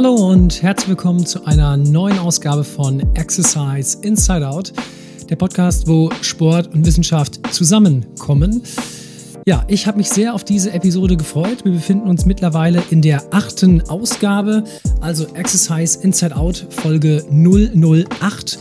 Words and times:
Hallo 0.00 0.14
und 0.14 0.62
herzlich 0.62 0.90
willkommen 0.90 1.26
zu 1.26 1.44
einer 1.44 1.76
neuen 1.76 2.20
Ausgabe 2.20 2.62
von 2.62 3.00
Exercise 3.16 3.98
Inside 4.02 4.48
Out, 4.48 4.72
der 5.28 5.34
Podcast, 5.34 5.88
wo 5.88 6.08
Sport 6.22 6.72
und 6.72 6.86
Wissenschaft 6.86 7.40
zusammenkommen. 7.52 8.62
Ja, 9.44 9.64
ich 9.66 9.88
habe 9.88 9.98
mich 9.98 10.08
sehr 10.08 10.34
auf 10.34 10.44
diese 10.44 10.70
Episode 10.70 11.16
gefreut. 11.16 11.64
Wir 11.64 11.72
befinden 11.72 12.06
uns 12.06 12.26
mittlerweile 12.26 12.80
in 12.90 13.02
der 13.02 13.24
achten 13.34 13.80
Ausgabe, 13.88 14.62
also 15.00 15.26
Exercise 15.34 15.98
Inside 16.00 16.36
Out 16.36 16.68
Folge 16.70 17.24
008. 17.32 18.56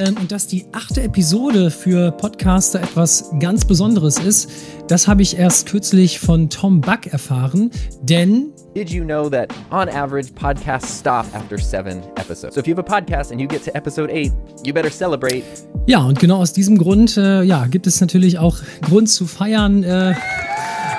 Ähm, 0.00 0.16
und 0.18 0.32
dass 0.32 0.46
die 0.46 0.64
achte 0.72 1.02
Episode 1.02 1.70
für 1.70 2.10
Podcaster 2.10 2.80
etwas 2.80 3.30
ganz 3.38 3.66
Besonderes 3.66 4.18
ist, 4.18 4.50
das 4.88 5.06
habe 5.06 5.20
ich 5.20 5.36
erst 5.36 5.68
kürzlich 5.68 6.18
von 6.18 6.48
Tom 6.48 6.80
Buck 6.80 7.06
erfahren, 7.06 7.70
denn 8.02 8.52
Did 8.74 8.88
you 8.88 9.04
know 9.04 9.28
that 9.28 9.52
on 9.70 9.88
average 9.88 10.32
podcasts 10.34 11.00
stop 11.00 11.26
after 11.34 11.58
seven 11.58 12.02
episodes? 12.16 12.54
So 12.54 12.60
if 12.60 12.66
you 12.66 12.74
have 12.74 12.80
a 12.80 13.00
podcast 13.00 13.30
and 13.30 13.40
you 13.40 13.46
get 13.46 13.64
to 13.64 13.74
episode 13.74 14.10
eight, 14.10 14.32
you 14.64 14.72
better 14.72 14.90
celebrate. 14.90 15.42
Ja, 15.86 16.02
und 16.02 16.18
genau 16.18 16.38
aus 16.38 16.52
diesem 16.52 16.78
Grund 16.78 17.16
äh, 17.16 17.42
ja, 17.42 17.66
gibt 17.66 17.86
es 17.86 18.00
natürlich 18.00 18.38
auch 18.38 18.58
Grund 18.82 19.10
zu 19.10 19.26
feiern, 19.26 19.82
äh, 19.82 20.14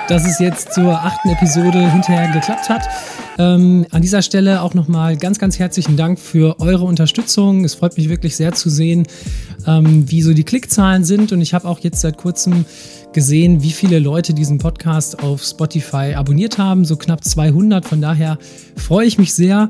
dass 0.08 0.26
es 0.26 0.38
jetzt 0.38 0.74
zur 0.74 0.92
achten 0.92 1.30
Episode 1.30 1.90
hinterher 1.90 2.30
geklappt 2.32 2.68
hat. 2.68 2.82
Ähm, 3.38 3.86
an 3.90 4.02
dieser 4.02 4.22
Stelle 4.22 4.62
auch 4.62 4.74
nochmal 4.74 5.16
ganz, 5.16 5.38
ganz 5.38 5.58
herzlichen 5.58 5.96
Dank 5.96 6.18
für 6.18 6.60
eure 6.60 6.84
Unterstützung. 6.84 7.64
Es 7.64 7.74
freut 7.74 7.96
mich 7.96 8.08
wirklich 8.08 8.36
sehr 8.36 8.52
zu 8.52 8.68
sehen, 8.68 9.06
ähm, 9.66 10.10
wie 10.10 10.22
so 10.22 10.34
die 10.34 10.44
Klickzahlen 10.44 11.04
sind. 11.04 11.32
Und 11.32 11.40
ich 11.40 11.54
habe 11.54 11.66
auch 11.66 11.78
jetzt 11.78 12.00
seit 12.00 12.18
kurzem 12.18 12.64
gesehen, 13.12 13.62
wie 13.62 13.72
viele 13.72 13.98
Leute 13.98 14.34
diesen 14.34 14.58
Podcast 14.58 15.22
auf 15.22 15.42
Spotify 15.42 16.14
abonniert 16.14 16.58
haben. 16.58 16.84
So 16.84 16.96
knapp 16.96 17.24
200. 17.24 17.86
Von 17.86 18.00
daher 18.00 18.38
freue 18.76 19.06
ich 19.06 19.18
mich 19.18 19.32
sehr. 19.32 19.68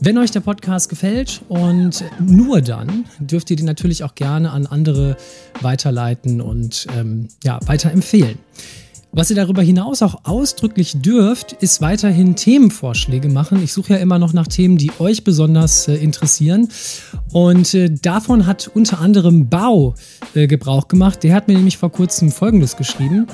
Wenn 0.00 0.18
euch 0.18 0.32
der 0.32 0.40
Podcast 0.40 0.88
gefällt 0.88 1.42
und 1.48 2.04
nur 2.20 2.60
dann, 2.60 3.04
dürft 3.20 3.50
ihr 3.50 3.56
den 3.56 3.66
natürlich 3.66 4.02
auch 4.02 4.16
gerne 4.16 4.50
an 4.50 4.66
andere 4.66 5.16
weiterleiten 5.60 6.40
und 6.40 6.88
ähm, 6.96 7.28
ja, 7.44 7.60
weiterempfehlen. 7.66 8.38
Was 9.14 9.28
ihr 9.28 9.36
darüber 9.36 9.60
hinaus 9.60 10.00
auch 10.00 10.24
ausdrücklich 10.24 11.02
dürft, 11.02 11.52
ist 11.52 11.82
weiterhin 11.82 12.34
Themenvorschläge 12.34 13.28
machen. 13.28 13.62
Ich 13.62 13.74
suche 13.74 13.92
ja 13.92 13.98
immer 13.98 14.18
noch 14.18 14.32
nach 14.32 14.46
Themen, 14.46 14.78
die 14.78 14.90
euch 15.00 15.22
besonders 15.22 15.86
äh, 15.86 15.96
interessieren. 15.96 16.68
Und 17.30 17.74
äh, 17.74 17.90
davon 17.90 18.46
hat 18.46 18.70
unter 18.72 19.00
anderem 19.00 19.50
Bau 19.50 19.96
äh, 20.34 20.46
Gebrauch 20.46 20.88
gemacht. 20.88 21.22
Der 21.24 21.34
hat 21.34 21.46
mir 21.46 21.54
nämlich 21.54 21.76
vor 21.76 21.92
kurzem 21.92 22.30
Folgendes 22.30 22.78
geschrieben. 22.78 23.26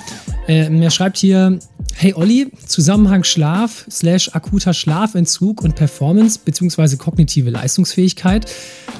Ähm, 0.48 0.82
er 0.82 0.90
schreibt 0.90 1.16
hier, 1.16 1.60
Hey 1.94 2.12
Olli, 2.12 2.50
Zusammenhang 2.66 3.22
Schlaf 3.22 3.86
slash 3.88 4.34
akuter 4.34 4.74
Schlafentzug 4.74 5.62
und 5.62 5.76
Performance 5.76 6.40
bzw. 6.44 6.96
kognitive 6.96 7.50
Leistungsfähigkeit. 7.50 8.50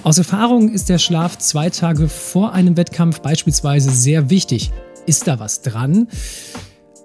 Aus 0.05 0.19
Erfahrung 0.19 0.73
ist 0.73 0.89
der 0.89 0.99
Schlaf 0.99 1.39
zwei 1.39 1.71
Tage 1.71 2.09
vor 2.09 2.53
einem 2.53 2.77
Wettkampf 2.77 3.19
beispielsweise 3.19 3.91
sehr 3.91 4.31
wichtig. 4.31 4.71
Ist 5.07 5.27
da 5.27 5.41
was 5.41 5.63
dran? 5.63 6.07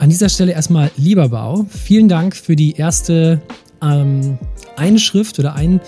An 0.03 0.09
dieser 0.09 0.27
Stelle 0.27 0.51
erstmal 0.51 0.91
lieber 0.97 1.29
Bau. 1.29 1.65
Vielen 1.69 2.09
Dank 2.09 2.35
für 2.35 2.57
die 2.57 2.73
erste 2.73 3.41
ähm, 3.81 4.37
Einschrift 4.75 5.39
oder 5.39 5.55
ein 5.55 5.79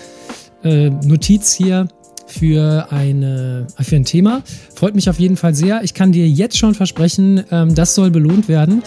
äh, 0.64 0.88
Notiz 0.88 1.52
hier 1.52 1.86
für, 2.26 2.90
eine, 2.90 3.66
für 3.78 3.96
ein 3.96 4.06
Thema. 4.06 4.42
Freut 4.74 4.94
mich 4.94 5.10
auf 5.10 5.20
jeden 5.20 5.36
Fall 5.36 5.54
sehr. 5.54 5.84
Ich 5.84 5.92
kann 5.92 6.12
dir 6.12 6.26
jetzt 6.26 6.56
schon 6.56 6.74
versprechen, 6.74 7.44
ähm, 7.50 7.74
das 7.74 7.94
soll 7.94 8.10
belohnt 8.10 8.48
werden. 8.48 8.82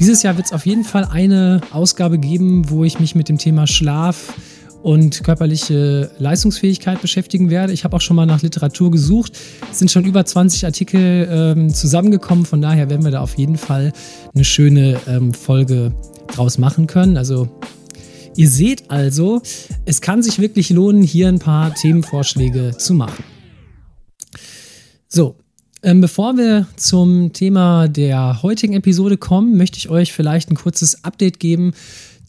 Dieses 0.00 0.24
Jahr 0.24 0.36
wird 0.36 0.46
es 0.46 0.52
auf 0.52 0.66
jeden 0.66 0.82
Fall 0.82 1.04
eine 1.04 1.60
Ausgabe 1.70 2.18
geben, 2.18 2.68
wo 2.68 2.82
ich 2.82 2.98
mich 2.98 3.14
mit 3.14 3.28
dem 3.28 3.38
Thema 3.38 3.68
Schlaf 3.68 4.34
und 4.82 5.22
körperliche 5.22 6.10
Leistungsfähigkeit 6.18 7.00
beschäftigen 7.00 7.50
werde. 7.50 7.72
Ich 7.72 7.84
habe 7.84 7.96
auch 7.96 8.00
schon 8.00 8.16
mal 8.16 8.26
nach 8.26 8.42
Literatur 8.42 8.90
gesucht. 8.90 9.32
Es 9.70 9.78
sind 9.78 9.90
schon 9.90 10.04
über 10.04 10.24
20 10.24 10.64
Artikel 10.64 11.28
ähm, 11.30 11.72
zusammengekommen. 11.72 12.44
Von 12.44 12.60
daher 12.60 12.90
werden 12.90 13.04
wir 13.04 13.12
da 13.12 13.20
auf 13.20 13.38
jeden 13.38 13.56
Fall 13.56 13.92
eine 14.34 14.44
schöne 14.44 15.00
ähm, 15.06 15.32
Folge 15.32 15.94
draus 16.28 16.58
machen 16.58 16.86
können. 16.86 17.16
Also 17.16 17.48
ihr 18.36 18.48
seht 18.48 18.90
also, 18.90 19.40
es 19.84 20.00
kann 20.00 20.22
sich 20.22 20.40
wirklich 20.40 20.70
lohnen, 20.70 21.02
hier 21.02 21.28
ein 21.28 21.38
paar 21.38 21.74
Themenvorschläge 21.74 22.76
zu 22.76 22.94
machen. 22.94 23.24
So, 25.08 25.36
ähm, 25.84 26.00
bevor 26.00 26.36
wir 26.36 26.66
zum 26.76 27.32
Thema 27.32 27.88
der 27.88 28.42
heutigen 28.42 28.72
Episode 28.72 29.16
kommen, 29.16 29.56
möchte 29.56 29.78
ich 29.78 29.88
euch 29.90 30.12
vielleicht 30.12 30.50
ein 30.50 30.56
kurzes 30.56 31.04
Update 31.04 31.40
geben 31.40 31.72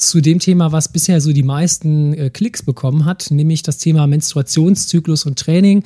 zu 0.09 0.21
dem 0.21 0.39
Thema, 0.39 0.71
was 0.71 0.89
bisher 0.89 1.21
so 1.21 1.33
die 1.33 1.43
meisten 1.43 2.13
äh, 2.13 2.29
Klicks 2.29 2.63
bekommen 2.63 3.05
hat, 3.05 3.31
nämlich 3.31 3.63
das 3.63 3.77
Thema 3.77 4.07
Menstruationszyklus 4.07 5.25
und 5.25 5.39
Training, 5.39 5.83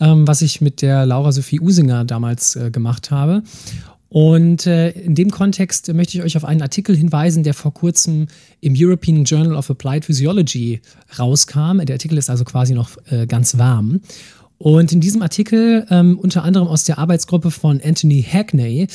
ähm, 0.00 0.26
was 0.26 0.42
ich 0.42 0.60
mit 0.60 0.82
der 0.82 1.06
Laura 1.06 1.32
Sophie 1.32 1.60
Usinger 1.60 2.04
damals 2.04 2.56
äh, 2.56 2.70
gemacht 2.70 3.10
habe. 3.10 3.42
Und 4.08 4.66
äh, 4.66 4.90
in 4.90 5.14
dem 5.14 5.30
Kontext 5.30 5.92
möchte 5.94 6.18
ich 6.18 6.22
euch 6.22 6.36
auf 6.36 6.44
einen 6.44 6.60
Artikel 6.60 6.94
hinweisen, 6.94 7.44
der 7.44 7.54
vor 7.54 7.72
kurzem 7.72 8.26
im 8.60 8.74
European 8.76 9.24
Journal 9.24 9.56
of 9.56 9.70
Applied 9.70 10.04
Physiology 10.04 10.82
rauskam. 11.18 11.78
Der 11.78 11.94
Artikel 11.94 12.18
ist 12.18 12.28
also 12.28 12.44
quasi 12.44 12.74
noch 12.74 12.90
äh, 13.10 13.26
ganz 13.26 13.56
warm. 13.56 14.00
Und 14.58 14.92
in 14.92 15.00
diesem 15.00 15.22
Artikel, 15.22 15.86
ähm, 15.90 16.18
unter 16.18 16.44
anderem 16.44 16.68
aus 16.68 16.84
der 16.84 16.98
Arbeitsgruppe 16.98 17.50
von 17.50 17.80
Anthony 17.82 18.22
Hackney, 18.22 18.86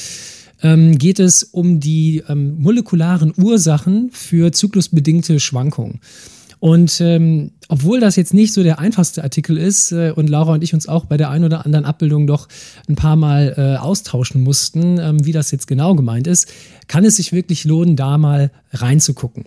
ähm, 0.61 0.97
geht 0.97 1.19
es 1.19 1.43
um 1.43 1.79
die 1.79 2.23
ähm, 2.27 2.59
molekularen 2.59 3.33
Ursachen 3.37 4.09
für 4.11 4.51
zyklusbedingte 4.51 5.39
Schwankungen. 5.39 5.99
Und 6.59 6.99
ähm, 7.01 7.51
obwohl 7.67 7.99
das 7.99 8.15
jetzt 8.15 8.33
nicht 8.33 8.51
so 8.53 8.63
der 8.63 8.79
einfachste 8.79 9.23
Artikel 9.23 9.57
ist 9.57 9.91
äh, 9.91 10.11
und 10.15 10.27
Laura 10.27 10.53
und 10.53 10.63
ich 10.63 10.73
uns 10.73 10.87
auch 10.87 11.05
bei 11.05 11.17
der 11.17 11.29
einen 11.29 11.43
oder 11.43 11.65
anderen 11.65 11.85
Abbildung 11.85 12.25
doch 12.25 12.47
ein 12.89 12.95
paar 12.95 13.15
Mal 13.15 13.53
äh, 13.57 13.77
austauschen 13.77 14.41
mussten, 14.41 14.97
ähm, 14.97 15.23
wie 15.23 15.33
das 15.33 15.51
jetzt 15.51 15.67
genau 15.67 15.93
gemeint 15.93 16.25
ist, 16.25 16.51
kann 16.87 17.05
es 17.05 17.17
sich 17.17 17.31
wirklich 17.31 17.63
lohnen, 17.63 17.95
da 17.95 18.17
mal 18.17 18.51
reinzugucken. 18.71 19.45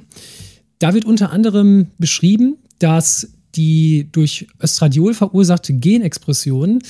Da 0.79 0.95
wird 0.95 1.05
unter 1.05 1.33
anderem 1.33 1.89
beschrieben, 1.99 2.57
dass 2.79 3.29
die 3.57 4.09
durch 4.13 4.47
Östradiol 4.63 5.15
verursachte 5.15 5.75
Genexpression 5.75 6.81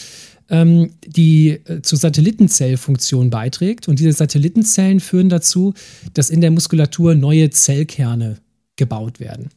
ähm, 0.51 0.91
die 1.07 1.51
äh, 1.51 1.83
zur 1.83 1.99
Satellitenzellfunktion 1.99 3.31
beiträgt. 3.31 3.89
Und 3.89 3.99
diese 3.99 4.13
Satellitenzellen 4.13 5.01
führen 5.01 5.29
dazu, 5.29 5.75
dass 6.15 6.31
in 6.31 6.41
der 6.41 6.51
Muskulatur 6.51 7.15
neue 7.15 7.51
Zellkerne 7.51 8.39
gebaut 8.77 9.21
werden. 9.21 9.49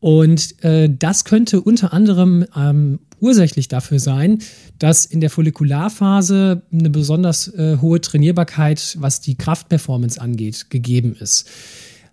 Und 0.00 0.64
äh, 0.64 0.88
das 0.90 1.24
könnte 1.24 1.60
unter 1.60 1.92
anderem 1.92 2.46
ähm, 2.56 3.00
ursächlich 3.20 3.68
dafür 3.68 3.98
sein, 3.98 4.38
dass 4.78 5.04
in 5.04 5.20
der 5.20 5.28
Follikularphase 5.28 6.62
eine 6.72 6.90
besonders 6.90 7.48
äh, 7.48 7.76
hohe 7.80 8.00
Trainierbarkeit, 8.00 8.96
was 8.98 9.20
die 9.20 9.36
Kraftperformance 9.36 10.18
angeht, 10.18 10.70
gegeben 10.70 11.14
ist. 11.20 11.48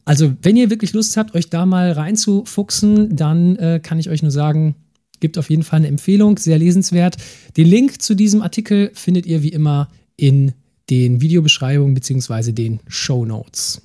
Also, 0.04 0.34
wenn 0.42 0.56
ihr 0.56 0.70
wirklich 0.70 0.94
Lust 0.94 1.18
habt, 1.18 1.36
euch 1.36 1.50
da 1.50 1.66
mal 1.66 1.92
reinzufuchsen, 1.92 3.16
dann 3.16 3.56
äh, 3.58 3.80
kann 3.82 4.00
ich 4.00 4.10
euch 4.10 4.22
nur 4.22 4.32
sagen, 4.32 4.76
Gibt 5.20 5.38
auf 5.38 5.50
jeden 5.50 5.64
Fall 5.64 5.78
eine 5.78 5.88
Empfehlung, 5.88 6.38
sehr 6.38 6.58
lesenswert. 6.58 7.18
Den 7.56 7.68
Link 7.68 8.02
zu 8.02 8.16
diesem 8.16 8.42
Artikel 8.42 8.92
findet 8.94 9.26
ihr 9.26 9.44
wie 9.44 9.50
immer 9.50 9.90
in 10.16 10.54
den 10.90 11.22
Videobeschreibungen 11.22 11.94
bzw. 11.94 12.52
den 12.52 12.80
Show 12.88 13.26
Notes. 13.26 13.82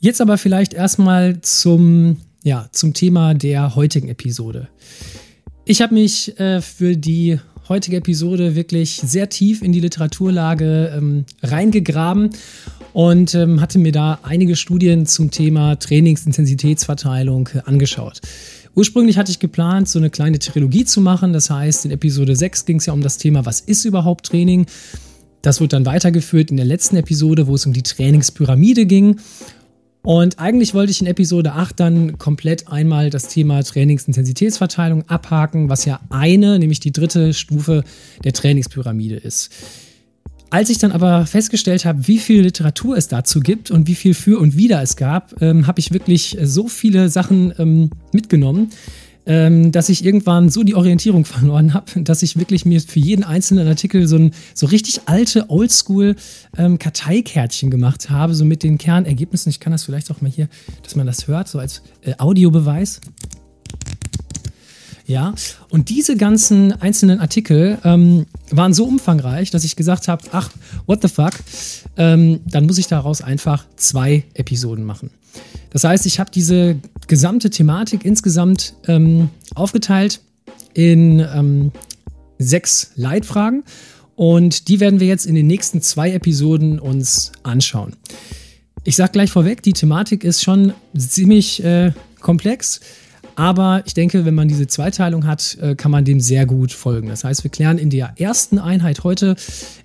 Jetzt 0.00 0.20
aber 0.20 0.38
vielleicht 0.38 0.74
erstmal 0.74 1.40
zum, 1.40 2.18
ja, 2.44 2.68
zum 2.72 2.94
Thema 2.94 3.34
der 3.34 3.74
heutigen 3.74 4.08
Episode. 4.08 4.68
Ich 5.64 5.82
habe 5.82 5.94
mich 5.94 6.38
äh, 6.38 6.62
für 6.62 6.96
die 6.96 7.38
heutige 7.68 7.98
Episode 7.98 8.54
wirklich 8.54 9.02
sehr 9.04 9.28
tief 9.28 9.60
in 9.60 9.72
die 9.72 9.80
Literaturlage 9.80 10.92
ähm, 10.96 11.24
reingegraben 11.42 12.30
und 12.92 13.34
ähm, 13.34 13.60
hatte 13.60 13.78
mir 13.78 13.92
da 13.92 14.20
einige 14.22 14.56
Studien 14.56 15.04
zum 15.04 15.30
Thema 15.30 15.76
Trainingsintensitätsverteilung 15.76 17.50
angeschaut. 17.64 18.20
Ursprünglich 18.78 19.18
hatte 19.18 19.32
ich 19.32 19.40
geplant, 19.40 19.88
so 19.88 19.98
eine 19.98 20.08
kleine 20.08 20.38
Trilogie 20.38 20.84
zu 20.84 21.00
machen. 21.00 21.32
Das 21.32 21.50
heißt, 21.50 21.84
in 21.84 21.90
Episode 21.90 22.36
6 22.36 22.64
ging 22.64 22.76
es 22.76 22.86
ja 22.86 22.92
um 22.92 23.02
das 23.02 23.18
Thema, 23.18 23.44
was 23.44 23.58
ist 23.58 23.84
überhaupt 23.84 24.26
Training? 24.26 24.66
Das 25.42 25.60
wird 25.60 25.72
dann 25.72 25.84
weitergeführt 25.84 26.52
in 26.52 26.58
der 26.58 26.64
letzten 26.64 26.94
Episode, 26.94 27.48
wo 27.48 27.56
es 27.56 27.66
um 27.66 27.72
die 27.72 27.82
Trainingspyramide 27.82 28.86
ging. 28.86 29.16
Und 30.02 30.38
eigentlich 30.38 30.74
wollte 30.74 30.92
ich 30.92 31.00
in 31.00 31.08
Episode 31.08 31.54
8 31.54 31.80
dann 31.80 32.18
komplett 32.18 32.68
einmal 32.68 33.10
das 33.10 33.26
Thema 33.26 33.64
Trainingsintensitätsverteilung 33.64 35.08
abhaken, 35.08 35.68
was 35.68 35.84
ja 35.84 35.98
eine, 36.10 36.60
nämlich 36.60 36.78
die 36.78 36.92
dritte 36.92 37.34
Stufe 37.34 37.82
der 38.22 38.32
Trainingspyramide 38.32 39.16
ist. 39.16 39.50
Als 40.50 40.70
ich 40.70 40.78
dann 40.78 40.92
aber 40.92 41.26
festgestellt 41.26 41.84
habe, 41.84 42.08
wie 42.08 42.18
viel 42.18 42.40
Literatur 42.40 42.96
es 42.96 43.06
dazu 43.06 43.40
gibt 43.40 43.70
und 43.70 43.86
wie 43.86 43.94
viel 43.94 44.14
für 44.14 44.40
und 44.40 44.56
wider 44.56 44.80
es 44.80 44.96
gab, 44.96 45.40
ähm, 45.42 45.66
habe 45.66 45.78
ich 45.78 45.92
wirklich 45.92 46.38
so 46.42 46.68
viele 46.68 47.10
Sachen 47.10 47.52
ähm, 47.58 47.90
mitgenommen, 48.12 48.70
ähm, 49.26 49.72
dass 49.72 49.90
ich 49.90 50.02
irgendwann 50.02 50.48
so 50.48 50.62
die 50.62 50.74
Orientierung 50.74 51.24
verloren 51.26 51.74
habe, 51.74 52.02
dass 52.02 52.22
ich 52.22 52.38
wirklich 52.38 52.64
mir 52.64 52.80
für 52.80 52.98
jeden 52.98 53.24
einzelnen 53.24 53.68
Artikel 53.68 54.08
so 54.08 54.16
ein 54.16 54.30
so 54.54 54.66
richtig 54.66 55.02
alte 55.04 55.50
Oldschool 55.50 56.16
ähm, 56.56 56.78
Karteikärtchen 56.78 57.70
gemacht 57.70 58.08
habe, 58.08 58.34
so 58.34 58.46
mit 58.46 58.62
den 58.62 58.78
Kernergebnissen. 58.78 59.50
Ich 59.50 59.60
kann 59.60 59.72
das 59.72 59.84
vielleicht 59.84 60.10
auch 60.10 60.22
mal 60.22 60.30
hier, 60.30 60.48
dass 60.82 60.96
man 60.96 61.06
das 61.06 61.28
hört, 61.28 61.48
so 61.48 61.58
als 61.58 61.82
äh, 62.00 62.14
Audiobeweis. 62.16 63.02
Ja, 65.08 65.32
und 65.70 65.88
diese 65.88 66.18
ganzen 66.18 66.70
einzelnen 66.82 67.18
Artikel 67.18 67.78
ähm, 67.82 68.26
waren 68.50 68.74
so 68.74 68.84
umfangreich, 68.84 69.50
dass 69.50 69.64
ich 69.64 69.74
gesagt 69.74 70.06
habe, 70.06 70.22
ach, 70.32 70.50
what 70.84 71.00
the 71.00 71.08
fuck, 71.08 71.32
ähm, 71.96 72.40
dann 72.44 72.66
muss 72.66 72.76
ich 72.76 72.88
daraus 72.88 73.22
einfach 73.22 73.64
zwei 73.76 74.24
Episoden 74.34 74.84
machen. 74.84 75.08
Das 75.70 75.84
heißt, 75.84 76.04
ich 76.04 76.20
habe 76.20 76.30
diese 76.30 76.76
gesamte 77.06 77.48
Thematik 77.48 78.04
insgesamt 78.04 78.74
ähm, 78.86 79.30
aufgeteilt 79.54 80.20
in 80.74 81.20
ähm, 81.20 81.72
sechs 82.38 82.90
Leitfragen 82.94 83.64
und 84.14 84.68
die 84.68 84.78
werden 84.78 85.00
wir 85.00 85.06
jetzt 85.06 85.24
in 85.24 85.34
den 85.34 85.46
nächsten 85.46 85.80
zwei 85.80 86.12
Episoden 86.12 86.78
uns 86.78 87.32
anschauen. 87.44 87.96
Ich 88.84 88.96
sage 88.96 89.12
gleich 89.12 89.30
vorweg, 89.30 89.62
die 89.62 89.72
Thematik 89.72 90.22
ist 90.22 90.42
schon 90.42 90.74
ziemlich 90.94 91.64
äh, 91.64 91.92
komplex. 92.20 92.80
Aber 93.38 93.82
ich 93.86 93.94
denke, 93.94 94.24
wenn 94.24 94.34
man 94.34 94.48
diese 94.48 94.66
Zweiteilung 94.66 95.24
hat, 95.24 95.56
äh, 95.60 95.76
kann 95.76 95.92
man 95.92 96.04
dem 96.04 96.18
sehr 96.18 96.44
gut 96.44 96.72
folgen. 96.72 97.06
Das 97.06 97.22
heißt, 97.22 97.44
wir 97.44 97.52
klären 97.52 97.78
in 97.78 97.88
der 97.88 98.14
ersten 98.16 98.58
Einheit 98.58 99.04
heute 99.04 99.36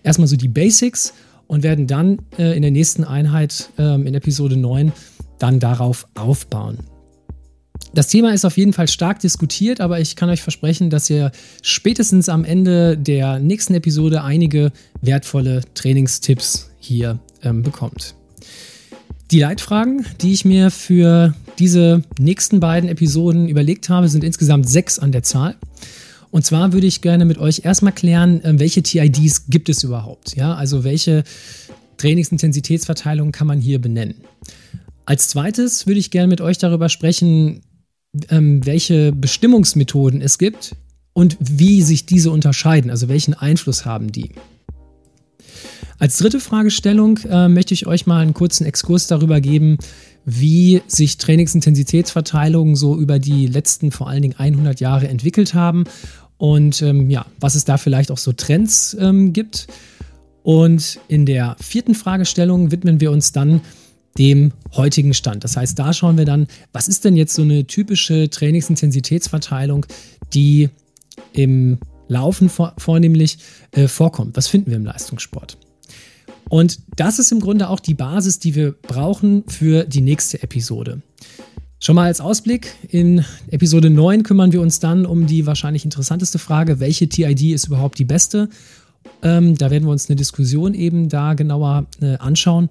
erstmal 0.02 0.28
so 0.28 0.36
die 0.36 0.48
Basics 0.48 1.14
und 1.46 1.62
werden 1.62 1.86
dann 1.86 2.18
äh, 2.40 2.56
in 2.56 2.64
der 2.64 2.72
nächsten 2.72 3.04
Einheit 3.04 3.70
ähm, 3.78 4.08
in 4.08 4.16
Episode 4.16 4.58
9 4.58 4.92
dann 5.38 5.60
darauf 5.60 6.08
aufbauen. 6.16 6.80
Das 7.94 8.08
Thema 8.08 8.34
ist 8.34 8.44
auf 8.44 8.58
jeden 8.58 8.74
Fall 8.74 8.88
stark 8.88 9.20
diskutiert, 9.20 9.82
aber 9.82 10.00
ich 10.00 10.16
kann 10.16 10.32
euch 10.32 10.42
versprechen, 10.42 10.90
dass 10.90 11.08
ihr 11.12 11.32
spätestens 11.62 12.30
am 12.30 12.46
Ende 12.46 12.98
der 12.98 13.38
nächsten 13.38 13.76
Episode 13.76 14.24
einige 14.24 14.72
wertvolle 15.02 15.62
Trainingstipps 15.76 16.72
hier 16.80 17.20
ähm, 17.44 17.62
bekommt. 17.62 18.16
Die 19.30 19.40
Leitfragen, 19.42 20.08
die 20.22 20.34
ich 20.34 20.44
mir 20.44 20.72
für 20.72 21.36
diese 21.60 22.04
nächsten 22.20 22.60
beiden 22.60 22.90
Episoden 22.90 23.48
überlegt 23.48 23.90
habe, 23.90 24.10
sind 24.10 24.24
insgesamt 24.24 24.70
sechs 24.70 25.00
an 25.00 25.12
der 25.12 25.24
Zahl. 25.24 25.56
Und 26.32 26.44
zwar 26.46 26.74
würde 26.74 26.88
ich 26.88 27.02
gerne 27.02 27.26
mit 27.26 27.38
euch 27.38 27.62
erstmal 27.64 27.94
klären, 27.94 28.42
ähm, 28.44 28.60
welche 28.60 28.82
TIDs 28.82 29.46
gibt 29.50 29.70
es 29.70 29.84
überhaupt? 29.84 30.36
Ja, 30.36 30.56
also 30.56 30.84
welche 30.84 31.24
Trainingsintensitätsverteilung 31.98 33.32
kann 33.32 33.48
man 33.48 33.60
hier 33.60 33.80
benennen? 33.80 34.16
Als 35.06 35.28
zweites 35.28 35.86
würde 35.86 36.00
ich 36.00 36.12
gerne 36.12 36.28
mit 36.28 36.42
euch 36.42 36.58
darüber 36.58 36.90
sprechen, 36.90 37.62
ähm, 38.30 38.66
welche 38.66 39.12
Bestimmungsmethoden 39.12 40.22
es 40.22 40.38
gibt 40.38 40.76
und 41.14 41.38
wie 41.40 41.82
sich 41.82 42.06
diese 42.06 42.32
unterscheiden, 42.32 42.90
also 42.90 43.10
welchen 43.10 43.34
Einfluss 43.34 43.86
haben 43.86 44.12
die. 44.12 44.32
Als 46.00 46.18
dritte 46.18 46.40
Fragestellung 46.40 47.20
äh, 47.30 47.48
möchte 47.48 47.74
ich 47.74 47.88
euch 47.88 48.06
mal 48.06 48.22
einen 48.22 48.34
kurzen 48.34 48.66
Exkurs 48.66 49.08
darüber 49.08 49.42
geben, 49.42 49.78
wie 50.26 50.82
sich 50.88 51.18
Trainingsintensitätsverteilungen 51.18 52.76
so 52.76 52.98
über 52.98 53.20
die 53.20 53.48
letzten 53.48 53.92
vor 53.92 54.10
allen 54.10 54.22
Dingen 54.22 54.36
100 54.38 54.80
Jahre 54.80 55.08
entwickelt 55.08 55.54
haben 55.54 55.84
und 56.38 56.82
ähm, 56.82 57.10
ja, 57.10 57.26
was 57.40 57.56
es 57.56 57.66
da 57.66 57.78
vielleicht 57.78 58.12
auch 58.12 58.18
so 58.18 58.34
Trends 58.34 58.96
ähm, 59.00 59.34
gibt. 59.34 59.68
Und 60.44 61.00
in 61.08 61.26
der 61.26 61.56
vierten 61.62 61.96
Fragestellung 61.96 62.72
widmen 62.72 63.00
wir 63.00 63.12
uns 63.12 63.32
dann 63.32 63.62
dem 64.18 64.52
heutigen 64.74 65.14
Stand. 65.14 65.44
Das 65.44 65.58
heißt, 65.58 65.80
da 65.80 65.94
schauen 65.94 66.18
wir 66.18 66.26
dann, 66.26 66.48
was 66.72 66.88
ist 66.88 67.06
denn 67.06 67.16
jetzt 67.16 67.34
so 67.34 67.42
eine 67.42 67.66
typische 67.66 68.30
Trainingsintensitätsverteilung, 68.30 69.86
die 70.34 70.70
im 71.32 71.80
Laufen 72.08 72.50
vor, 72.50 72.74
vornehmlich 72.78 73.38
äh, 73.72 73.88
vorkommt. 73.88 74.36
Was 74.36 74.48
finden 74.48 74.70
wir 74.70 74.78
im 74.78 74.86
Leistungssport? 74.86 75.58
Und 76.54 76.82
das 76.98 77.18
ist 77.18 77.32
im 77.32 77.40
Grunde 77.40 77.68
auch 77.68 77.80
die 77.80 77.96
Basis, 77.96 78.38
die 78.38 78.54
wir 78.54 78.74
brauchen 78.74 79.44
für 79.48 79.86
die 79.86 80.02
nächste 80.02 80.44
Episode. 80.44 81.02
Schon 81.80 81.96
mal 81.96 82.06
als 82.06 82.22
Ausblick, 82.22 82.76
in 82.90 83.26
Episode 83.50 83.90
9 83.90 84.22
kümmern 84.22 84.52
wir 84.52 84.62
uns 84.62 84.80
dann 84.80 85.08
um 85.08 85.26
die 85.26 85.48
wahrscheinlich 85.48 85.84
interessanteste 85.84 86.38
Frage, 86.38 86.80
welche 86.80 87.10
TID 87.10 87.56
ist 87.56 87.66
überhaupt 87.66 87.98
die 87.98 88.06
beste? 88.06 88.50
Ähm, 89.24 89.58
da 89.58 89.72
werden 89.72 89.86
wir 89.86 89.92
uns 89.92 90.12
eine 90.12 90.16
Diskussion 90.16 90.76
eben 90.76 91.10
da 91.10 91.34
genauer 91.34 91.88
äh, 92.02 92.18
anschauen. 92.18 92.70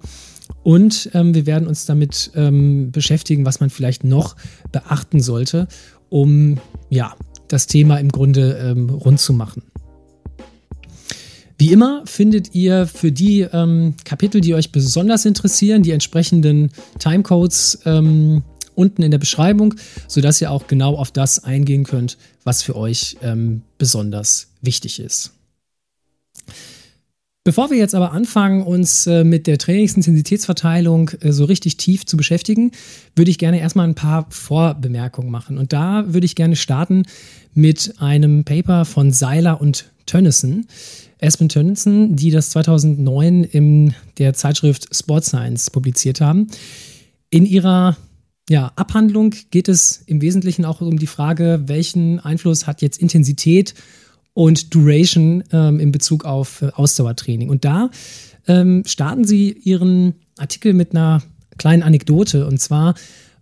Und 0.63 1.09
ähm, 1.13 1.35
wir 1.35 1.45
werden 1.45 1.67
uns 1.67 1.85
damit 1.85 2.31
ähm, 2.35 2.89
beschäftigen, 2.89 3.45
was 3.45 3.59
man 3.59 3.69
vielleicht 3.69 4.05
noch 4.05 4.37
beachten 4.71 5.19
sollte, 5.19 5.67
um 6.07 6.57
ja, 6.89 7.17
das 7.49 7.67
Thema 7.67 7.97
im 7.97 8.13
Grunde 8.13 8.53
ähm, 8.59 8.89
rund 8.89 9.19
zu 9.19 9.33
machen. 9.33 9.61
Wie 11.57 11.71
immer 11.71 12.03
findet 12.05 12.55
ihr 12.55 12.87
für 12.87 13.11
die 13.11 13.41
ähm, 13.41 13.95
Kapitel, 14.03 14.41
die 14.41 14.53
euch 14.53 14.71
besonders 14.71 15.25
interessieren, 15.25 15.83
die 15.83 15.91
entsprechenden 15.91 16.71
Timecodes 16.99 17.79
ähm, 17.85 18.43
unten 18.75 19.03
in 19.03 19.11
der 19.11 19.19
Beschreibung, 19.19 19.75
sodass 20.07 20.41
ihr 20.41 20.51
auch 20.51 20.67
genau 20.67 20.95
auf 20.95 21.11
das 21.11 21.43
eingehen 21.43 21.83
könnt, 21.83 22.17
was 22.43 22.63
für 22.63 22.75
euch 22.75 23.17
ähm, 23.21 23.61
besonders 23.77 24.47
wichtig 24.61 24.99
ist. 24.99 25.31
Bevor 27.45 27.69
wir 27.69 27.77
jetzt 27.77 27.93
aber 27.93 28.13
anfangen, 28.13 28.63
uns 28.63 29.05
äh, 29.05 29.25
mit 29.25 29.47
der 29.47 29.57
Trainingsintensitätsverteilung 29.57 31.09
äh, 31.19 31.33
so 31.33 31.43
richtig 31.43 31.75
tief 31.75 32.05
zu 32.05 32.15
beschäftigen, 32.15 32.71
würde 33.17 33.31
ich 33.31 33.37
gerne 33.37 33.59
erstmal 33.59 33.85
ein 33.85 33.95
paar 33.95 34.27
Vorbemerkungen 34.29 35.29
machen. 35.29 35.57
Und 35.57 35.73
da 35.73 36.05
würde 36.07 36.25
ich 36.25 36.35
gerne 36.35 36.55
starten 36.55 37.03
mit 37.53 37.95
einem 37.99 38.45
Paper 38.45 38.85
von 38.85 39.11
Seiler 39.11 39.59
und 39.59 39.91
Tönnissen, 40.05 40.67
Aspen 41.23 41.49
Tönnissen, 41.49 42.15
die 42.15 42.31
das 42.31 42.49
2009 42.51 43.43
in 43.43 43.95
der 44.17 44.33
Zeitschrift 44.33 44.93
Sport 44.93 45.25
Science 45.25 45.69
publiziert 45.69 46.21
haben. 46.21 46.47
In 47.29 47.45
ihrer 47.45 47.97
ja, 48.49 48.71
Abhandlung 48.75 49.33
geht 49.51 49.69
es 49.69 50.03
im 50.05 50.21
Wesentlichen 50.21 50.65
auch 50.65 50.81
um 50.81 50.99
die 50.99 51.07
Frage, 51.07 51.63
welchen 51.67 52.19
Einfluss 52.19 52.67
hat 52.67 52.81
jetzt 52.81 52.97
Intensität 52.97 53.73
und 54.33 54.73
Duration 54.73 55.43
ähm, 55.51 55.79
in 55.79 55.91
Bezug 55.91 56.25
auf 56.25 56.61
äh, 56.61 56.69
Ausdauertraining. 56.73 57.49
Und 57.49 57.63
da 57.63 57.89
ähm, 58.47 58.83
starten 58.85 59.23
sie 59.23 59.51
ihren 59.51 60.15
Artikel 60.37 60.73
mit 60.73 60.91
einer 60.91 61.21
kleinen 61.57 61.83
Anekdote. 61.83 62.45
Und 62.47 62.59
zwar 62.59 62.95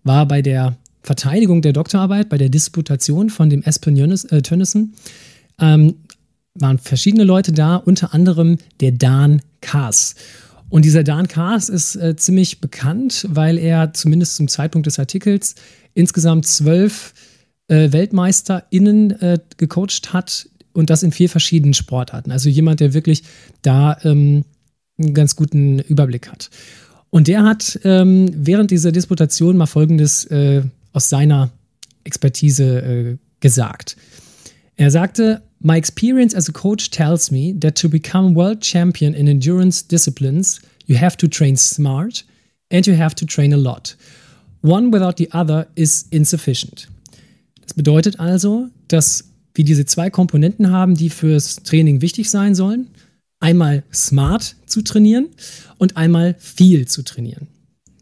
war 0.04 0.28
bei 0.28 0.42
der 0.42 0.78
Verteidigung 1.02 1.62
der 1.62 1.74
Doktorarbeit, 1.74 2.30
bei 2.30 2.38
der 2.38 2.50
Disputation 2.50 3.30
von 3.30 3.50
dem 3.50 3.64
Aspen 3.66 3.96
Tönnissen, 3.96 4.94
ähm, 5.60 5.96
waren 6.54 6.78
verschiedene 6.78 7.24
Leute 7.24 7.52
da, 7.52 7.78
unter 7.78 8.14
anderem 8.14 8.58
der 8.80 8.92
Dan 8.92 9.42
Kaas. 9.62 10.16
Und 10.70 10.86
dieser 10.86 11.04
Dan 11.04 11.28
Kaas 11.28 11.70
ist 11.70 11.96
äh, 11.96 12.16
ziemlich 12.16 12.62
bekannt, 12.62 13.28
weil 13.30 13.58
er 13.58 13.94
zumindest 13.94 14.36
zum 14.36 14.48
Zeitpunkt 14.48 14.88
des 14.88 15.00
Artikels 15.00 15.56
insgesamt 15.94 16.46
zwölf 16.46 17.14
äh, 17.68 17.92
WeltmeisterInnen 17.92 19.22
äh, 19.22 19.40
gecoacht 19.58 20.14
hat 20.14 20.48
und 20.74 20.90
das 20.90 21.04
in 21.04 21.12
vier 21.12 21.30
verschiedenen 21.30 21.74
Sportarten. 21.74 22.32
Also 22.32 22.50
jemand, 22.50 22.80
der 22.80 22.94
wirklich 22.94 23.24
da 23.62 23.98
ähm, 24.04 24.46
einen 24.98 25.14
ganz 25.14 25.36
guten 25.36 25.80
Überblick 25.80 26.30
hat. 26.30 26.50
Und 27.10 27.28
der 27.28 27.44
hat 27.44 27.80
ähm, 27.84 28.32
während 28.34 28.72
dieser 28.72 28.92
Disputation 28.94 29.58
mal 29.58 29.66
Folgendes 29.66 30.26
äh, 30.26 30.64
aus 30.94 31.10
seiner 31.10 31.50
Expertise 32.06 32.82
äh, 32.82 33.18
gesagt. 33.42 33.98
Er 34.78 34.92
sagte, 34.92 35.42
My 35.64 35.78
experience 35.78 36.34
as 36.34 36.50
a 36.50 36.52
coach 36.52 36.90
tells 36.90 37.30
me 37.30 37.54
that 37.60 37.76
to 37.76 37.90
become 37.90 38.34
world 38.34 38.62
champion 38.62 39.14
in 39.14 39.28
endurance 39.28 39.84
disciplines, 39.84 40.60
you 40.88 40.96
have 40.96 41.16
to 41.18 41.28
train 41.28 41.56
smart 41.56 42.24
and 42.72 42.88
you 42.88 42.96
have 42.96 43.14
to 43.16 43.26
train 43.26 43.54
a 43.54 43.58
lot. 43.58 43.96
One 44.62 44.92
without 44.92 45.18
the 45.18 45.30
other 45.34 45.68
is 45.76 46.08
insufficient. 46.10 46.88
Das 47.62 47.74
bedeutet 47.74 48.20
also, 48.20 48.70
dass 48.88 49.26
wir 49.54 49.64
diese 49.64 49.86
zwei 49.86 50.10
Komponenten 50.10 50.72
haben, 50.72 50.96
die 50.96 51.10
fürs 51.10 51.58
Training 51.58 52.02
wichtig 52.02 52.32
sein 52.32 52.56
sollen. 52.56 52.88
Einmal 53.40 53.84
smart 53.94 54.56
zu 54.66 54.82
trainieren 54.82 55.28
und 55.78 55.96
einmal 55.96 56.36
viel 56.40 56.88
zu 56.88 57.04
trainieren. 57.04 57.48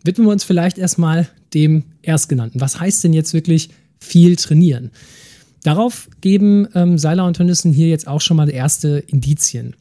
Widmen 0.04 0.28
wir 0.28 0.32
uns 0.32 0.46
vielleicht 0.46 0.78
erstmal 0.78 1.28
dem 1.54 1.84
Erstgenannten. 2.02 2.62
Was 2.62 2.80
heißt 2.80 3.04
denn 3.04 3.14
jetzt 3.14 3.34
wirklich 3.34 3.70
viel 4.00 4.38
trainieren? 4.38 4.92
Darauf 5.64 6.10
geben 6.22 6.68
ähm, 6.74 6.98
Seiler 6.98 7.26
und 7.26 7.36
Tönnissen 7.36 7.74
hier 7.74 7.88
jetzt 7.88 8.08
auch 8.08 8.22
schon 8.22 8.38
mal 8.38 8.50
erste 8.50 9.04
Indizien. 9.08 9.76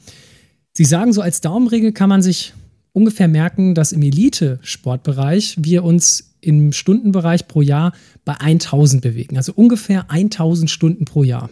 Sie 0.73 0.85
sagen 0.85 1.13
so, 1.13 1.21
als 1.21 1.41
Daumenregel 1.41 1.93
kann 1.93 2.09
man 2.09 2.23
sich 2.23 2.55
ungefähr 2.93 3.29
merken, 3.29 3.75
dass 3.75 3.93
im 3.93 4.03
Elite-Sportbereich 4.03 5.57
wir 5.59 5.85
uns 5.85 6.35
im 6.41 6.73
Stundenbereich 6.73 7.49
pro 7.49 7.63
Jahr 7.63 7.93
bei 8.25 8.35
1000 8.39 9.03
bewegen. 9.03 9.37
Also 9.37 9.53
ungefähr 9.55 10.11
1000 10.11 10.71
Stunden 10.71 11.05
pro 11.05 11.23
Jahr. 11.23 11.51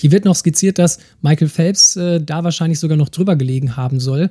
Hier 0.00 0.12
wird 0.12 0.24
noch 0.24 0.36
skizziert, 0.36 0.78
dass 0.78 0.98
Michael 1.22 1.48
Phelps 1.48 1.96
äh, 1.96 2.20
da 2.20 2.44
wahrscheinlich 2.44 2.78
sogar 2.78 2.96
noch 2.96 3.08
drüber 3.08 3.36
gelegen 3.36 3.76
haben 3.76 4.00
soll, 4.00 4.30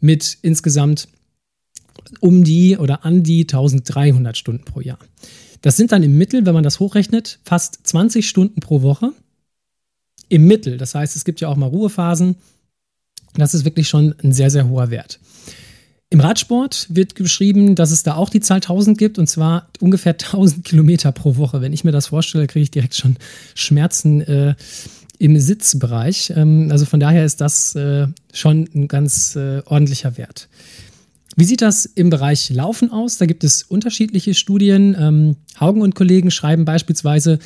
mit 0.00 0.38
insgesamt 0.42 1.08
um 2.20 2.44
die 2.44 2.76
oder 2.76 3.04
an 3.04 3.22
die 3.22 3.42
1300 3.42 4.36
Stunden 4.36 4.64
pro 4.64 4.80
Jahr. 4.80 4.98
Das 5.62 5.76
sind 5.76 5.92
dann 5.92 6.02
im 6.02 6.16
Mittel, 6.16 6.46
wenn 6.46 6.54
man 6.54 6.64
das 6.64 6.80
hochrechnet, 6.80 7.40
fast 7.44 7.86
20 7.86 8.28
Stunden 8.28 8.60
pro 8.60 8.82
Woche. 8.82 9.12
Im 10.28 10.46
Mittel. 10.46 10.76
Das 10.76 10.94
heißt, 10.94 11.16
es 11.16 11.24
gibt 11.24 11.40
ja 11.40 11.48
auch 11.48 11.56
mal 11.56 11.66
Ruhephasen. 11.66 12.36
Das 13.34 13.54
ist 13.54 13.64
wirklich 13.64 13.88
schon 13.88 14.14
ein 14.22 14.32
sehr, 14.32 14.50
sehr 14.50 14.68
hoher 14.68 14.90
Wert. 14.90 15.20
Im 16.10 16.20
Radsport 16.20 16.86
wird 16.88 17.14
beschrieben, 17.14 17.74
dass 17.74 17.90
es 17.90 18.02
da 18.02 18.14
auch 18.14 18.30
die 18.30 18.40
Zahl 18.40 18.56
1000 18.56 18.96
gibt 18.96 19.18
und 19.18 19.26
zwar 19.26 19.68
ungefähr 19.80 20.12
1000 20.12 20.64
Kilometer 20.64 21.12
pro 21.12 21.36
Woche. 21.36 21.60
Wenn 21.60 21.74
ich 21.74 21.84
mir 21.84 21.92
das 21.92 22.06
vorstelle, 22.06 22.46
kriege 22.46 22.62
ich 22.62 22.70
direkt 22.70 22.94
schon 22.94 23.16
Schmerzen 23.54 24.22
äh, 24.22 24.54
im 25.18 25.38
Sitzbereich. 25.38 26.32
Ähm, 26.34 26.68
also 26.70 26.86
von 26.86 27.00
daher 27.00 27.26
ist 27.26 27.42
das 27.42 27.74
äh, 27.74 28.06
schon 28.32 28.68
ein 28.74 28.88
ganz 28.88 29.36
äh, 29.36 29.62
ordentlicher 29.66 30.16
Wert. 30.16 30.48
Wie 31.38 31.44
sieht 31.44 31.62
das 31.62 31.84
im 31.84 32.10
Bereich 32.10 32.50
Laufen 32.50 32.90
aus? 32.90 33.16
Da 33.16 33.26
gibt 33.26 33.44
es 33.44 33.62
unterschiedliche 33.62 34.34
Studien. 34.34 34.96
Ähm, 34.98 35.36
Haugen 35.60 35.82
und 35.82 35.94
Kollegen 35.94 36.32
schreiben 36.32 36.64
beispielsweise, 36.64 37.38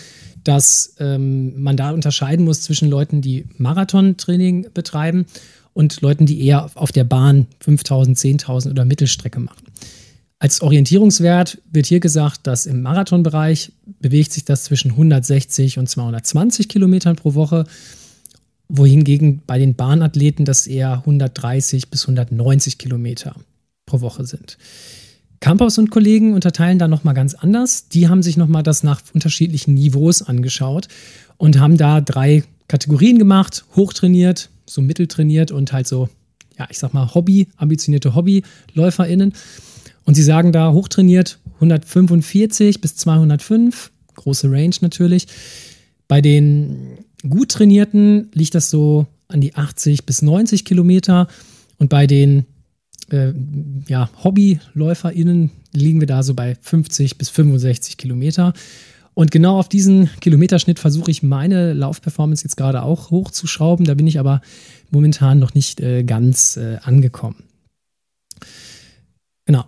dass 0.44 0.94
ähm, 0.99 1.62
man 1.62 1.76
da 1.76 1.90
unterscheiden 1.90 2.46
muss 2.46 2.62
zwischen 2.62 2.88
Leuten, 2.88 3.20
die 3.20 3.44
Marathontraining 3.58 4.68
betreiben 4.72 5.26
und 5.75 6.00
Leuten, 6.00 6.25
die 6.25 6.42
eher 6.42 6.70
auf 6.75 6.90
der 6.90 7.04
Bahn 7.04 7.49
5000, 7.61 8.16
10.000 8.16 8.70
oder 8.70 8.87
Mittelstrecke 8.87 9.40
machen. 9.40 9.66
Als 10.38 10.62
Orientierungswert 10.62 11.58
wird 11.70 11.84
hier 11.84 12.00
gesagt, 12.00 12.46
dass 12.46 12.64
im 12.64 12.80
Marathonbereich 12.80 13.72
bewegt 14.00 14.32
sich 14.32 14.46
das 14.46 14.64
zwischen 14.64 14.92
160 14.92 15.78
und 15.78 15.87
220 15.87 16.70
Kilometern 16.70 17.16
pro 17.16 17.34
Woche, 17.34 17.66
wohingegen 18.70 19.42
bei 19.46 19.58
den 19.58 19.75
Bahnathleten 19.75 20.46
das 20.46 20.66
eher 20.66 21.00
130 21.00 21.90
bis 21.90 22.04
190 22.04 22.78
Kilometer 22.78 23.37
pro 23.86 24.00
Woche 24.00 24.24
sind. 24.24 24.58
Campos 25.40 25.76
und 25.76 25.90
Kollegen 25.90 26.34
unterteilen 26.34 26.78
da 26.78 26.86
nochmal 26.86 27.14
ganz 27.14 27.34
anders. 27.34 27.88
Die 27.88 28.08
haben 28.08 28.22
sich 28.22 28.36
nochmal 28.36 28.62
das 28.62 28.84
nach 28.84 29.02
unterschiedlichen 29.12 29.74
Niveaus 29.74 30.22
angeschaut 30.22 30.86
und 31.36 31.58
haben 31.58 31.76
da 31.76 32.00
drei 32.00 32.44
Kategorien 32.68 33.18
gemacht: 33.18 33.64
hochtrainiert, 33.74 34.50
so 34.66 34.80
mitteltrainiert 34.80 35.50
und 35.50 35.72
halt 35.72 35.88
so, 35.88 36.08
ja, 36.58 36.68
ich 36.70 36.78
sag 36.78 36.94
mal, 36.94 37.12
Hobby, 37.14 37.48
ambitionierte 37.56 38.14
HobbyläuferInnen. 38.14 39.32
Und 40.04 40.14
sie 40.14 40.22
sagen 40.22 40.52
da 40.52 40.72
hochtrainiert 40.72 41.38
145 41.54 42.80
bis 42.80 42.96
205, 42.96 43.90
große 44.14 44.50
Range 44.50 44.74
natürlich. 44.80 45.26
Bei 46.08 46.20
den 46.20 46.98
gut 47.28 47.50
trainierten 47.50 48.28
liegt 48.32 48.54
das 48.54 48.70
so 48.70 49.06
an 49.28 49.40
die 49.40 49.54
80 49.54 50.06
bis 50.06 50.22
90 50.22 50.64
Kilometer 50.64 51.28
und 51.78 51.88
bei 51.88 52.06
den 52.06 52.46
äh, 53.12 53.35
ja, 53.88 54.11
HobbyläuferInnen 54.23 55.50
liegen 55.73 56.00
wir 56.00 56.07
da 56.07 56.23
so 56.23 56.35
bei 56.35 56.57
50 56.61 57.19
bis 57.19 57.28
65 57.28 57.97
Kilometer. 57.97 58.52
Und 59.14 59.31
genau 59.31 59.59
auf 59.59 59.69
diesen 59.69 60.09
Kilometerschnitt 60.21 60.78
versuche 60.78 61.11
ich 61.11 61.23
meine 61.23 61.75
Laufperformance 61.75 62.45
jetzt 62.45 62.57
gerade 62.57 62.83
auch 62.83 63.11
hochzuschrauben. 63.11 63.85
Da 63.85 63.95
bin 63.95 64.07
ich 64.07 64.19
aber 64.19 64.40
momentan 64.90 65.38
noch 65.38 65.54
nicht 65.54 65.81
äh, 65.81 66.02
ganz 66.02 66.57
äh, 66.57 66.78
angekommen. 66.83 67.45
Genau. 69.45 69.64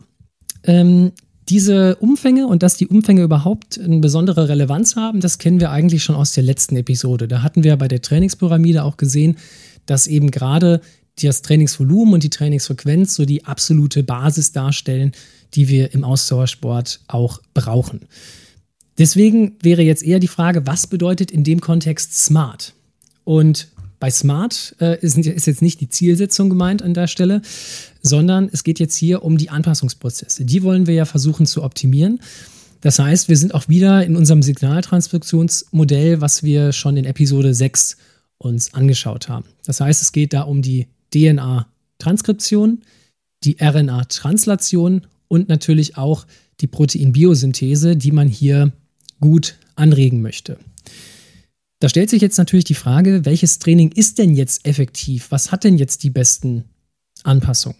Ähm, 0.63 1.13
diese 1.51 1.97
Umfänge 1.97 2.47
und 2.47 2.63
dass 2.63 2.79
die 2.79 2.89
Umfänge 2.89 3.23
überhaupt 3.23 3.79
eine 3.79 3.99
besondere 3.99 4.49
Relevanz 4.49 4.97
haben, 4.97 5.21
das 5.21 5.37
kennen 5.39 5.61
wir 5.61 5.71
eigentlich 5.71 6.03
schon 6.03 6.17
aus 6.17 6.33
der 6.33 6.43
letzten 6.43 6.77
Episode. 6.77 7.29
Da 7.29 7.43
hatten 7.43 7.65
wir 7.65 7.77
bei 7.77 7.89
der 7.89 8.01
Trainingspyramide 8.01 8.83
auch 8.83 8.97
gesehen, 8.97 9.37
dass 9.85 10.07
eben 10.07 10.31
gerade 10.31 10.81
das 11.21 11.43
Trainingsvolumen 11.43 12.15
und 12.15 12.25
die 12.25 12.31
Trainingsfrequenz 12.31 13.15
so 13.15 13.25
die 13.25 13.45
absolute 13.45 14.03
Basis 14.03 14.53
darstellen, 14.53 15.13
die 15.55 15.69
wir 15.69 15.95
im 15.95 16.05
Ausdauersport 16.05 17.01
auch 17.07 17.41
brauchen. 17.55 18.01
Deswegen 18.99 19.57
wäre 19.63 19.83
jetzt 19.83 20.03
eher 20.03 20.21
die 20.21 20.29
Frage, 20.29 20.67
was 20.67 20.87
bedeutet 20.87 21.31
in 21.31 21.45
dem 21.45 21.61
Kontext 21.61 22.17
smart? 22.17 22.75
Und 23.25 23.69
bei 23.99 24.11
smart 24.11 24.77
äh, 24.81 25.01
ist, 25.01 25.17
ist, 25.17 25.47
jetzt 25.47 25.63
nicht 25.63 25.81
die 25.81 25.89
Zielsetzung 25.89 26.51
gemeint 26.51 26.83
an 26.83 26.95
der 26.95 27.07
Stelle, 27.07 27.43
sondern 28.03 28.49
es 28.53 28.63
geht 28.63 28.79
jetzt 28.79 28.97
hier 28.97 29.23
um 29.23 29.39
die 29.39 29.51
Anpassungsprozesse. 29.51 30.45
Die 30.45 30.63
wollen 30.63 30.87
wir 30.87 30.95
ja 30.95 31.05
versuchen 31.07 31.47
zu 31.47 31.63
optimieren. 31.63 32.21
Das 32.83 32.99
heißt, 32.99 33.29
wir 33.31 33.37
sind 33.39 33.55
auch 33.55 33.67
wieder 33.69 34.05
in 34.05 34.15
unserem 34.15 34.43
Signaltransduktionsmodell, 34.43 36.21
was 36.21 36.43
wir 36.43 36.73
schon 36.73 36.99
in 36.99 37.07
Episode 37.07 37.55
6 37.55 37.97
uns 38.37 38.75
angeschaut 38.75 39.29
haben. 39.29 39.47
Das 39.65 39.81
heißt, 39.81 40.03
es 40.03 40.13
geht 40.13 40.35
da 40.35 40.43
um 40.43 40.61
die 40.61 40.87
DNA-Transkription, 41.15 42.83
die 43.45 43.57
RNA-Translation 43.61 45.07
und 45.29 45.49
natürlich 45.49 45.97
auch 45.97 46.27
die 46.61 46.67
Proteinbiosynthese, 46.67 47.97
die 47.97 48.13
man 48.13 48.29
hier 48.29 48.73
gut 49.21 49.57
anregen 49.77 50.23
möchte. 50.23 50.59
Da 51.81 51.89
stellt 51.89 52.11
sich 52.11 52.23
jetzt 52.23 52.39
natürlich 52.39 52.65
die 52.65 52.75
Frage, 52.75 53.25
welches 53.25 53.59
Training 53.59 53.93
ist 53.93 54.19
denn 54.19 54.35
jetzt 54.35 54.67
effektiv? 54.67 55.31
Was 55.31 55.53
hat 55.53 55.65
denn 55.65 55.77
jetzt 55.77 56.03
die 56.03 56.11
besten 56.11 56.65
Anpassungen? 57.25 57.79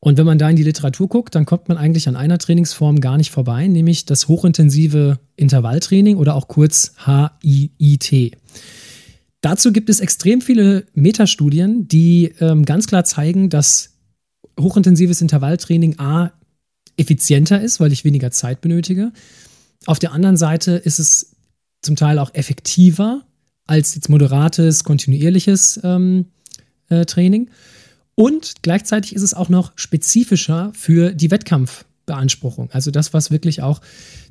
Und 0.00 0.16
wenn 0.16 0.26
man 0.26 0.38
da 0.38 0.48
in 0.48 0.56
die 0.56 0.62
Literatur 0.62 1.08
guckt, 1.08 1.34
dann 1.34 1.44
kommt 1.44 1.68
man 1.68 1.76
eigentlich 1.76 2.08
an 2.08 2.16
einer 2.16 2.38
Trainingsform 2.38 3.00
gar 3.00 3.16
nicht 3.16 3.30
vorbei, 3.30 3.66
nämlich 3.66 4.04
das 4.04 4.28
hochintensive 4.28 5.18
Intervalltraining 5.36 6.16
oder 6.16 6.34
auch 6.34 6.48
kurz 6.48 6.94
HIIT. 7.04 8.36
Dazu 9.40 9.72
gibt 9.72 9.88
es 9.88 10.00
extrem 10.00 10.40
viele 10.40 10.86
Metastudien, 10.94 11.86
die 11.86 12.34
ähm, 12.40 12.64
ganz 12.64 12.86
klar 12.86 13.04
zeigen, 13.04 13.50
dass 13.50 13.94
hochintensives 14.58 15.20
Intervalltraining 15.20 15.98
A 15.98 16.32
effizienter 16.96 17.60
ist, 17.60 17.78
weil 17.78 17.92
ich 17.92 18.04
weniger 18.04 18.30
Zeit 18.32 18.60
benötige. 18.60 19.12
Auf 19.86 20.00
der 20.00 20.12
anderen 20.12 20.36
Seite 20.36 20.72
ist 20.72 20.98
es 20.98 21.36
zum 21.82 21.94
Teil 21.94 22.18
auch 22.18 22.34
effektiver 22.34 23.24
als 23.66 23.94
jetzt 23.94 24.08
moderates, 24.08 24.82
kontinuierliches 24.82 25.80
ähm, 25.84 26.26
äh, 26.88 27.04
Training. 27.04 27.50
Und 28.14 28.54
gleichzeitig 28.62 29.14
ist 29.14 29.22
es 29.22 29.34
auch 29.34 29.48
noch 29.48 29.72
spezifischer 29.76 30.72
für 30.74 31.12
die 31.12 31.30
Wettkampfbeanspruchung. 31.30 32.70
Also 32.72 32.90
das, 32.90 33.14
was 33.14 33.30
wirklich 33.30 33.62
auch 33.62 33.80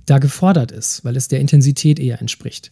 da 0.05 0.17
gefordert 0.17 0.73
ist, 0.73 1.05
weil 1.05 1.15
es 1.15 1.29
der 1.29 1.39
Intensität 1.39 1.99
eher 1.99 2.19
entspricht. 2.19 2.71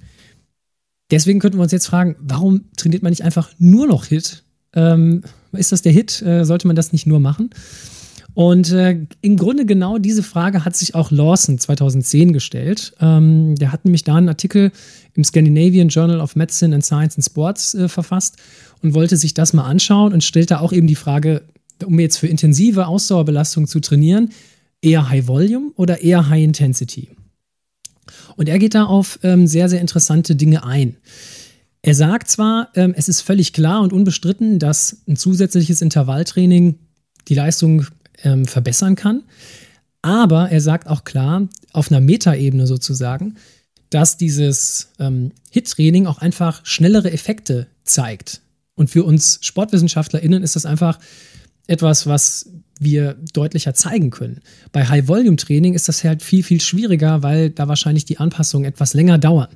Deswegen 1.11 1.39
könnten 1.39 1.57
wir 1.57 1.63
uns 1.63 1.71
jetzt 1.71 1.87
fragen, 1.87 2.15
warum 2.19 2.65
trainiert 2.77 3.03
man 3.03 3.11
nicht 3.11 3.23
einfach 3.23 3.51
nur 3.59 3.87
noch 3.87 4.05
Hit? 4.05 4.43
Ähm, 4.73 5.23
ist 5.53 5.71
das 5.71 5.81
der 5.81 5.91
Hit? 5.91 6.21
Äh, 6.21 6.45
sollte 6.45 6.67
man 6.67 6.75
das 6.75 6.91
nicht 6.91 7.05
nur 7.05 7.19
machen? 7.19 7.51
Und 8.35 8.73
äh, 8.73 8.99
im 9.21 9.37
Grunde 9.37 9.65
genau 9.65 9.97
diese 9.97 10.21
Frage 10.21 10.65
hat 10.65 10.75
sich 10.75 10.93
auch 10.93 11.09
Lawson 11.09 11.57
2010 11.57 12.33
gestellt. 12.33 12.93
Ähm, 12.99 13.55
der 13.55 13.71
hat 13.71 13.85
nämlich 13.85 14.03
da 14.03 14.15
einen 14.15 14.27
Artikel 14.27 14.73
im 15.13 15.23
Scandinavian 15.23 15.87
Journal 15.87 16.19
of 16.19 16.35
Medicine 16.35 16.75
and 16.75 16.83
Science 16.83 17.15
and 17.15 17.23
Sports 17.23 17.75
äh, 17.75 17.87
verfasst 17.87 18.35
und 18.81 18.93
wollte 18.93 19.15
sich 19.15 19.33
das 19.33 19.53
mal 19.53 19.63
anschauen 19.63 20.11
und 20.11 20.21
stellt 20.21 20.51
da 20.51 20.59
auch 20.59 20.73
eben 20.73 20.85
die 20.85 20.95
Frage, 20.95 21.43
um 21.85 21.97
jetzt 21.97 22.17
für 22.17 22.27
intensive 22.27 22.87
Ausdauerbelastung 22.87 23.67
zu 23.67 23.79
trainieren, 23.79 24.31
eher 24.81 25.09
High 25.09 25.27
Volume 25.27 25.71
oder 25.77 26.01
eher 26.01 26.27
High 26.27 26.43
Intensity? 26.43 27.11
Und 28.35 28.49
er 28.49 28.59
geht 28.59 28.75
da 28.75 28.85
auf 28.85 29.19
ähm, 29.23 29.47
sehr, 29.47 29.69
sehr 29.69 29.81
interessante 29.81 30.35
Dinge 30.35 30.63
ein. 30.63 30.97
Er 31.81 31.95
sagt 31.95 32.29
zwar, 32.29 32.69
ähm, 32.75 32.93
es 32.97 33.09
ist 33.09 33.21
völlig 33.21 33.53
klar 33.53 33.81
und 33.81 33.93
unbestritten, 33.93 34.59
dass 34.59 34.97
ein 35.07 35.17
zusätzliches 35.17 35.81
Intervalltraining 35.81 36.79
die 37.27 37.35
Leistung 37.35 37.85
ähm, 38.23 38.45
verbessern 38.45 38.95
kann, 38.95 39.23
aber 40.01 40.51
er 40.51 40.61
sagt 40.61 40.87
auch 40.87 41.03
klar, 41.03 41.47
auf 41.73 41.91
einer 41.91 42.01
Metaebene 42.01 42.67
sozusagen, 42.67 43.37
dass 43.89 44.17
dieses 44.17 44.89
ähm, 44.99 45.31
HIT-Training 45.51 46.05
auch 46.05 46.19
einfach 46.19 46.65
schnellere 46.65 47.11
Effekte 47.11 47.67
zeigt. 47.83 48.41
Und 48.75 48.89
für 48.89 49.03
uns 49.03 49.39
SportwissenschaftlerInnen 49.41 50.43
ist 50.43 50.55
das 50.55 50.65
einfach 50.65 50.99
etwas, 51.67 52.07
was 52.07 52.49
wir 52.79 53.15
deutlicher 53.33 53.73
zeigen 53.73 54.09
können. 54.09 54.41
Bei 54.71 54.85
High-Volume-Training 54.85 55.73
ist 55.73 55.87
das 55.87 56.03
halt 56.03 56.21
viel, 56.21 56.43
viel 56.43 56.61
schwieriger, 56.61 57.23
weil 57.23 57.49
da 57.49 57.67
wahrscheinlich 57.67 58.05
die 58.05 58.17
Anpassungen 58.17 58.67
etwas 58.67 58.93
länger 58.93 59.17
dauern. 59.17 59.49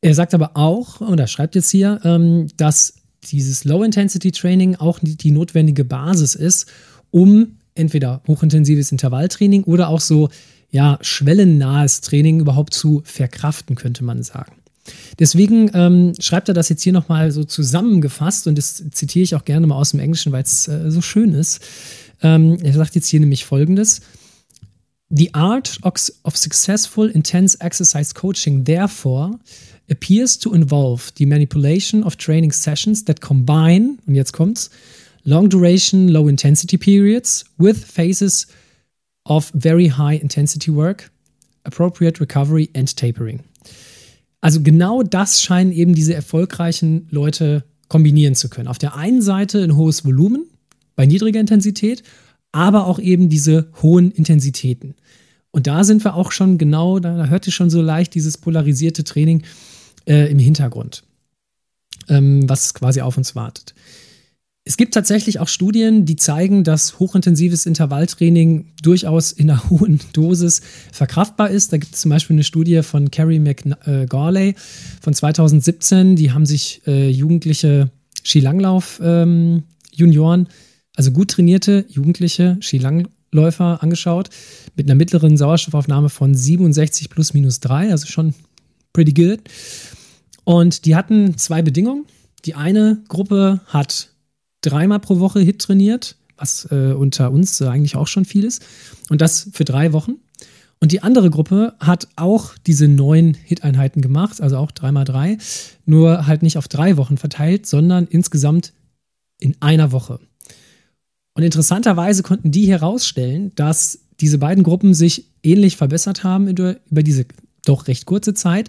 Er 0.00 0.14
sagt 0.14 0.34
aber 0.34 0.56
auch, 0.56 1.00
und 1.00 1.18
er 1.18 1.26
schreibt 1.26 1.54
jetzt 1.54 1.70
hier, 1.70 2.00
ähm, 2.04 2.48
dass 2.56 2.94
dieses 3.24 3.64
Low-Intensity-Training 3.64 4.76
auch 4.76 4.98
die 5.02 5.30
notwendige 5.30 5.84
Basis 5.84 6.34
ist, 6.34 6.70
um 7.10 7.56
entweder 7.74 8.22
hochintensives 8.26 8.92
Intervalltraining 8.92 9.64
oder 9.64 9.88
auch 9.88 10.00
so 10.00 10.28
ja, 10.70 10.98
schwellennahes 11.00 12.00
Training 12.00 12.40
überhaupt 12.40 12.74
zu 12.74 13.02
verkraften, 13.04 13.76
könnte 13.76 14.04
man 14.04 14.22
sagen. 14.22 14.56
Deswegen 15.18 15.70
ähm, 15.74 16.12
schreibt 16.18 16.48
er 16.48 16.54
das 16.54 16.68
jetzt 16.68 16.82
hier 16.82 16.92
nochmal 16.92 17.30
so 17.30 17.44
zusammengefasst 17.44 18.46
und 18.46 18.58
das 18.58 18.82
zitiere 18.90 19.22
ich 19.22 19.34
auch 19.34 19.44
gerne 19.44 19.66
mal 19.66 19.76
aus 19.76 19.92
dem 19.92 20.00
Englischen, 20.00 20.32
weil 20.32 20.42
es 20.42 20.68
äh, 20.68 20.90
so 20.90 21.00
schön 21.00 21.34
ist. 21.34 21.60
Ähm, 22.22 22.58
er 22.62 22.72
sagt 22.72 22.94
jetzt 22.94 23.08
hier 23.08 23.20
nämlich 23.20 23.44
folgendes. 23.44 24.00
The 25.10 25.32
art 25.34 25.78
of 25.84 26.36
successful 26.36 27.08
intense 27.08 27.60
exercise 27.60 28.14
coaching, 28.14 28.64
therefore, 28.64 29.38
appears 29.90 30.38
to 30.38 30.52
involve 30.52 31.12
the 31.16 31.26
manipulation 31.26 32.02
of 32.02 32.16
training 32.16 32.52
sessions 32.52 33.04
that 33.04 33.20
combine, 33.20 33.98
und 34.06 34.14
jetzt 34.14 34.32
kommt's, 34.32 34.70
long 35.24 35.48
duration, 35.48 36.08
low 36.08 36.28
intensity 36.28 36.76
periods 36.76 37.44
with 37.58 37.84
phases 37.84 38.46
of 39.24 39.50
very 39.54 39.88
high 39.88 40.16
intensity 40.16 40.70
work 40.70 41.10
Appropriate 41.64 42.20
Recovery 42.20 42.68
and 42.74 42.94
Tapering. 42.94 43.42
Also 44.44 44.60
genau 44.60 45.02
das 45.02 45.40
scheinen 45.40 45.72
eben 45.72 45.94
diese 45.94 46.12
erfolgreichen 46.12 47.06
Leute 47.08 47.64
kombinieren 47.88 48.34
zu 48.34 48.50
können. 48.50 48.68
Auf 48.68 48.76
der 48.76 48.94
einen 48.94 49.22
Seite 49.22 49.64
ein 49.64 49.74
hohes 49.74 50.04
Volumen 50.04 50.44
bei 50.96 51.06
niedriger 51.06 51.40
Intensität, 51.40 52.02
aber 52.52 52.86
auch 52.86 52.98
eben 52.98 53.30
diese 53.30 53.68
hohen 53.80 54.10
Intensitäten. 54.10 54.96
Und 55.50 55.66
da 55.66 55.82
sind 55.82 56.04
wir 56.04 56.14
auch 56.14 56.30
schon 56.30 56.58
genau, 56.58 56.98
da, 56.98 57.24
hört 57.28 57.46
ihr 57.46 57.54
schon 57.54 57.70
so 57.70 57.80
leicht 57.80 58.14
dieses 58.14 58.36
polarisierte 58.36 59.02
Training 59.02 59.44
äh, 60.06 60.30
im 60.30 60.38
Hintergrund, 60.38 61.04
ähm, 62.10 62.46
was 62.46 62.74
quasi 62.74 63.00
auf 63.00 63.16
uns 63.16 63.34
wartet. 63.34 63.74
Es 64.66 64.78
gibt 64.78 64.94
tatsächlich 64.94 65.40
auch 65.40 65.48
Studien, 65.48 66.06
die 66.06 66.16
zeigen, 66.16 66.64
dass 66.64 66.98
hochintensives 66.98 67.66
Intervalltraining 67.66 68.72
durchaus 68.82 69.30
in 69.30 69.50
einer 69.50 69.68
hohen 69.70 70.00
Dosis 70.14 70.62
verkraftbar 70.90 71.50
ist. 71.50 71.74
Da 71.74 71.76
gibt 71.76 71.94
es 71.94 72.00
zum 72.00 72.08
Beispiel 72.08 72.34
eine 72.34 72.44
Studie 72.44 72.82
von 72.82 73.10
Carrie 73.10 73.40
McGarley 73.40 74.54
von 75.02 75.12
2017. 75.12 76.16
Die 76.16 76.32
haben 76.32 76.46
sich 76.46 76.80
äh, 76.86 77.10
jugendliche 77.10 77.90
Skilanglauf-Junioren, 78.24 80.40
ähm, 80.40 80.46
also 80.96 81.10
gut 81.10 81.32
trainierte 81.32 81.84
jugendliche 81.90 82.56
Skilangläufer 82.62 83.82
angeschaut, 83.82 84.30
mit 84.76 84.86
einer 84.86 84.94
mittleren 84.94 85.36
Sauerstoffaufnahme 85.36 86.08
von 86.08 86.34
67 86.34 87.10
plus 87.10 87.34
minus 87.34 87.60
3, 87.60 87.90
also 87.90 88.06
schon 88.06 88.32
pretty 88.94 89.12
good. 89.12 89.40
Und 90.44 90.86
die 90.86 90.96
hatten 90.96 91.36
zwei 91.36 91.60
Bedingungen. 91.60 92.06
Die 92.46 92.54
eine 92.54 93.02
Gruppe 93.08 93.60
hat 93.66 94.13
dreimal 94.64 95.00
pro 95.00 95.18
Woche 95.20 95.40
Hit 95.40 95.60
trainiert, 95.60 96.16
was 96.36 96.68
äh, 96.70 96.92
unter 96.92 97.30
uns 97.30 97.60
eigentlich 97.62 97.96
auch 97.96 98.06
schon 98.06 98.24
viel 98.24 98.44
ist. 98.44 98.64
Und 99.10 99.20
das 99.20 99.48
für 99.52 99.64
drei 99.64 99.92
Wochen. 99.92 100.16
Und 100.80 100.92
die 100.92 101.02
andere 101.02 101.30
Gruppe 101.30 101.74
hat 101.80 102.08
auch 102.16 102.58
diese 102.66 102.88
neun 102.88 103.34
Hit-Einheiten 103.34 104.02
gemacht, 104.02 104.40
also 104.40 104.58
auch 104.58 104.70
dreimal 104.70 105.04
drei, 105.04 105.38
nur 105.86 106.26
halt 106.26 106.42
nicht 106.42 106.58
auf 106.58 106.68
drei 106.68 106.96
Wochen 106.96 107.16
verteilt, 107.16 107.66
sondern 107.66 108.06
insgesamt 108.06 108.72
in 109.38 109.56
einer 109.60 109.92
Woche. 109.92 110.20
Und 111.34 111.42
interessanterweise 111.42 112.22
konnten 112.22 112.50
die 112.50 112.66
herausstellen, 112.66 113.52
dass 113.54 114.00
diese 114.20 114.38
beiden 114.38 114.62
Gruppen 114.62 114.94
sich 114.94 115.26
ähnlich 115.42 115.76
verbessert 115.76 116.22
haben 116.22 116.48
über, 116.48 116.76
über 116.90 117.02
diese 117.02 117.26
doch 117.64 117.88
recht 117.88 118.06
kurze 118.06 118.34
Zeit 118.34 118.68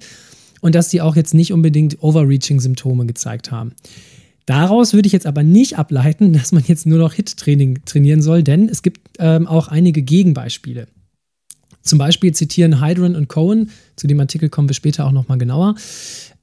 und 0.62 0.74
dass 0.74 0.90
die 0.90 1.02
auch 1.02 1.16
jetzt 1.16 1.34
nicht 1.34 1.54
unbedingt 1.54 2.02
Overreaching-Symptome 2.02 3.06
gezeigt 3.06 3.52
haben. 3.52 3.74
Daraus 4.46 4.94
würde 4.94 5.08
ich 5.08 5.14
jetzt 5.14 5.26
aber 5.26 5.44
nicht 5.44 5.78
ableiten, 5.78 6.34
dass 6.34 6.52
man 6.52 6.64
jetzt 6.66 6.86
nur 6.86 7.00
noch 7.00 7.14
Hit-Training 7.14 7.80
trainieren 7.86 8.22
soll, 8.22 8.44
denn 8.44 8.70
es 8.70 8.82
gibt 8.82 9.18
ähm, 9.20 9.48
auch 9.48 9.68
einige 9.68 10.02
Gegenbeispiele. 10.02 10.88
Zum 11.82 12.00
Beispiel 12.00 12.34
zitieren 12.34 12.82
Hydron 12.82 13.16
und 13.16 13.28
Cohen, 13.28 13.70
zu 13.96 14.08
dem 14.08 14.20
Artikel 14.20 14.50
kommen 14.50 14.68
wir 14.68 14.74
später 14.74 15.06
auch 15.06 15.12
nochmal 15.12 15.38
genauer, 15.38 15.76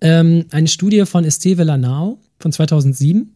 ähm, 0.00 0.44
eine 0.50 0.68
Studie 0.68 1.04
von 1.04 1.24
Esteve 1.24 1.64
Lanao 1.64 2.18
von 2.38 2.52
2007. 2.52 3.32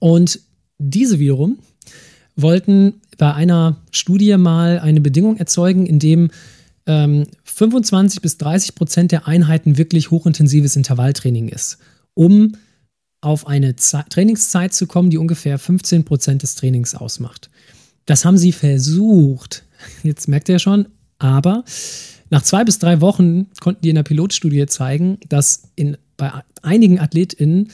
Und 0.00 0.40
diese 0.78 1.20
wiederum 1.20 1.58
wollten 2.34 2.94
bei 3.18 3.32
einer 3.34 3.76
Studie 3.92 4.36
mal 4.36 4.80
eine 4.80 5.00
Bedingung 5.00 5.36
erzeugen, 5.36 5.86
in 5.86 6.00
dem 6.00 6.30
ähm, 6.86 7.24
25 7.44 8.20
bis 8.20 8.36
30 8.38 8.74
Prozent 8.74 9.12
der 9.12 9.28
Einheiten 9.28 9.78
wirklich 9.78 10.10
hochintensives 10.10 10.74
Intervalltraining 10.74 11.48
ist, 11.48 11.78
um 12.14 12.56
auf 13.22 13.46
eine 13.46 13.76
Ze 13.76 14.04
Trainingszeit 14.10 14.74
zu 14.74 14.86
kommen, 14.86 15.08
die 15.08 15.16
ungefähr 15.16 15.58
15 15.58 16.04
Prozent 16.04 16.42
des 16.42 16.56
Trainings 16.56 16.94
ausmacht. 16.94 17.48
Das 18.04 18.24
haben 18.24 18.36
sie 18.36 18.52
versucht. 18.52 19.64
Jetzt 20.02 20.28
merkt 20.28 20.50
ihr 20.50 20.58
schon, 20.58 20.88
aber 21.18 21.64
nach 22.28 22.42
zwei 22.42 22.64
bis 22.64 22.78
drei 22.78 23.00
Wochen 23.00 23.46
konnten 23.60 23.82
die 23.82 23.90
in 23.90 23.94
der 23.94 24.02
Pilotstudie 24.02 24.66
zeigen, 24.66 25.18
dass 25.28 25.62
in, 25.76 25.96
bei 26.16 26.32
einigen 26.62 26.98
AthletInnen 26.98 27.70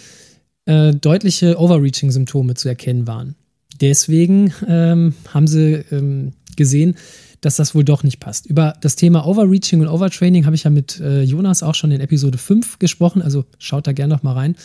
äh, 0.67 0.95
deutliche 0.95 1.59
Overreaching-Symptome 1.59 2.55
zu 2.55 2.69
erkennen 2.69 3.07
waren. 3.07 3.35
Deswegen 3.81 4.53
ähm, 4.67 5.15
haben 5.33 5.47
sie 5.47 5.85
ähm, 5.91 6.33
gesehen, 6.57 6.97
dass 7.41 7.57
das 7.57 7.75
wohl 7.75 7.85
doch 7.85 8.03
nicht 8.03 8.19
passt. 8.19 8.47
Über 8.47 8.75
das 8.81 8.97
Thema 8.97 9.27
Overreaching 9.27 9.81
und 9.81 9.89
Overtraining 9.89 10.45
habe 10.45 10.57
ich 10.57 10.65
ja 10.65 10.71
mit 10.71 11.01
äh, 11.01 11.23
Jonas 11.23 11.63
auch 11.63 11.75
schon 11.75 11.93
in 11.93 12.01
Episode 12.01 12.37
5 12.37 12.79
gesprochen, 12.79 13.23
also 13.23 13.45
schaut 13.59 13.87
da 13.87 13.93
gerne 13.93 14.13
noch 14.13 14.23
mal 14.23 14.33
rein. 14.33 14.57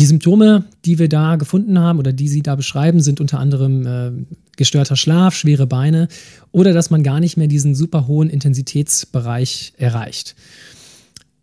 Die 0.00 0.06
Symptome, 0.06 0.64
die 0.86 0.98
wir 0.98 1.10
da 1.10 1.36
gefunden 1.36 1.78
haben 1.78 1.98
oder 1.98 2.14
die 2.14 2.28
Sie 2.28 2.40
da 2.40 2.56
beschreiben, 2.56 3.00
sind 3.00 3.20
unter 3.20 3.38
anderem 3.38 3.86
äh, 3.86 4.12
gestörter 4.56 4.96
Schlaf, 4.96 5.34
schwere 5.34 5.66
Beine 5.66 6.08
oder 6.52 6.72
dass 6.72 6.88
man 6.88 7.02
gar 7.02 7.20
nicht 7.20 7.36
mehr 7.36 7.48
diesen 7.48 7.74
super 7.74 8.06
hohen 8.06 8.30
Intensitätsbereich 8.30 9.74
erreicht. 9.76 10.36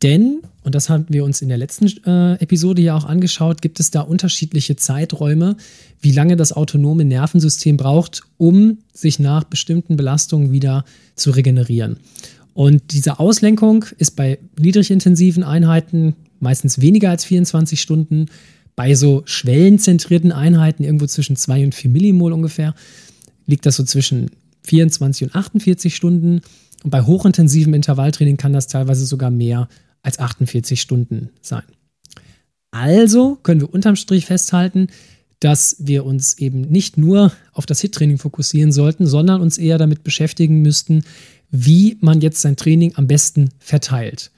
Denn, 0.01 0.39
und 0.63 0.73
das 0.73 0.89
haben 0.89 1.05
wir 1.09 1.23
uns 1.23 1.43
in 1.43 1.49
der 1.49 1.59
letzten 1.59 1.85
äh, 2.07 2.33
Episode 2.41 2.81
ja 2.81 2.97
auch 2.97 3.05
angeschaut, 3.05 3.61
gibt 3.61 3.79
es 3.79 3.91
da 3.91 4.01
unterschiedliche 4.01 4.75
Zeiträume, 4.75 5.55
wie 6.01 6.11
lange 6.11 6.35
das 6.35 6.51
autonome 6.51 7.05
Nervensystem 7.05 7.77
braucht, 7.77 8.23
um 8.37 8.79
sich 8.91 9.19
nach 9.19 9.43
bestimmten 9.43 9.97
Belastungen 9.97 10.51
wieder 10.51 10.83
zu 11.13 11.29
regenerieren. 11.29 11.97
Und 12.55 12.91
diese 12.93 13.19
Auslenkung 13.19 13.85
ist 13.99 14.15
bei 14.15 14.39
niedrigintensiven 14.59 15.43
Einheiten 15.43 16.15
meistens 16.39 16.82
weniger 16.82 17.10
als 17.10 17.26
24 17.26 17.82
Stunden. 17.82 18.28
Bei 18.76 18.93
so 18.95 19.23
schwellenzentrierten 19.26 20.32
Einheiten, 20.32 20.84
irgendwo 20.84 21.08
zwischen 21.08 21.36
2 21.36 21.65
und 21.65 21.76
4 21.76 21.89
Millimol 21.89 22.34
ungefähr, 22.34 22.76
liegt 23.45 23.65
das 23.65 23.76
so 23.76 23.84
zwischen 23.84 24.30
24 24.63 25.28
und 25.28 25.36
48 25.36 25.95
Stunden. 25.95 26.41
Und 26.84 26.91
bei 26.91 27.02
hochintensivem 27.02 27.73
Intervalltraining 27.73 28.38
kann 28.38 28.54
das 28.54 28.67
teilweise 28.67 29.06
sogar 29.06 29.32
mehr 29.32 29.67
als 30.04 30.19
48 30.19 30.80
Stunden 30.80 31.30
sein. 31.41 31.63
Also 32.71 33.38
können 33.41 33.62
wir 33.62 33.73
unterm 33.73 33.95
Strich 33.95 34.26
festhalten, 34.26 34.88
dass 35.39 35.78
wir 35.80 36.06
uns 36.06 36.38
eben 36.38 36.62
nicht 36.62 36.97
nur 36.97 37.32
auf 37.54 37.65
das 37.65 37.82
HIT-Training 37.82 38.17
fokussieren 38.17 38.71
sollten, 38.71 39.06
sondern 39.06 39.41
uns 39.41 39.58
eher 39.58 39.78
damit 39.78 40.04
beschäftigen 40.04 40.62
müssten, 40.62 41.04
wie 41.50 41.97
man 42.02 42.21
jetzt 42.21 42.41
sein 42.41 42.56
Training 42.56 42.93
am 42.95 43.08
besten 43.08 43.50
verteilt. 43.60 44.32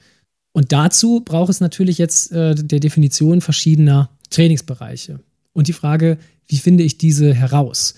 Und 0.51 0.71
dazu 0.71 1.21
braucht 1.23 1.49
es 1.49 1.61
natürlich 1.61 1.97
jetzt 1.97 2.31
äh, 2.31 2.55
der 2.55 2.79
Definition 2.79 3.41
verschiedener 3.41 4.09
Trainingsbereiche. 4.29 5.19
Und 5.53 5.67
die 5.67 5.73
Frage, 5.73 6.17
wie 6.47 6.57
finde 6.57 6.83
ich 6.83 6.97
diese 6.97 7.33
heraus? 7.33 7.95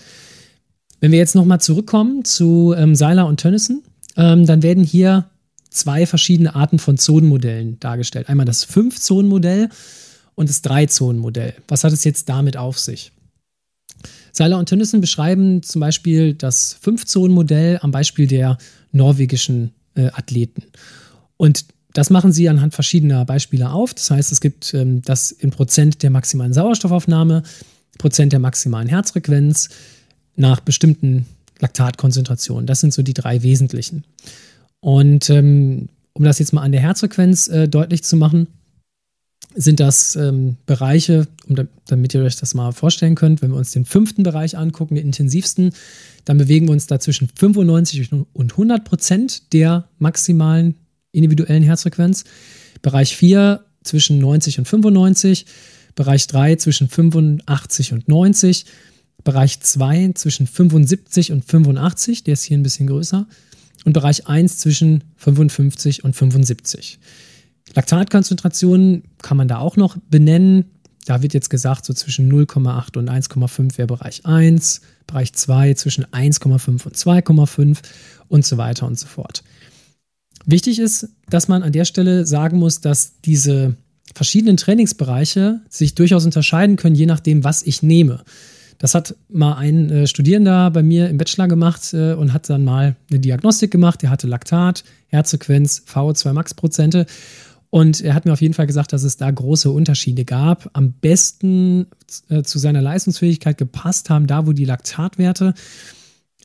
Wenn 1.00 1.12
wir 1.12 1.18
jetzt 1.18 1.34
nochmal 1.34 1.60
zurückkommen 1.60 2.24
zu 2.24 2.74
ähm, 2.76 2.94
Seiler 2.94 3.26
und 3.26 3.40
Tönnissen, 3.40 3.82
ähm, 4.16 4.46
dann 4.46 4.62
werden 4.62 4.84
hier 4.84 5.30
zwei 5.70 6.06
verschiedene 6.06 6.54
Arten 6.54 6.78
von 6.78 6.98
Zonenmodellen 6.98 7.80
dargestellt. 7.80 8.28
Einmal 8.28 8.46
das 8.46 8.64
Fünf-Zonen-Modell 8.64 9.68
und 10.34 10.48
das 10.48 10.62
Drei-Zonen-Modell. 10.62 11.54
Was 11.68 11.84
hat 11.84 11.92
es 11.92 12.04
jetzt 12.04 12.28
damit 12.28 12.56
auf 12.56 12.78
sich? 12.78 13.12
Seiler 14.32 14.58
und 14.58 14.68
Tönnissen 14.68 15.00
beschreiben 15.00 15.62
zum 15.62 15.80
Beispiel 15.80 16.34
das 16.34 16.74
Fünf-Zonen-Modell 16.80 17.78
am 17.82 17.90
Beispiel 17.90 18.26
der 18.26 18.58
norwegischen 18.92 19.72
äh, 19.94 20.06
Athleten. 20.06 20.64
Und 21.36 21.66
das 21.92 22.10
machen 22.10 22.32
sie 22.32 22.48
anhand 22.48 22.74
verschiedener 22.74 23.24
Beispiele 23.24 23.70
auf. 23.70 23.94
Das 23.94 24.10
heißt, 24.10 24.32
es 24.32 24.40
gibt 24.40 24.74
ähm, 24.74 25.02
das 25.02 25.30
in 25.30 25.50
Prozent 25.50 26.02
der 26.02 26.10
maximalen 26.10 26.52
Sauerstoffaufnahme, 26.52 27.42
Prozent 27.98 28.32
der 28.32 28.40
maximalen 28.40 28.88
Herzfrequenz 28.88 29.68
nach 30.36 30.60
bestimmten 30.60 31.26
Laktatkonzentrationen. 31.60 32.66
Das 32.66 32.80
sind 32.80 32.92
so 32.92 33.02
die 33.02 33.14
drei 33.14 33.42
wesentlichen. 33.42 34.04
Und 34.80 35.30
ähm, 35.30 35.88
um 36.14 36.24
das 36.24 36.38
jetzt 36.38 36.52
mal 36.52 36.62
an 36.62 36.72
der 36.72 36.80
Herzfrequenz 36.80 37.48
äh, 37.48 37.68
deutlich 37.68 38.02
zu 38.02 38.16
machen, 38.16 38.48
sind 39.54 39.80
das 39.80 40.16
ähm, 40.16 40.56
Bereiche, 40.66 41.26
um 41.46 41.56
da, 41.56 41.64
damit 41.86 42.14
ihr 42.14 42.22
euch 42.22 42.36
das 42.36 42.54
mal 42.54 42.72
vorstellen 42.72 43.14
könnt, 43.14 43.42
wenn 43.42 43.50
wir 43.50 43.58
uns 43.58 43.72
den 43.72 43.84
fünften 43.84 44.22
Bereich 44.22 44.56
angucken, 44.56 44.94
den 44.94 45.06
intensivsten, 45.06 45.72
dann 46.24 46.38
bewegen 46.38 46.66
wir 46.66 46.72
uns 46.72 46.86
da 46.86 47.00
zwischen 47.00 47.28
95 47.28 48.10
und 48.32 48.52
100 48.52 48.84
Prozent 48.84 49.52
der 49.52 49.88
maximalen 49.98 50.76
individuellen 51.12 51.62
Herzfrequenz. 51.62 52.24
Bereich 52.80 53.16
4 53.16 53.64
zwischen 53.84 54.18
90 54.18 54.58
und 54.58 54.66
95. 54.66 55.46
Bereich 55.94 56.26
3 56.26 56.56
zwischen 56.56 56.88
85 56.88 57.92
und 57.92 58.08
90. 58.08 58.64
Bereich 59.24 59.60
2 59.60 60.12
zwischen 60.14 60.46
75 60.46 61.32
und 61.32 61.44
85, 61.44 62.24
der 62.24 62.32
ist 62.32 62.42
hier 62.42 62.58
ein 62.58 62.62
bisschen 62.62 62.88
größer. 62.88 63.26
Und 63.84 63.92
Bereich 63.92 64.26
1 64.26 64.58
zwischen 64.58 65.04
55 65.16 66.04
und 66.04 66.14
75. 66.14 66.98
Laktatkonzentrationen 67.74 69.04
kann 69.22 69.36
man 69.36 69.48
da 69.48 69.58
auch 69.58 69.76
noch 69.76 69.96
benennen. 70.10 70.66
Da 71.06 71.22
wird 71.22 71.34
jetzt 71.34 71.50
gesagt, 71.50 71.84
so 71.84 71.92
zwischen 71.94 72.30
0,8 72.32 72.96
und 72.98 73.10
1,5 73.10 73.78
wäre 73.78 73.86
Bereich 73.88 74.24
1, 74.24 74.82
Bereich 75.06 75.32
2 75.32 75.74
zwischen 75.74 76.04
1,5 76.06 76.86
und 76.86 76.96
2,5 76.96 77.78
und 78.28 78.44
so 78.44 78.56
weiter 78.56 78.86
und 78.86 78.98
so 78.98 79.06
fort. 79.06 79.42
Wichtig 80.46 80.78
ist, 80.78 81.08
dass 81.28 81.48
man 81.48 81.62
an 81.62 81.72
der 81.72 81.84
Stelle 81.84 82.26
sagen 82.26 82.58
muss, 82.58 82.80
dass 82.80 83.20
diese 83.24 83.76
verschiedenen 84.14 84.56
Trainingsbereiche 84.56 85.60
sich 85.68 85.94
durchaus 85.94 86.24
unterscheiden 86.24 86.76
können, 86.76 86.96
je 86.96 87.06
nachdem, 87.06 87.44
was 87.44 87.62
ich 87.62 87.82
nehme. 87.82 88.22
Das 88.78 88.96
hat 88.96 89.14
mal 89.28 89.54
ein 89.54 89.90
äh, 89.90 90.06
Studierender 90.08 90.70
bei 90.72 90.82
mir 90.82 91.08
im 91.08 91.16
Bachelor 91.16 91.46
gemacht 91.46 91.94
äh, 91.94 92.14
und 92.14 92.32
hat 92.32 92.50
dann 92.50 92.64
mal 92.64 92.96
eine 93.10 93.20
Diagnostik 93.20 93.70
gemacht. 93.70 94.02
Der 94.02 94.10
hatte 94.10 94.26
Laktat, 94.26 94.82
Herzfrequenz, 95.06 95.84
VO2 95.86 96.32
Max 96.32 96.52
Prozente. 96.54 97.06
Und 97.70 98.00
er 98.00 98.14
hat 98.14 98.24
mir 98.26 98.32
auf 98.32 98.42
jeden 98.42 98.54
Fall 98.54 98.66
gesagt, 98.66 98.92
dass 98.92 99.04
es 99.04 99.16
da 99.16 99.30
große 99.30 99.70
Unterschiede 99.70 100.24
gab. 100.24 100.68
Am 100.72 100.92
besten 100.94 101.86
äh, 102.28 102.42
zu 102.42 102.58
seiner 102.58 102.82
Leistungsfähigkeit 102.82 103.56
gepasst 103.56 104.10
haben, 104.10 104.26
da 104.26 104.48
wo 104.48 104.52
die 104.52 104.64
Laktatwerte. 104.64 105.54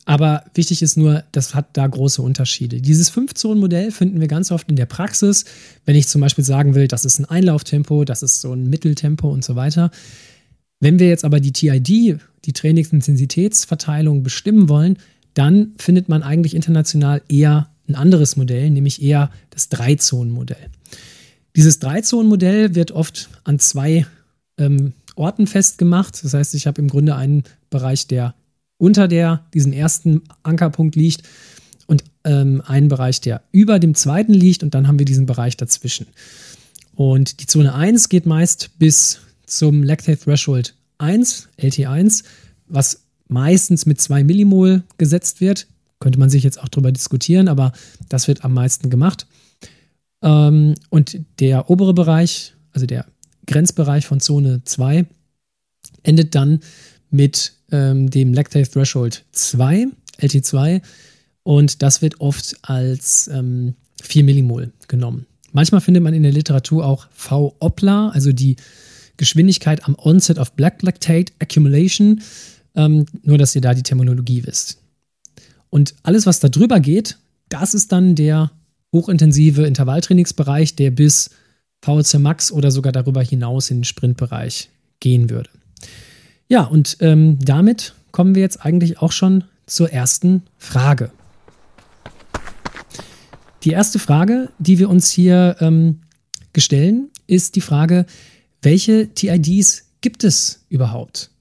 Aber 0.08 0.46
wichtig 0.54 0.82
ist 0.82 0.96
nur, 0.96 1.26
das 1.34 1.54
hat 1.54 1.76
da 1.76 1.86
große 1.86 2.22
Unterschiede. 2.22 2.80
Dieses 2.80 3.10
Fünf-Zonen-Modell 3.10 3.92
finden 3.92 4.22
wir 4.22 4.30
ganz 4.30 4.54
oft 4.54 4.70
in 4.70 4.78
der 4.78 4.86
Praxis. 4.86 5.44
Wenn 5.84 5.98
ich 5.98 6.08
zum 6.08 6.22
Beispiel 6.22 6.46
sagen 6.46 6.76
will, 6.76 6.88
das 6.88 7.04
ist 7.04 7.20
ein 7.20 7.26
Einlauftempo, 7.26 8.06
das 8.06 8.24
ist 8.24 8.40
so 8.40 8.54
ein 8.54 8.70
Mitteltempo 8.70 9.30
und 9.30 9.44
so 9.44 9.58
weiter. 9.58 9.92
Wenn 10.80 11.00
wir 11.00 11.10
jetzt 11.10 11.26
aber 11.26 11.42
die 11.42 11.52
TID, 11.52 12.22
die 12.46 12.54
Trainingsintensitätsverteilung 12.54 14.24
bestimmen 14.24 14.70
wollen, 14.70 14.98
dann 15.34 15.74
findet 15.78 16.08
man 16.08 16.24
eigentlich 16.24 16.56
international 16.56 17.22
eher 17.28 17.70
ein 17.90 17.96
anderes 17.96 18.38
Modell, 18.38 18.70
nämlich 18.70 19.02
eher 19.02 19.30
das 19.50 19.68
Drei-Zonen-Modell. 19.68 20.70
Dieses 21.58 21.80
Drei-Zonen-Modell 21.80 22.76
wird 22.76 22.94
oft 22.94 23.28
an 23.44 23.60
zwei 23.60 24.06
ähm, 24.58 24.94
Orten 25.18 25.48
festgemacht. 25.48 26.24
Das 26.24 26.34
heißt, 26.34 26.56
ich 26.56 26.66
habe 26.66 26.82
im 26.82 26.88
Grunde 26.88 27.18
einen 27.18 27.44
Bereich, 27.70 28.08
der 28.08 28.36
unter 28.78 29.08
der, 29.08 29.46
diesem 29.54 29.74
ersten 29.74 30.22
Ankerpunkt 30.44 30.96
liegt 30.96 31.24
und 31.88 32.04
ähm, 32.24 32.62
einen 32.66 32.90
Bereich, 32.90 33.22
der 33.22 33.42
über 33.52 33.80
dem 33.80 33.96
zweiten 33.96 34.34
liegt 34.34 34.64
und 34.64 34.74
dann 34.74 34.88
haben 34.88 35.00
wir 35.00 35.06
diesen 35.06 35.26
Bereich 35.26 35.58
dazwischen. 35.58 36.08
Und 36.96 37.42
die 37.42 37.48
Zone 37.48 37.74
1 37.74 38.10
geht 38.10 38.26
meist 38.26 38.72
bis 38.80 39.20
zum 39.46 39.84
Lactate 39.84 40.20
Threshold 40.20 40.76
1, 40.98 41.50
LT1, 41.60 42.24
was 42.68 43.04
meistens 43.28 43.86
mit 43.86 44.02
2 44.02 44.24
Millimol 44.24 44.84
gesetzt 44.98 45.42
wird. 45.42 45.68
Könnte 46.00 46.20
man 46.20 46.30
sich 46.30 46.44
jetzt 46.44 46.62
auch 46.62 46.68
darüber 46.68 46.92
diskutieren, 46.92 47.48
aber 47.48 47.72
das 48.10 48.28
wird 48.28 48.44
am 48.44 48.54
meisten 48.54 48.90
gemacht. 48.90 49.28
Ähm, 50.22 50.76
und 50.90 51.20
der 51.40 51.70
obere 51.70 51.94
Bereich, 51.94 52.54
also 52.72 52.86
der 52.86 53.06
Grenzbereich 53.46 54.06
von 54.06 54.20
Zone 54.20 54.62
2, 54.64 55.06
endet 56.04 56.36
dann 56.36 56.60
mit 57.10 57.54
ähm, 57.72 58.10
dem 58.10 58.34
Lactate 58.34 58.70
Threshold 58.70 59.26
2, 59.32 59.88
LT2, 60.20 60.82
und 61.44 61.82
das 61.82 62.02
wird 62.02 62.20
oft 62.20 62.58
als 62.64 63.30
ähm, 63.34 63.76
4 64.02 64.24
Millimol 64.24 64.74
genommen. 64.88 65.26
Manchmal 65.54 65.82
findet 65.82 66.04
man 66.04 66.14
in 66.14 66.24
der 66.24 66.32
Literatur 66.32 66.86
auch 66.86 67.08
V-Opla, 67.12 68.10
also 68.10 68.32
die 68.32 68.58
Geschwindigkeit 69.16 69.86
am 69.86 69.96
Onset 69.98 70.38
of 70.38 70.52
Black 70.54 70.82
Lactate 70.84 71.34
Accumulation. 71.40 72.22
Ähm, 72.76 73.06
nur, 73.24 73.38
dass 73.38 73.56
ihr 73.56 73.62
da 73.62 73.74
die 73.74 73.82
Terminologie 73.82 74.46
wisst. 74.46 74.78
Und 75.70 75.96
alles, 76.04 76.26
was 76.26 76.40
da 76.40 76.50
drüber 76.50 76.80
geht, 76.80 77.18
das 77.50 77.74
ist 77.74 77.92
dann 77.92 78.16
der 78.16 78.52
hochintensive 78.94 79.66
Intervalltrainingsbereich, 79.66 80.76
der 80.76 80.92
bis 80.92 81.32
VHC 81.82 82.20
Max 82.20 82.52
oder 82.52 82.72
sogar 82.72 82.92
darüber 82.92 83.24
hinaus 83.24 83.70
in 83.72 83.80
den 83.80 83.84
Sprintbereich 83.84 84.70
gehen 85.00 85.30
würde. 85.30 85.50
Ja, 86.48 86.64
und 86.64 86.98
ähm, 87.02 87.38
damit 87.40 87.94
kommen 88.12 88.36
wir 88.36 88.42
jetzt 88.42 88.64
eigentlich 88.66 89.00
auch 89.00 89.12
schon 89.12 89.44
zur 89.66 89.92
ersten 89.92 90.44
Frage. 90.58 91.12
Die 93.64 93.72
erste 93.72 94.00
Frage, 94.00 94.50
die 94.60 94.80
wir 94.80 94.90
uns 94.90 95.12
hier 95.12 95.58
ähm, 95.60 96.02
gestellen, 96.54 97.10
ist 97.28 97.56
die 97.56 97.62
Frage, 97.62 98.06
welche 98.62 99.14
TIDs 99.14 99.88
gibt 100.00 100.24
es 100.24 100.64
überhaupt? 100.70 101.32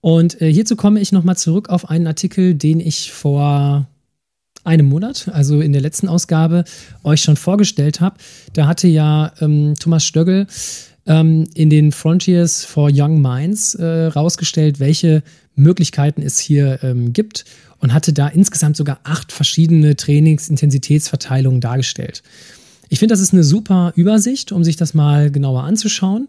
Und 0.00 0.40
äh, 0.42 0.52
hierzu 0.52 0.76
komme 0.76 1.00
ich 1.00 1.10
nochmal 1.10 1.36
zurück 1.36 1.70
auf 1.70 1.88
einen 1.88 2.06
Artikel, 2.06 2.54
den 2.54 2.80
ich 2.80 3.12
vor 3.12 3.88
einem 4.64 4.86
Monat, 4.86 5.28
also 5.32 5.60
in 5.60 5.72
der 5.72 5.80
letzten 5.80 6.08
Ausgabe, 6.08 6.64
euch 7.02 7.22
schon 7.22 7.36
vorgestellt 7.36 8.00
habe. 8.00 8.18
Da 8.52 8.66
hatte 8.66 8.88
ja 8.88 9.32
ähm, 9.40 9.74
Thomas 9.80 10.04
Stöggel 10.04 10.46
ähm, 11.08 11.48
in 11.54 11.70
den 11.70 11.90
Frontiers 11.90 12.64
for 12.64 12.90
Young 12.92 13.20
Minds 13.20 13.74
äh, 13.74 14.06
rausgestellt, 14.06 14.78
welche 14.78 15.24
Möglichkeiten 15.56 16.22
es 16.22 16.38
hier 16.38 16.78
ähm, 16.82 17.12
gibt 17.12 17.44
und 17.80 17.92
hatte 17.92 18.12
da 18.12 18.28
insgesamt 18.28 18.76
sogar 18.76 19.00
acht 19.02 19.32
verschiedene 19.32 19.96
Trainingsintensitätsverteilungen 19.96 21.60
dargestellt. 21.60 22.22
Ich 22.90 22.98
finde, 23.00 23.14
das 23.14 23.20
ist 23.20 23.32
eine 23.32 23.44
super 23.44 23.92
Übersicht, 23.96 24.52
um 24.52 24.64
sich 24.64 24.76
das 24.76 24.94
mal 24.94 25.30
genauer 25.30 25.64
anzuschauen. 25.64 26.28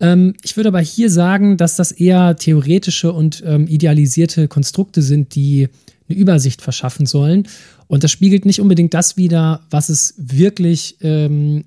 Ähm, 0.00 0.34
ich 0.42 0.56
würde 0.56 0.68
aber 0.68 0.80
hier 0.80 1.10
sagen, 1.10 1.56
dass 1.56 1.76
das 1.76 1.90
eher 1.92 2.36
theoretische 2.36 3.12
und 3.12 3.42
ähm, 3.46 3.66
idealisierte 3.66 4.48
Konstrukte 4.48 5.02
sind, 5.02 5.34
die 5.34 5.68
eine 6.08 6.18
Übersicht 6.18 6.62
verschaffen 6.62 7.06
sollen. 7.06 7.48
Und 7.86 8.04
das 8.04 8.10
spiegelt 8.10 8.44
nicht 8.44 8.60
unbedingt 8.60 8.94
das 8.94 9.16
wider, 9.16 9.62
was 9.70 9.88
es 9.88 10.14
wirklich 10.16 10.96
ähm, 11.00 11.64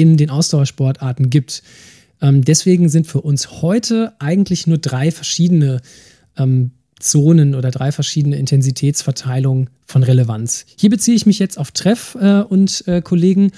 in 0.00 0.16
den 0.16 0.30
Ausdauersportarten 0.30 1.30
gibt. 1.30 1.62
Ähm, 2.20 2.44
deswegen 2.44 2.88
sind 2.88 3.06
für 3.06 3.20
uns 3.20 3.62
heute 3.62 4.12
eigentlich 4.18 4.66
nur 4.66 4.78
drei 4.78 5.10
verschiedene 5.10 5.80
ähm, 6.36 6.72
Zonen 6.98 7.54
oder 7.54 7.70
drei 7.70 7.92
verschiedene 7.92 8.36
Intensitätsverteilungen 8.36 9.68
von 9.86 10.02
Relevanz. 10.02 10.64
Hier 10.76 10.90
beziehe 10.90 11.16
ich 11.16 11.26
mich 11.26 11.38
jetzt 11.38 11.58
auf 11.58 11.70
Treff 11.72 12.16
äh, 12.20 12.40
und 12.40 12.86
äh, 12.86 13.02
Kollegen 13.02 13.52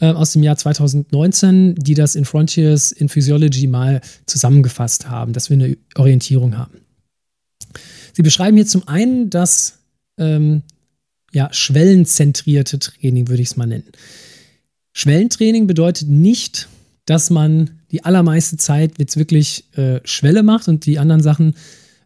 äh, 0.00 0.06
aus 0.06 0.32
dem 0.32 0.42
Jahr 0.42 0.56
2019, 0.56 1.76
die 1.76 1.94
das 1.94 2.14
in 2.14 2.24
Frontiers 2.24 2.92
in 2.92 3.08
Physiology 3.08 3.66
mal 3.66 4.00
zusammengefasst 4.26 5.08
haben, 5.08 5.32
dass 5.32 5.50
wir 5.50 5.54
eine 5.54 5.76
Orientierung 5.96 6.58
haben. 6.58 6.80
Sie 8.12 8.22
beschreiben 8.22 8.56
hier 8.56 8.66
zum 8.66 8.86
einen 8.86 9.30
das 9.30 9.78
ähm, 10.18 10.62
ja, 11.32 11.48
schwellenzentrierte 11.52 12.78
Training, 12.78 13.28
würde 13.28 13.42
ich 13.42 13.50
es 13.50 13.56
mal 13.56 13.66
nennen. 13.66 13.84
Schwellentraining 14.92 15.66
bedeutet 15.66 16.08
nicht, 16.08 16.68
dass 17.06 17.30
man 17.30 17.70
die 17.90 18.04
allermeiste 18.04 18.56
Zeit 18.56 18.98
jetzt 18.98 19.16
wirklich 19.16 19.64
äh, 19.76 20.00
Schwelle 20.04 20.42
macht 20.42 20.68
und 20.68 20.86
die 20.86 20.98
anderen 20.98 21.22
Sachen 21.22 21.54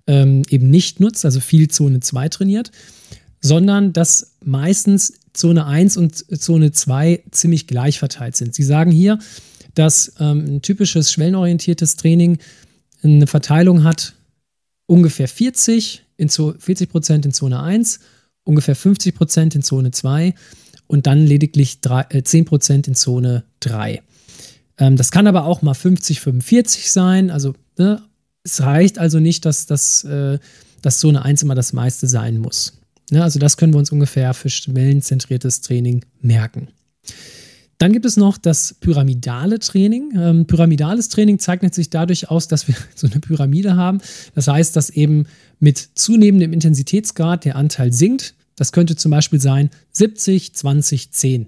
ähm, 0.07 0.43
eben 0.49 0.71
nicht 0.71 1.01
nutzt, 1.01 1.25
also 1.25 1.41
viel 1.41 1.69
Zone 1.69 2.01
2 2.01 2.29
trainiert, 2.29 2.71
sondern 3.41 3.93
dass 3.93 4.37
meistens 4.45 5.15
Zone 5.33 5.67
1 5.67 5.97
und 5.97 6.41
Zone 6.41 6.73
2 6.73 7.25
ziemlich 7.31 7.67
gleich 7.67 7.99
verteilt 7.99 8.37
sind. 8.37 8.55
Sie 8.55 8.63
sagen 8.63 8.91
hier, 8.91 9.19
dass 9.75 10.15
ähm, 10.21 10.57
ein 10.57 10.63
typisches 10.63 11.11
schwellenorientiertes 11.11 11.97
Training 11.97 12.39
eine 13.03 13.27
Verteilung 13.27 13.85
hat 13.85 14.15
ungefähr 14.87 15.29
40 15.29 16.05
in 16.17 16.29
40 16.29 16.91
Prozent 16.91 17.25
in 17.25 17.33
Zone 17.33 17.61
1, 17.61 18.01
ungefähr 18.45 18.77
50 18.77 19.15
Prozent 19.15 19.55
in 19.55 19.63
Zone 19.63 19.91
2 19.91 20.35
und 20.87 21.07
dann 21.07 21.27
lediglich 21.27 21.81
3, 21.81 22.07
äh, 22.11 22.23
10 22.23 22.45
Prozent 22.45 22.89
in 22.89 22.95
Zone 22.95 23.45
3. 23.61 24.03
Ähm, 24.79 24.97
das 24.97 25.11
kann 25.11 25.27
aber 25.27 25.45
auch 25.45 25.63
mal 25.63 25.75
50, 25.75 26.21
45 26.21 26.91
sein. 26.91 27.31
Also 27.31 27.55
ne, 27.79 28.03
es 28.45 28.61
reicht 28.61 28.99
also 28.99 29.21
nicht, 29.21 29.45
dass, 29.45 29.67
das, 29.67 30.05
äh, 30.05 30.39
dass 30.81 30.99
Zone 30.99 31.25
1 31.25 31.43
immer 31.43 31.55
das 31.55 31.73
meiste 31.73 32.07
sein 32.07 32.39
muss. 32.39 32.75
Ne, 33.11 33.23
also 33.23 33.39
das 33.39 33.57
können 33.57 33.73
wir 33.73 33.79
uns 33.79 33.93
ungefähr 33.93 34.35
für 34.35 34.51
schwellenzentriertes 34.51 35.61
Training 35.61 36.05
merken. 36.21 36.69
Dann 37.83 37.93
gibt 37.93 38.07
es 38.07 38.17
noch 38.17 38.39
das 38.39 38.75
pyramidale 38.75 39.59
Training. 39.59 40.13
Ähm, 40.17 40.47
pyramidales 40.47 41.09
Training 41.09 41.41
zeichnet 41.41 41.75
sich 41.75 41.91
dadurch 41.91 42.31
aus, 42.31 42.47
dass 42.47 42.69
wir 42.69 42.77
so 42.95 43.09
eine 43.09 43.19
Pyramide 43.19 43.77
haben. 43.77 44.01
Das 44.35 44.47
heißt, 44.47 44.77
dass 44.77 44.89
eben 44.89 45.27
mit 45.59 45.79
zunehmendem 45.95 46.53
Intensitätsgrad 46.53 47.45
der 47.45 47.57
Anteil 47.57 47.93
sinkt. 47.93 48.35
Das 48.57 48.73
könnte 48.73 48.97
zum 48.97 49.11
Beispiel 49.11 49.41
sein 49.41 49.71
70, 49.93 50.55
20, 50.55 51.11
10. 51.11 51.47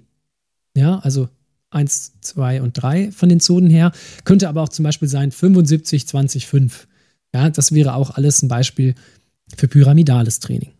Ja, 0.75 0.99
also 0.99 1.29
1, 1.69 2.13
2 2.21 2.61
und 2.61 2.73
3 2.73 3.11
von 3.11 3.29
den 3.29 3.39
Zonen 3.39 3.69
her. 3.69 3.91
Könnte 4.23 4.49
aber 4.49 4.61
auch 4.63 4.69
zum 4.69 4.83
Beispiel 4.83 5.07
sein 5.07 5.31
75, 5.31 6.07
20, 6.07 6.47
5. 6.47 6.87
Ja, 7.33 7.49
das 7.49 7.73
wäre 7.73 7.95
auch 7.95 8.11
alles 8.11 8.41
ein 8.41 8.47
Beispiel 8.47 8.95
für 9.55 9.67
pyramidales 9.67 10.39
Training. 10.39 10.71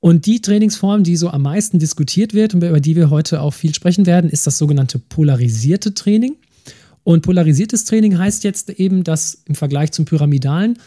Und 0.00 0.26
die 0.26 0.40
Trainingsform, 0.40 1.02
die 1.02 1.16
so 1.16 1.30
am 1.30 1.42
meisten 1.42 1.80
diskutiert 1.80 2.32
wird 2.32 2.54
und 2.54 2.62
über 2.62 2.80
die 2.80 2.94
wir 2.94 3.10
heute 3.10 3.40
auch 3.40 3.52
viel 3.52 3.74
sprechen 3.74 4.06
werden, 4.06 4.30
ist 4.30 4.46
das 4.46 4.58
sogenannte 4.58 4.98
polarisierte 5.00 5.94
Training. 5.94 6.36
Und 7.02 7.22
polarisiertes 7.22 7.84
Training 7.84 8.18
heißt 8.18 8.44
jetzt 8.44 8.70
eben, 8.70 9.02
dass 9.02 9.42
im 9.46 9.56
Vergleich 9.56 9.90
zum 9.92 10.04
pyramidalen 10.04 10.78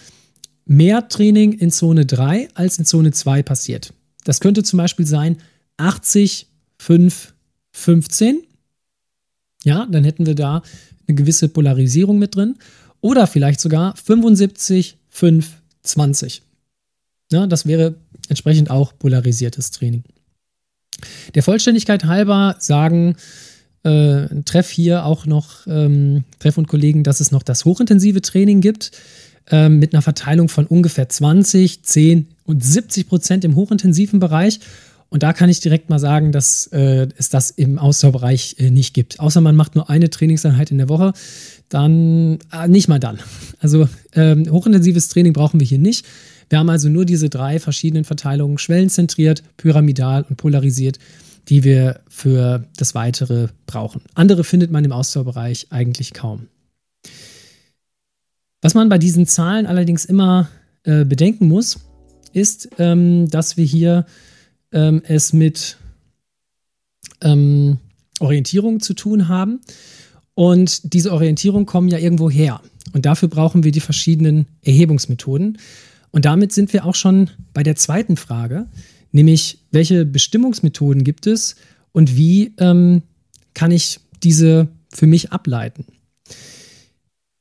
mehr 0.66 1.10
Training 1.10 1.52
in 1.54 1.72
Zone 1.72 2.06
3 2.06 2.50
als 2.54 2.80
in 2.80 2.86
Zone 2.86 3.12
2 3.12 3.44
passiert. 3.44 3.94
Das 4.24 4.40
könnte 4.40 4.64
zum 4.64 4.78
Beispiel 4.78 5.06
sein 5.06 5.38
80, 5.78 6.48
5, 6.78 7.34
15. 7.72 8.44
Ja, 9.64 9.88
dann 9.90 10.04
hätten 10.04 10.26
wir 10.26 10.36
da 10.36 10.62
eine 11.08 11.16
gewisse 11.16 11.50
Polarisierung 11.50 12.20
mit 12.20 12.36
drin. 12.36 12.56
Oder 13.02 13.28
vielleicht 13.28 13.60
sogar 13.60 13.96
75, 13.96 14.98
5, 15.10 15.50
20. 15.84 16.44
Ja, 17.32 17.48
das 17.48 17.66
wäre 17.66 17.96
entsprechend 18.30 18.70
auch 18.70 18.98
polarisiertes 18.98 19.72
Training. 19.72 20.04
Der 21.34 21.44
Vollständigkeit 21.44 22.06
halber 22.06 22.56
sagen 22.60 23.16
äh, 23.84 24.28
Treff 24.46 24.70
hier 24.70 25.06
auch 25.06 25.26
noch, 25.26 25.66
ähm, 25.68 26.24
Treff 26.40 26.58
und 26.58 26.68
Kollegen, 26.68 27.04
dass 27.04 27.20
es 27.20 27.32
noch 27.32 27.44
das 27.44 27.66
hochintensive 27.66 28.22
Training 28.22 28.62
gibt. 28.62 28.92
Ähm, 29.50 29.80
mit 29.80 29.94
einer 29.94 30.02
Verteilung 30.02 30.50
von 30.50 30.66
ungefähr 30.66 31.10
20, 31.10 31.84
10 31.84 32.28
und 32.46 32.64
70 32.64 33.08
Prozent 33.08 33.46
im 33.46 33.56
hochintensiven 33.56 34.20
Bereich. 34.20 34.60
Und 35.10 35.24
da 35.24 35.34
kann 35.34 35.50
ich 35.50 35.60
direkt 35.60 35.90
mal 35.90 36.00
sagen, 36.00 36.32
dass 36.32 36.68
äh, 36.68 37.10
es 37.18 37.28
das 37.28 37.52
im 37.52 37.78
Ausdauerbereich 37.78 38.56
äh, 38.60 38.70
nicht 38.70 38.94
gibt. 38.94 39.20
Außer 39.20 39.42
man 39.42 39.58
macht 39.58 39.76
nur 39.76 39.90
eine 39.90 40.10
Trainingseinheit 40.10 40.72
in 40.72 40.78
der 40.78 40.88
Woche, 40.88 41.12
dann 41.68 42.40
äh, 42.54 42.68
nicht 42.70 42.88
mal 42.88 43.00
dann. 43.00 43.20
Also 43.60 43.90
ähm, 44.14 44.50
hochintensives 44.50 45.10
Training 45.10 45.34
brauchen 45.34 45.60
wir 45.60 45.68
hier 45.68 45.80
nicht. 45.80 46.06
Wir 46.50 46.60
haben 46.60 46.70
also 46.70 46.88
nur 46.88 47.06
diese 47.06 47.30
drei 47.30 47.60
verschiedenen 47.60 48.06
Verteilungen, 48.06 48.58
schwellenzentriert, 48.58 49.44
pyramidal 49.58 50.26
und 50.30 50.38
polarisiert, 50.38 50.98
die 51.50 51.66
wir 51.66 52.00
für 52.08 52.66
das 52.78 52.96
Weitere 52.96 53.48
brauchen. 53.66 54.02
Andere 54.16 54.46
findet 54.46 54.72
man 54.72 54.86
im 54.86 54.94
Ausdauerbereich 54.94 55.68
eigentlich 55.72 56.14
kaum. 56.14 56.48
Was 58.62 58.74
man 58.74 58.90
bei 58.90 58.98
diesen 58.98 59.26
Zahlen 59.26 59.66
allerdings 59.66 60.06
immer 60.06 60.50
äh, 60.84 61.04
bedenken 61.06 61.48
muss, 61.48 61.80
ist, 62.34 62.70
ähm, 62.78 63.28
dass 63.30 63.58
wir 63.58 63.66
hier 63.66 64.06
ähm, 64.72 65.02
es 65.06 65.34
mit 65.34 65.78
ähm, 67.22 67.78
Orientierung 68.20 68.80
zu 68.80 68.94
tun 68.94 69.28
haben. 69.28 69.62
Und 70.34 70.94
diese 70.94 71.12
Orientierung 71.12 71.66
kommen 71.66 71.90
ja 71.90 71.98
irgendwo 71.98 72.30
her. 72.30 72.62
Und 72.94 73.06
dafür 73.06 73.30
brauchen 73.30 73.64
wir 73.64 73.72
die 73.72 73.80
verschiedenen 73.80 74.48
Erhebungsmethoden. 74.62 75.58
Und 76.12 76.26
damit 76.26 76.52
sind 76.52 76.74
wir 76.74 76.86
auch 76.86 76.96
schon 76.96 77.30
bei 77.54 77.64
der 77.64 77.76
zweiten 77.76 78.18
Frage, 78.18 78.68
nämlich 79.12 79.60
welche 79.72 80.06
Bestimmungsmethoden 80.06 81.04
gibt 81.04 81.28
es 81.28 81.56
und 81.92 82.16
wie 82.16 82.54
ähm, 82.58 83.02
kann 83.54 83.72
ich 83.72 84.00
diese 84.24 84.68
für 84.94 85.08
mich 85.08 85.32
ableiten? 85.32 85.86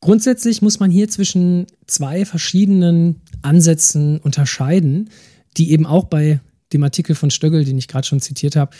Grundsätzlich 0.00 0.62
muss 0.62 0.80
man 0.80 0.90
hier 0.90 1.08
zwischen 1.08 1.66
zwei 1.86 2.24
verschiedenen 2.24 3.20
Ansätzen 3.42 4.18
unterscheiden, 4.18 5.10
die 5.56 5.72
eben 5.72 5.86
auch 5.86 6.04
bei 6.04 6.40
dem 6.72 6.82
Artikel 6.82 7.14
von 7.14 7.30
Stöggel, 7.30 7.64
den 7.64 7.76
ich 7.76 7.88
gerade 7.88 8.06
schon 8.06 8.20
zitiert 8.20 8.56
habe, 8.56 8.74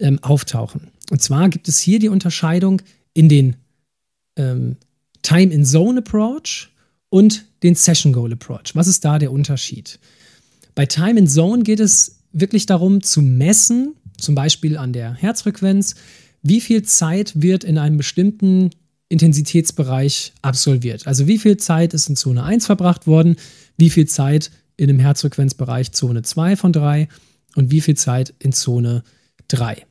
ähm, 0.00 0.18
auftauchen. 0.22 0.88
Und 1.10 1.20
zwar 1.20 1.48
gibt 1.48 1.68
es 1.68 1.78
hier 1.78 1.98
die 1.98 2.08
Unterscheidung 2.08 2.80
in 3.12 3.28
den 3.28 3.56
ähm, 4.36 4.76
Time-in-Zone-Approach 5.22 6.70
und 7.10 7.44
den 7.62 7.74
Session-Goal-Approach. 7.74 8.74
Was 8.74 8.86
ist 8.86 9.04
da 9.04 9.18
der 9.18 9.32
Unterschied? 9.32 9.98
Bei 10.74 10.86
Time-in-Zone 10.86 11.64
geht 11.64 11.80
es 11.80 12.20
wirklich 12.32 12.64
darum 12.64 13.02
zu 13.02 13.20
messen, 13.20 13.94
zum 14.16 14.34
Beispiel 14.34 14.78
an 14.78 14.92
der 14.92 15.12
Herzfrequenz, 15.12 15.96
wie 16.42 16.60
viel 16.60 16.82
Zeit 16.82 17.32
wird 17.40 17.62
in 17.62 17.76
einem 17.76 17.98
bestimmten 17.98 18.70
Intensitätsbereich 19.12 20.32
absolviert. 20.42 21.06
Also 21.06 21.26
wie 21.26 21.38
viel 21.38 21.56
Zeit 21.58 21.94
ist 21.94 22.08
in 22.08 22.16
Zone 22.16 22.42
1 22.42 22.66
verbracht 22.66 23.06
worden, 23.06 23.36
wie 23.76 23.90
viel 23.90 24.08
Zeit 24.08 24.50
in 24.76 24.88
dem 24.88 24.98
Herzfrequenzbereich 24.98 25.92
Zone 25.92 26.22
2 26.22 26.56
von 26.56 26.72
3 26.72 27.08
und 27.54 27.70
wie 27.70 27.80
viel 27.80 27.96
Zeit 27.96 28.34
in 28.38 28.52
Zone 28.52 29.04
3. 29.48 29.86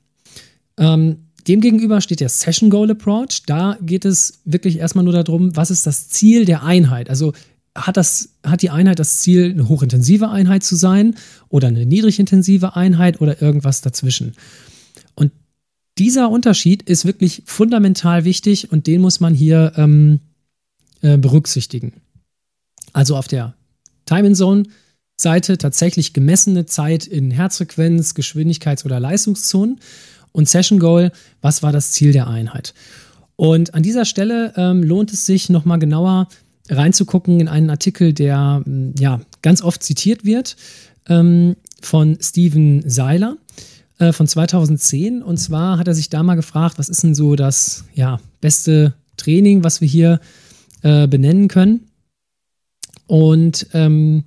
Ähm, 0.77 1.17
Demgegenüber 1.47 2.01
steht 2.01 2.19
der 2.19 2.29
Session 2.29 2.69
Goal 2.69 2.91
Approach. 2.91 3.43
Da 3.47 3.77
geht 3.81 4.05
es 4.05 4.41
wirklich 4.45 4.77
erstmal 4.77 5.03
nur 5.03 5.13
darum, 5.13 5.55
was 5.55 5.71
ist 5.71 5.87
das 5.87 6.07
Ziel 6.09 6.45
der 6.45 6.63
Einheit? 6.63 7.09
Also 7.09 7.33
hat, 7.75 7.97
das, 7.97 8.29
hat 8.43 8.61
die 8.61 8.69
Einheit 8.69 8.99
das 8.99 9.17
Ziel, 9.17 9.51
eine 9.51 9.67
hochintensive 9.67 10.29
Einheit 10.29 10.63
zu 10.63 10.75
sein 10.75 11.15
oder 11.49 11.69
eine 11.69 11.85
niedrigintensive 11.85 12.75
Einheit 12.75 13.21
oder 13.21 13.41
irgendwas 13.41 13.81
dazwischen? 13.81 14.33
Dieser 16.01 16.31
Unterschied 16.31 16.81
ist 16.81 17.05
wirklich 17.05 17.43
fundamental 17.45 18.25
wichtig 18.25 18.71
und 18.71 18.87
den 18.87 19.01
muss 19.01 19.19
man 19.19 19.35
hier 19.35 19.73
ähm, 19.75 20.19
äh, 21.01 21.15
berücksichtigen. 21.15 22.01
Also 22.91 23.15
auf 23.15 23.27
der 23.27 23.53
Time 24.07 24.29
in 24.29 24.33
Zone 24.33 24.63
Seite 25.15 25.59
tatsächlich 25.59 26.13
gemessene 26.13 26.65
Zeit 26.65 27.05
in 27.05 27.29
Herzfrequenz, 27.29 28.15
Geschwindigkeits- 28.15 28.83
oder 28.83 28.99
Leistungszonen 28.99 29.79
und 30.31 30.49
Session 30.49 30.79
Goal, 30.79 31.11
was 31.39 31.61
war 31.61 31.71
das 31.71 31.91
Ziel 31.91 32.13
der 32.13 32.25
Einheit. 32.25 32.73
Und 33.35 33.75
an 33.75 33.83
dieser 33.83 34.05
Stelle 34.05 34.55
ähm, 34.57 34.81
lohnt 34.81 35.13
es 35.13 35.27
sich 35.27 35.49
nochmal 35.49 35.77
genauer 35.77 36.29
reinzugucken 36.67 37.39
in 37.39 37.47
einen 37.47 37.69
Artikel, 37.69 38.11
der 38.11 38.63
mm, 38.65 38.95
ja 38.97 39.21
ganz 39.43 39.61
oft 39.61 39.83
zitiert 39.83 40.25
wird 40.25 40.55
ähm, 41.07 41.57
von 41.79 42.17
Steven 42.19 42.89
Seiler 42.89 43.37
äh, 44.01 44.13
von 44.13 44.27
2010. 44.27 45.21
Und 45.21 45.37
zwar 45.37 45.77
hat 45.77 45.87
er 45.87 45.93
sich 45.93 46.09
da 46.09 46.23
mal 46.23 46.35
gefragt, 46.35 46.79
was 46.79 46.89
ist 46.89 47.03
denn 47.03 47.15
so 47.15 47.35
das 47.35 47.85
ja, 47.93 48.19
beste 48.41 48.95
Training, 49.15 49.63
was 49.63 49.79
wir 49.79 49.87
hier 49.87 50.19
äh, 50.81 51.07
benennen 51.07 51.47
können. 51.47 51.87
Und 53.05 53.67
ähm, 53.73 54.23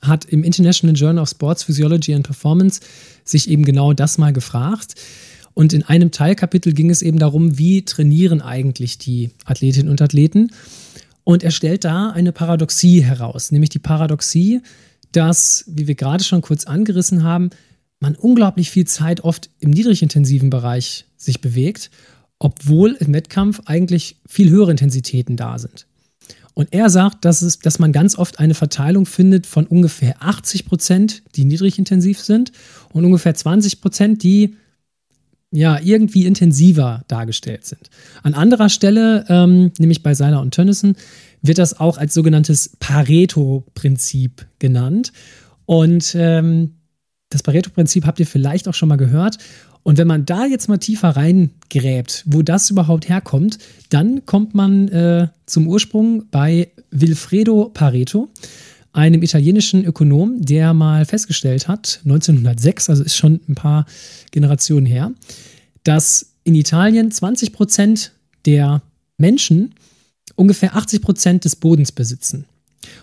hat 0.00 0.24
im 0.26 0.44
International 0.44 0.96
Journal 0.96 1.22
of 1.22 1.28
Sports 1.28 1.64
Physiology 1.64 2.14
and 2.14 2.24
Performance 2.24 2.80
sich 3.24 3.50
eben 3.50 3.64
genau 3.64 3.92
das 3.92 4.16
mal 4.16 4.32
gefragt. 4.32 4.94
Und 5.54 5.72
in 5.72 5.82
einem 5.82 6.12
Teilkapitel 6.12 6.72
ging 6.72 6.88
es 6.88 7.02
eben 7.02 7.18
darum, 7.18 7.58
wie 7.58 7.84
trainieren 7.84 8.40
eigentlich 8.40 8.96
die 8.96 9.30
Athletinnen 9.44 9.90
und 9.90 10.00
Athleten. 10.00 10.52
Und 11.24 11.42
er 11.42 11.50
stellt 11.50 11.84
da 11.84 12.10
eine 12.10 12.32
Paradoxie 12.32 13.02
heraus, 13.02 13.50
nämlich 13.50 13.70
die 13.70 13.80
Paradoxie, 13.80 14.62
dass, 15.12 15.64
wie 15.66 15.86
wir 15.86 15.96
gerade 15.96 16.22
schon 16.22 16.42
kurz 16.42 16.64
angerissen 16.64 17.24
haben, 17.24 17.50
man 18.00 18.14
unglaublich 18.14 18.70
viel 18.70 18.86
Zeit 18.86 19.22
oft 19.22 19.50
im 19.60 19.70
niedrigintensiven 19.70 20.50
Bereich 20.50 21.06
sich 21.16 21.40
bewegt, 21.40 21.90
obwohl 22.38 22.96
im 23.00 23.12
Wettkampf 23.12 23.62
eigentlich 23.66 24.16
viel 24.26 24.50
höhere 24.50 24.70
Intensitäten 24.70 25.36
da 25.36 25.58
sind. 25.58 25.86
Und 26.54 26.72
er 26.72 26.90
sagt, 26.90 27.24
dass, 27.24 27.42
es, 27.42 27.60
dass 27.60 27.78
man 27.78 27.92
ganz 27.92 28.18
oft 28.18 28.40
eine 28.40 28.54
Verteilung 28.54 29.06
findet 29.06 29.46
von 29.46 29.66
ungefähr 29.66 30.16
80 30.20 30.66
Prozent, 30.66 31.22
die 31.36 31.44
niedrigintensiv 31.44 32.18
sind, 32.20 32.50
und 32.92 33.04
ungefähr 33.04 33.34
20 33.34 33.80
Prozent, 33.80 34.22
die 34.22 34.56
ja, 35.50 35.78
irgendwie 35.80 36.26
intensiver 36.26 37.04
dargestellt 37.08 37.64
sind. 37.64 37.90
An 38.22 38.34
anderer 38.34 38.68
Stelle, 38.68 39.24
ähm, 39.28 39.72
nämlich 39.78 40.02
bei 40.02 40.14
Seiler 40.14 40.42
und 40.42 40.52
Tönnissen, 40.52 40.96
wird 41.42 41.58
das 41.58 41.78
auch 41.78 41.96
als 41.96 42.12
sogenanntes 42.12 42.76
Pareto-Prinzip 42.80 44.46
genannt. 44.58 45.12
Und 45.64 46.14
ähm, 46.18 46.77
das 47.30 47.42
Pareto-Prinzip 47.42 48.06
habt 48.06 48.20
ihr 48.20 48.26
vielleicht 48.26 48.68
auch 48.68 48.74
schon 48.74 48.88
mal 48.88 48.96
gehört. 48.96 49.38
Und 49.82 49.98
wenn 49.98 50.06
man 50.06 50.26
da 50.26 50.46
jetzt 50.46 50.68
mal 50.68 50.78
tiefer 50.78 51.10
reingräbt, 51.10 52.24
wo 52.26 52.42
das 52.42 52.70
überhaupt 52.70 53.08
herkommt, 53.08 53.58
dann 53.90 54.26
kommt 54.26 54.54
man 54.54 54.88
äh, 54.88 55.28
zum 55.46 55.66
Ursprung 55.66 56.24
bei 56.30 56.70
Wilfredo 56.90 57.70
Pareto 57.72 58.28
einem 58.92 59.22
italienischen 59.22 59.84
Ökonom, 59.84 60.40
der 60.40 60.74
mal 60.74 61.04
festgestellt 61.04 61.68
hat, 61.68 62.00
1906, 62.04 62.90
also 62.90 63.04
ist 63.04 63.16
schon 63.16 63.40
ein 63.48 63.54
paar 63.54 63.86
Generationen 64.30 64.86
her, 64.86 65.12
dass 65.84 66.32
in 66.44 66.54
Italien 66.54 67.10
20 67.10 67.52
Prozent 67.52 68.12
der 68.46 68.82
Menschen 69.18 69.74
ungefähr 70.34 70.74
80 70.76 71.02
Prozent 71.02 71.44
des 71.44 71.56
Bodens 71.56 71.92
besitzen. 71.92 72.46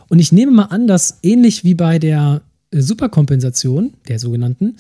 Und 0.10 0.20
ich 0.20 0.32
nehme 0.32 0.52
mal 0.52 0.66
an, 0.66 0.88
dass 0.88 1.20
ähnlich 1.22 1.64
wie 1.64 1.76
bei 1.76 2.00
der 2.00 2.42
Superkompensation, 2.82 3.94
der 4.08 4.20
sogenannten, 4.20 4.78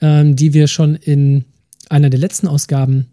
ähm, 0.00 0.36
die 0.36 0.52
wir 0.52 0.66
schon 0.66 0.94
in 0.96 1.44
einer 1.88 2.10
der 2.10 2.20
letzten 2.20 2.48
Ausgaben 2.48 3.06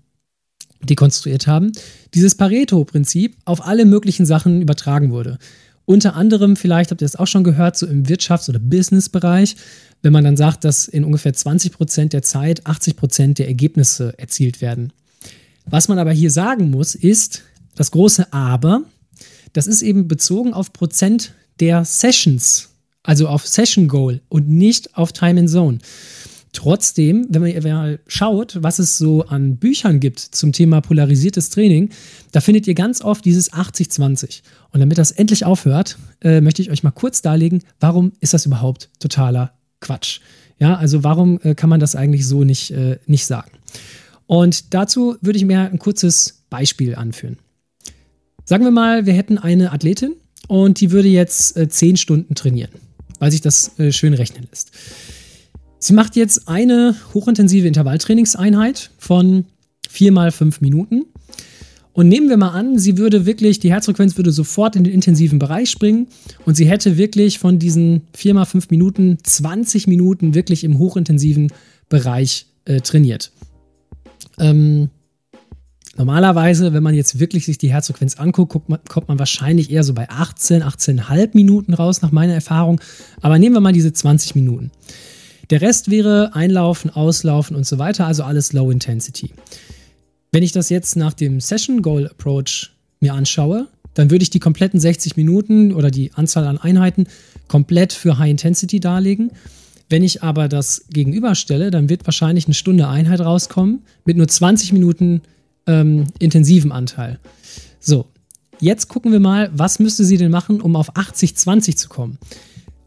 dekonstruiert 0.81 1.47
haben, 1.47 1.71
dieses 2.13 2.35
Pareto-Prinzip 2.35 3.35
auf 3.45 3.65
alle 3.65 3.85
möglichen 3.85 4.25
Sachen 4.25 4.61
übertragen 4.61 5.11
wurde. 5.11 5.37
Unter 5.85 6.15
anderem, 6.15 6.55
vielleicht 6.55 6.91
habt 6.91 7.01
ihr 7.01 7.05
das 7.05 7.15
auch 7.15 7.27
schon 7.27 7.43
gehört, 7.43 7.75
so 7.75 7.87
im 7.87 8.05
Wirtschafts- 8.05 8.49
oder 8.49 8.59
Business-Bereich, 8.59 9.55
wenn 10.01 10.13
man 10.13 10.23
dann 10.23 10.37
sagt, 10.37 10.63
dass 10.63 10.87
in 10.87 11.03
ungefähr 11.03 11.33
20 11.33 11.71
Prozent 11.73 12.13
der 12.13 12.21
Zeit 12.21 12.65
80 12.65 12.95
Prozent 12.95 13.39
der 13.39 13.47
Ergebnisse 13.47 14.13
erzielt 14.17 14.61
werden. 14.61 14.93
Was 15.65 15.87
man 15.87 15.99
aber 15.99 16.11
hier 16.11 16.31
sagen 16.31 16.69
muss, 16.69 16.95
ist 16.95 17.43
das 17.75 17.91
große 17.91 18.31
Aber, 18.31 18.83
das 19.53 19.67
ist 19.67 19.81
eben 19.81 20.07
bezogen 20.07 20.53
auf 20.53 20.73
Prozent 20.73 21.33
der 21.59 21.85
Sessions, 21.85 22.69
also 23.09 23.27
auf 23.27 23.47
Session 23.47 23.87
Goal 23.87 24.21
und 24.29 24.47
nicht 24.47 24.95
auf 24.95 25.11
Time 25.13 25.39
in 25.39 25.47
Zone. 25.47 25.79
Trotzdem, 26.53 27.25
wenn 27.29 27.41
man 27.41 27.63
mal 27.63 27.99
schaut, 28.05 28.59
was 28.61 28.77
es 28.77 28.99
so 28.99 29.25
an 29.25 29.57
Büchern 29.57 29.99
gibt 29.99 30.19
zum 30.19 30.51
Thema 30.51 30.79
polarisiertes 30.79 31.49
Training, 31.49 31.89
da 32.33 32.39
findet 32.39 32.67
ihr 32.67 32.75
ganz 32.75 33.01
oft 33.01 33.25
dieses 33.25 33.51
80-20. 33.51 34.41
Und 34.71 34.79
damit 34.79 34.99
das 34.99 35.09
endlich 35.09 35.43
aufhört, 35.43 35.97
äh, 36.21 36.39
möchte 36.39 36.61
ich 36.61 36.69
euch 36.69 36.83
mal 36.83 36.91
kurz 36.91 37.23
darlegen, 37.23 37.63
warum 37.79 38.11
ist 38.19 38.35
das 38.35 38.45
überhaupt 38.45 38.91
totaler 38.99 39.53
Quatsch? 39.79 40.19
Ja, 40.59 40.75
also 40.75 41.03
warum 41.03 41.39
äh, 41.41 41.55
kann 41.55 41.71
man 41.71 41.79
das 41.79 41.95
eigentlich 41.95 42.27
so 42.27 42.43
nicht, 42.43 42.69
äh, 42.69 42.99
nicht 43.07 43.25
sagen? 43.25 43.49
Und 44.27 44.75
dazu 44.75 45.15
würde 45.21 45.37
ich 45.37 45.45
mir 45.45 45.61
ein 45.61 45.79
kurzes 45.79 46.43
Beispiel 46.51 46.93
anführen. 46.93 47.37
Sagen 48.45 48.65
wir 48.65 48.71
mal, 48.71 49.07
wir 49.07 49.13
hätten 49.13 49.39
eine 49.39 49.71
Athletin 49.71 50.13
und 50.47 50.79
die 50.79 50.91
würde 50.91 51.07
jetzt 51.07 51.57
äh, 51.57 51.69
10 51.69 51.97
Stunden 51.97 52.35
trainieren, 52.35 52.71
weil 53.19 53.31
sich 53.31 53.41
das 53.41 53.77
äh, 53.79 53.91
schön 53.91 54.13
rechnen 54.13 54.47
lässt. 54.49 54.71
Sie 55.79 55.93
macht 55.93 56.15
jetzt 56.15 56.47
eine 56.47 56.95
hochintensive 57.13 57.67
Intervalltrainingseinheit 57.67 58.91
von 58.97 59.45
4 59.89 60.11
mal 60.11 60.31
5 60.31 60.61
Minuten. 60.61 61.05
Und 61.93 62.07
nehmen 62.07 62.29
wir 62.29 62.37
mal 62.37 62.51
an, 62.51 62.77
sie 62.77 62.97
würde 62.97 63.25
wirklich, 63.25 63.59
die 63.59 63.71
Herzfrequenz 63.71 64.15
würde 64.15 64.31
sofort 64.31 64.75
in 64.75 64.83
den 64.83 64.93
intensiven 64.93 65.39
Bereich 65.39 65.69
springen 65.69 66.07
und 66.45 66.55
sie 66.55 66.69
hätte 66.69 66.97
wirklich 66.97 67.39
von 67.39 67.59
diesen 67.59 68.03
4 68.13 68.35
mal 68.35 68.45
5 68.45 68.69
Minuten 68.69 69.17
20 69.21 69.87
Minuten 69.87 70.33
wirklich 70.33 70.63
im 70.63 70.77
hochintensiven 70.77 71.51
Bereich 71.89 72.45
äh, 72.65 72.79
trainiert. 72.81 73.31
Ähm, 74.37 74.89
normalerweise, 75.97 76.73
wenn 76.73 76.83
man 76.83 76.95
jetzt 76.95 77.19
wirklich 77.19 77.45
sich 77.45 77.57
die 77.57 77.71
Herzfrequenz 77.71 78.15
anguckt, 78.17 78.69
man, 78.69 78.79
kommt 78.87 79.07
man 79.07 79.19
wahrscheinlich 79.19 79.71
eher 79.71 79.83
so 79.83 79.93
bei 79.93 80.09
18, 80.09 80.63
18,5 80.63 81.29
Minuten 81.33 81.73
raus, 81.73 82.01
nach 82.01 82.11
meiner 82.11 82.33
Erfahrung. 82.33 82.79
Aber 83.21 83.39
nehmen 83.39 83.55
wir 83.55 83.61
mal 83.61 83.73
diese 83.73 83.93
20 83.93 84.35
Minuten. 84.35 84.71
Der 85.49 85.61
Rest 85.61 85.89
wäre 85.89 86.35
Einlaufen, 86.35 86.91
Auslaufen 86.91 87.55
und 87.55 87.65
so 87.65 87.79
weiter, 87.79 88.05
also 88.05 88.23
alles 88.23 88.53
Low 88.53 88.69
Intensity. 88.69 89.31
Wenn 90.31 90.43
ich 90.43 90.51
das 90.51 90.69
jetzt 90.69 90.95
nach 90.95 91.13
dem 91.13 91.39
Session 91.39 91.81
Goal 91.81 92.07
Approach 92.07 92.71
mir 92.99 93.13
anschaue, 93.13 93.67
dann 93.95 94.11
würde 94.11 94.23
ich 94.23 94.29
die 94.29 94.39
kompletten 94.39 94.79
60 94.79 95.17
Minuten 95.17 95.73
oder 95.73 95.89
die 95.89 96.13
Anzahl 96.13 96.45
an 96.45 96.59
Einheiten 96.59 97.07
komplett 97.47 97.93
für 97.93 98.19
High 98.19 98.29
Intensity 98.29 98.79
darlegen. 98.79 99.31
Wenn 99.89 100.03
ich 100.03 100.21
aber 100.21 100.47
das 100.47 100.85
gegenüberstelle, 100.91 101.71
dann 101.71 101.89
wird 101.89 102.05
wahrscheinlich 102.05 102.45
eine 102.45 102.53
Stunde 102.53 102.87
Einheit 102.87 103.21
rauskommen 103.21 103.81
mit 104.05 104.17
nur 104.17 104.27
20 104.27 104.71
Minuten 104.71 105.21
ähm, 105.67 106.05
intensivem 106.19 106.71
Anteil. 106.71 107.19
So, 107.79 108.05
jetzt 108.59 108.87
gucken 108.87 109.11
wir 109.11 109.19
mal, 109.19 109.49
was 109.53 109.79
müsste 109.79 110.05
sie 110.05 110.17
denn 110.17 110.31
machen, 110.31 110.61
um 110.61 110.75
auf 110.75 110.95
80-20 110.95 111.75
zu 111.75 111.89
kommen? 111.89 112.17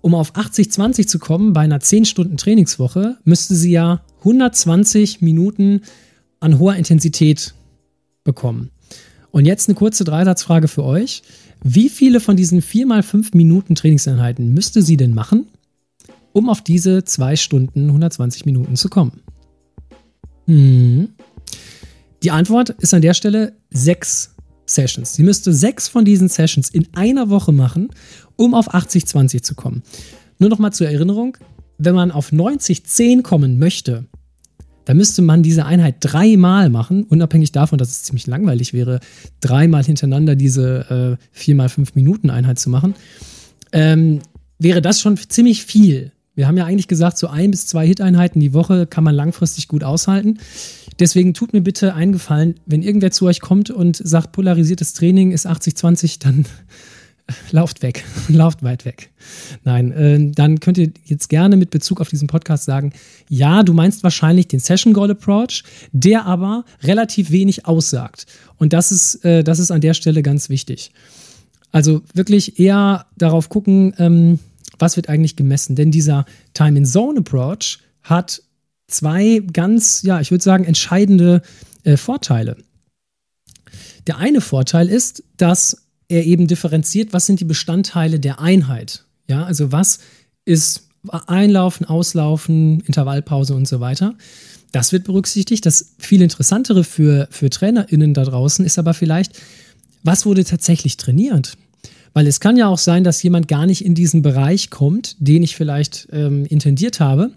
Um 0.01 0.15
auf 0.15 0.35
80-20 0.35 1.07
zu 1.07 1.19
kommen 1.19 1.53
bei 1.53 1.61
einer 1.61 1.81
10 1.81 2.05
Stunden 2.05 2.37
Trainingswoche, 2.37 3.19
müsste 3.25 3.55
sie 3.55 3.71
ja 3.71 4.03
120 4.21 5.21
Minuten 5.21 5.83
an 6.41 6.59
hoher 6.59 6.75
Intensität 6.75 7.55
bekommen. 8.25 8.71
Und 9.31 9.47
jetzt 9.47 9.69
eine 9.69 9.77
kurze 9.77 10.05
Dreisatzfrage 10.05 10.69
für 10.69 10.85
euch. 10.85 11.23
Wie 11.63 11.89
viele 11.89 12.21
von 12.21 12.37
diesen 12.37 12.61
4 12.61 12.87
mal 12.87 13.03
5 13.03 13.35
Minuten 13.35 13.75
Trainingseinheiten 13.75 14.53
müsste 14.53 14.83
sie 14.83 14.97
denn 14.97 15.15
machen, 15.15 15.47
um 16.33 16.49
auf 16.49 16.63
diese 16.63 17.05
2 17.05 17.37
Stunden 17.37 17.87
120 17.87 18.45
Minuten 18.45 18.77
zu 18.77 18.89
kommen? 18.89 19.21
Hm. 20.47 21.09
Die 22.23 22.31
Antwort 22.31 22.71
ist 22.71 22.95
an 22.95 23.03
der 23.03 23.15
Stelle 23.15 23.55
6 23.71 24.35
Sessions. 24.65 25.15
Sie 25.15 25.25
müsste 25.25 25.53
6 25.53 25.89
von 25.89 26.05
diesen 26.05 26.29
Sessions 26.29 26.71
in 26.71 26.87
einer 26.95 27.31
Woche 27.31 27.53
machen, 27.53 27.91
um 28.37 28.55
auf 28.55 28.73
80-20 28.73 29.43
zu 29.43 29.55
kommen. 29.55 29.83
Nur 30.39 30.49
noch 30.49 30.59
mal 30.59 30.73
zur 30.73 30.89
Erinnerung, 30.89 31.37
wenn 31.79 31.95
man 31.95 32.13
auf 32.13 32.31
90-10 32.31 33.23
kommen 33.23 33.59
möchte, 33.59 34.07
da 34.85 34.95
müsste 34.95 35.23
man 35.23 35.43
diese 35.43 35.65
Einheit 35.65 35.97
dreimal 36.01 36.69
machen, 36.69 37.05
unabhängig 37.05 37.53
davon, 37.53 37.79
dass 37.79 37.91
es 37.91 38.03
ziemlich 38.03 38.27
langweilig 38.27 38.73
wäre, 38.73 39.01
dreimal 39.41 39.85
hintereinander 39.85 40.35
diese 40.35 41.19
äh, 41.21 41.25
4 41.33 41.55
mal 41.55 41.69
5 41.69 41.95
Minuten 41.95 42.31
Einheit 42.31 42.59
zu 42.59 42.71
machen. 42.71 42.95
Ähm, 43.73 44.21
wäre 44.59 44.83
das 44.83 45.01
schon 45.01 45.17
ziemlich 45.17 45.65
viel. 45.65 46.13
Wir 46.35 46.49
haben 46.49 46.57
ja 46.57 46.65
eigentlich 46.65 46.89
gesagt, 46.89 47.19
so 47.19 47.29
ein 47.29 47.51
bis 47.51 47.67
zwei 47.67 47.87
Hit-Einheiten 47.87 48.41
die 48.41 48.55
Woche 48.55 48.87
kann 48.87 49.05
man 49.05 49.15
langfristig 49.15 49.69
gut 49.69 49.85
aushalten. 49.85 50.39
Deswegen 51.03 51.35
tut 51.35 51.53
mir 51.53 51.62
bitte 51.62 51.95
einen 51.95 52.12
Gefallen, 52.12 52.55
wenn 52.65 52.81
irgendwer 52.81 53.11
zu 53.11 53.27
euch 53.27 53.41
kommt 53.41 53.71
und 53.71 53.97
sagt, 53.97 54.31
polarisiertes 54.31 54.95
Training 54.95 55.33
ist 55.33 55.49
80-20, 55.49 56.21
dann 56.21 56.47
lauft 57.51 57.83
weg, 57.83 58.05
lauft 58.29 58.62
weit 58.62 58.85
weg. 58.85 59.11
Nein, 59.65 59.91
äh, 59.91 60.31
dann 60.31 60.61
könnt 60.61 60.79
ihr 60.79 60.93
jetzt 61.05 61.29
gerne 61.29 61.57
mit 61.57 61.71
Bezug 61.71 62.01
auf 62.01 62.09
diesen 62.09 62.29
Podcast 62.29 62.67
sagen, 62.67 62.93
ja, 63.29 63.65
du 63.65 63.73
meinst 63.73 64.05
wahrscheinlich 64.05 64.47
den 64.47 64.61
Session 64.61 64.93
Goal 64.93 65.11
Approach, 65.11 65.65
der 65.91 66.25
aber 66.25 66.65
relativ 66.85 67.33
wenig 67.33 67.67
aussagt. 67.67 68.27
Und 68.59 68.73
das 68.73 68.93
ist, 68.93 69.25
äh, 69.25 69.43
das 69.43 69.59
ist 69.59 69.73
an 69.73 69.81
der 69.81 69.95
Stelle 69.95 70.23
ganz 70.23 70.51
wichtig. 70.51 70.93
Also 71.73 72.03
wirklich 72.15 72.61
eher 72.61 73.07
darauf 73.19 73.49
gucken, 73.49 73.93
ähm, 73.99 74.38
was 74.79 74.95
wird 74.95 75.09
eigentlich 75.09 75.35
gemessen. 75.35 75.75
Denn 75.75 75.91
dieser 75.91 76.27
Time 76.55 76.79
in 76.79 76.87
Zone 76.87 77.19
Approach 77.19 77.81
hat 78.05 78.41
zwei 78.93 79.43
ganz, 79.53 80.03
ja, 80.03 80.21
ich 80.21 80.31
würde 80.31 80.45
sagen, 80.45 80.65
entscheidende 80.65 81.43
äh, 81.85 81.97
Vorteile. 81.97 82.57
Der 84.07 84.19
eine 84.19 84.41
Vorteil 84.41 84.89
ist, 84.89 85.23
dass 85.37 85.89
er 86.09 86.25
eben 86.25 86.47
differenziert, 86.47 87.13
was 87.13 87.27
sind 87.27 87.41
die 87.41 87.45
Bestandteile 87.45 88.21
der 88.21 88.41
Einheit. 88.41 89.05
Ja, 89.29 89.45
also 89.45 89.73
was 89.73 90.01
ist 90.45 90.89
Einlaufen, 91.09 91.87
Auslaufen, 91.87 92.81
Intervallpause 92.81 93.55
und 93.55 93.67
so 93.67 93.81
weiter. 93.81 94.15
Das 94.73 94.93
wird 94.93 95.05
berücksichtigt. 95.05 95.67
Das 95.67 95.95
viel 95.99 96.23
interessantere 96.23 96.85
für, 96.85 97.29
für 97.31 97.51
TrainerInnen 97.51 98.15
da 98.15 98.25
draußen 98.25 98.65
ist 98.65 98.79
aber 98.79 98.95
vielleicht, 98.95 99.39
was 100.03 100.27
wurde 100.27 100.45
tatsächlich 100.45 100.97
trainiert? 100.97 101.57
Weil 102.15 102.27
es 102.27 102.41
kann 102.41 102.57
ja 102.57 102.69
auch 102.69 102.79
sein, 102.79 103.05
dass 103.05 103.23
jemand 103.23 103.49
gar 103.49 103.67
nicht 103.67 103.85
in 103.85 103.95
diesen 103.95 104.23
Bereich 104.23 104.71
kommt, 104.71 105.17
den 105.19 105.43
ich 105.43 105.57
vielleicht 105.57 106.09
ähm, 106.13 106.45
intendiert 106.47 107.01
habe. 107.01 107.31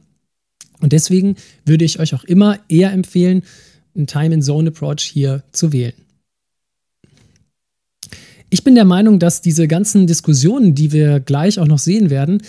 Und 0.79 0.93
deswegen 0.93 1.35
würde 1.65 1.85
ich 1.85 1.99
euch 1.99 2.13
auch 2.13 2.23
immer 2.23 2.59
eher 2.69 2.91
empfehlen, 2.91 3.43
einen 3.95 4.07
Time-in-Zone-Approach 4.07 5.01
hier 5.01 5.43
zu 5.51 5.71
wählen. 5.71 5.93
Ich 8.49 8.63
bin 8.63 8.75
der 8.75 8.85
Meinung, 8.85 9.19
dass 9.19 9.41
diese 9.41 9.67
ganzen 9.67 10.07
Diskussionen, 10.07 10.75
die 10.75 10.91
wir 10.91 11.19
gleich 11.19 11.59
auch 11.59 11.67
noch 11.67 11.79
sehen 11.79 12.09
werden, 12.09 12.41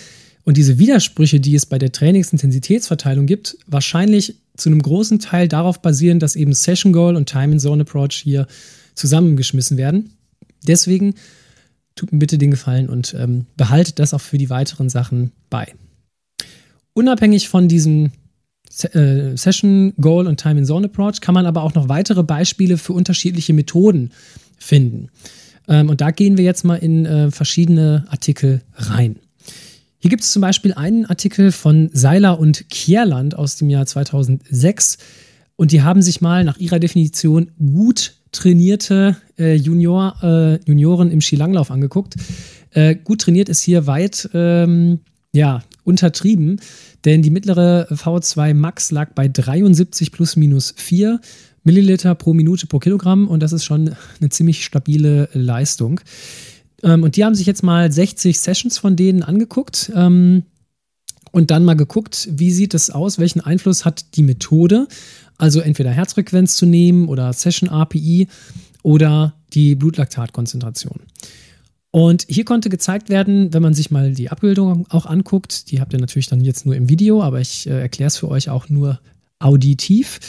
und 0.47 0.55
diese 0.55 0.79
Widersprüche, 0.79 1.41
die 1.41 1.55
es 1.55 1.65
bei 1.65 1.77
der 1.77 1.91
Trainingsintensitätsverteilung 1.91 3.25
gibt, 3.25 3.57
wahrscheinlich 3.67 4.37
zu 4.55 4.69
einem 4.69 4.81
großen 4.81 5.19
Teil 5.19 5.49
darauf 5.49 5.81
basieren, 5.81 6.19
dass 6.19 6.37
eben 6.37 6.53
Session 6.53 6.93
Goal 6.93 7.17
und 7.17 7.27
Time 7.27 7.51
in 7.51 7.59
Zone 7.59 7.81
Approach 7.81 8.13
hier 8.13 8.47
zusammengeschmissen 8.95 9.75
werden. 9.75 10.13
Deswegen 10.65 11.15
tut 11.95 12.13
mir 12.13 12.19
bitte 12.19 12.37
den 12.37 12.51
Gefallen 12.51 12.87
und 12.87 13.13
ähm, 13.19 13.45
behaltet 13.57 13.99
das 13.99 14.13
auch 14.13 14.21
für 14.21 14.37
die 14.37 14.49
weiteren 14.49 14.87
Sachen 14.87 15.33
bei. 15.49 15.73
Unabhängig 16.97 17.47
von 17.47 17.67
diesem 17.67 18.09
äh, 18.91 19.37
Session 19.37 19.93
Goal 20.01 20.25
und 20.25 20.39
Time 20.39 20.57
in 20.57 20.65
Zone 20.65 20.87
Approach 20.87 21.21
kann 21.21 21.35
man 21.35 21.45
aber 21.45 21.61
auch 21.61 21.75
noch 21.75 21.89
weitere 21.89 22.23
Beispiele 22.23 22.79
für 22.79 22.93
unterschiedliche 22.93 23.53
Methoden 23.53 24.09
finden. 24.57 25.09
Ähm, 25.67 25.89
und 25.89 26.01
da 26.01 26.09
gehen 26.09 26.39
wir 26.39 26.43
jetzt 26.43 26.65
mal 26.65 26.77
in 26.77 27.05
äh, 27.05 27.29
verschiedene 27.29 28.05
Artikel 28.09 28.63
rein. 28.73 29.17
Hier 29.99 30.09
gibt 30.09 30.23
es 30.23 30.31
zum 30.31 30.41
Beispiel 30.41 30.73
einen 30.73 31.05
Artikel 31.05 31.51
von 31.51 31.91
Seiler 31.93 32.39
und 32.39 32.67
Kierland 32.71 33.35
aus 33.35 33.57
dem 33.57 33.69
Jahr 33.69 33.85
2006. 33.85 34.97
Und 35.55 35.73
die 35.73 35.83
haben 35.83 36.01
sich 36.01 36.19
mal 36.19 36.43
nach 36.43 36.57
ihrer 36.57 36.79
Definition 36.79 37.51
gut 37.59 38.15
trainierte 38.31 39.17
äh, 39.37 39.53
Junior, 39.53 40.15
äh, 40.23 40.55
Junioren 40.65 41.11
im 41.11 41.21
Skilanglauf 41.21 41.69
angeguckt. 41.69 42.15
Äh, 42.71 42.95
gut 42.95 43.21
trainiert 43.21 43.49
ist 43.49 43.61
hier 43.61 43.85
weit 43.85 44.31
ähm, 44.33 45.01
ja, 45.31 45.61
untertrieben, 45.87 46.59
denn 47.05 47.21
die 47.21 47.29
mittlere 47.29 47.87
V2 47.89 48.53
Max 48.53 48.91
lag 48.91 49.13
bei 49.15 49.27
73 49.27 50.11
plus 50.11 50.35
minus 50.35 50.73
4 50.77 51.19
Milliliter 51.63 52.15
pro 52.15 52.33
Minute 52.33 52.67
pro 52.67 52.79
Kilogramm 52.79 53.27
und 53.27 53.41
das 53.41 53.53
ist 53.53 53.65
schon 53.65 53.95
eine 54.19 54.29
ziemlich 54.29 54.63
stabile 54.63 55.29
Leistung. 55.33 55.99
Ähm, 56.83 57.03
und 57.03 57.15
die 57.15 57.23
haben 57.23 57.35
sich 57.35 57.47
jetzt 57.47 57.63
mal 57.63 57.91
60 57.91 58.39
Sessions 58.39 58.77
von 58.77 58.95
denen 58.95 59.23
angeguckt 59.23 59.91
ähm, 59.95 60.43
und 61.31 61.51
dann 61.51 61.65
mal 61.65 61.75
geguckt, 61.75 62.27
wie 62.31 62.51
sieht 62.51 62.73
es 62.73 62.89
aus, 62.89 63.17
welchen 63.19 63.41
Einfluss 63.41 63.85
hat 63.85 64.15
die 64.15 64.23
Methode, 64.23 64.87
also 65.37 65.59
entweder 65.59 65.91
Herzfrequenz 65.91 66.55
zu 66.55 66.65
nehmen 66.65 67.07
oder 67.07 67.31
Session 67.33 67.69
API 67.69 68.27
oder 68.83 69.33
die 69.53 69.75
Blutlaktatkonzentration. 69.75 71.01
Und 71.97 72.25
hier 72.29 72.45
konnte 72.45 72.69
gezeigt 72.69 73.09
werden, 73.09 73.53
wenn 73.53 73.63
man 73.63 73.73
sich 73.73 73.89
mal 73.89 74.11
die 74.11 74.29
Abbildung 74.29 74.85
auch 74.89 75.07
anguckt, 75.07 75.71
die 75.71 75.81
habt 75.81 75.93
ihr 75.93 75.99
natürlich 75.99 76.27
dann 76.27 76.41
jetzt 76.41 76.65
nur 76.65 76.75
im 76.75 76.89
Video, 76.89 77.23
aber 77.23 77.41
ich 77.41 77.65
äh, 77.65 77.81
erkläre 77.81 78.07
es 78.07 78.17
für 78.17 78.29
euch 78.29 78.49
auch 78.49 78.69
nur 78.69 78.99
auditiv 79.39 80.19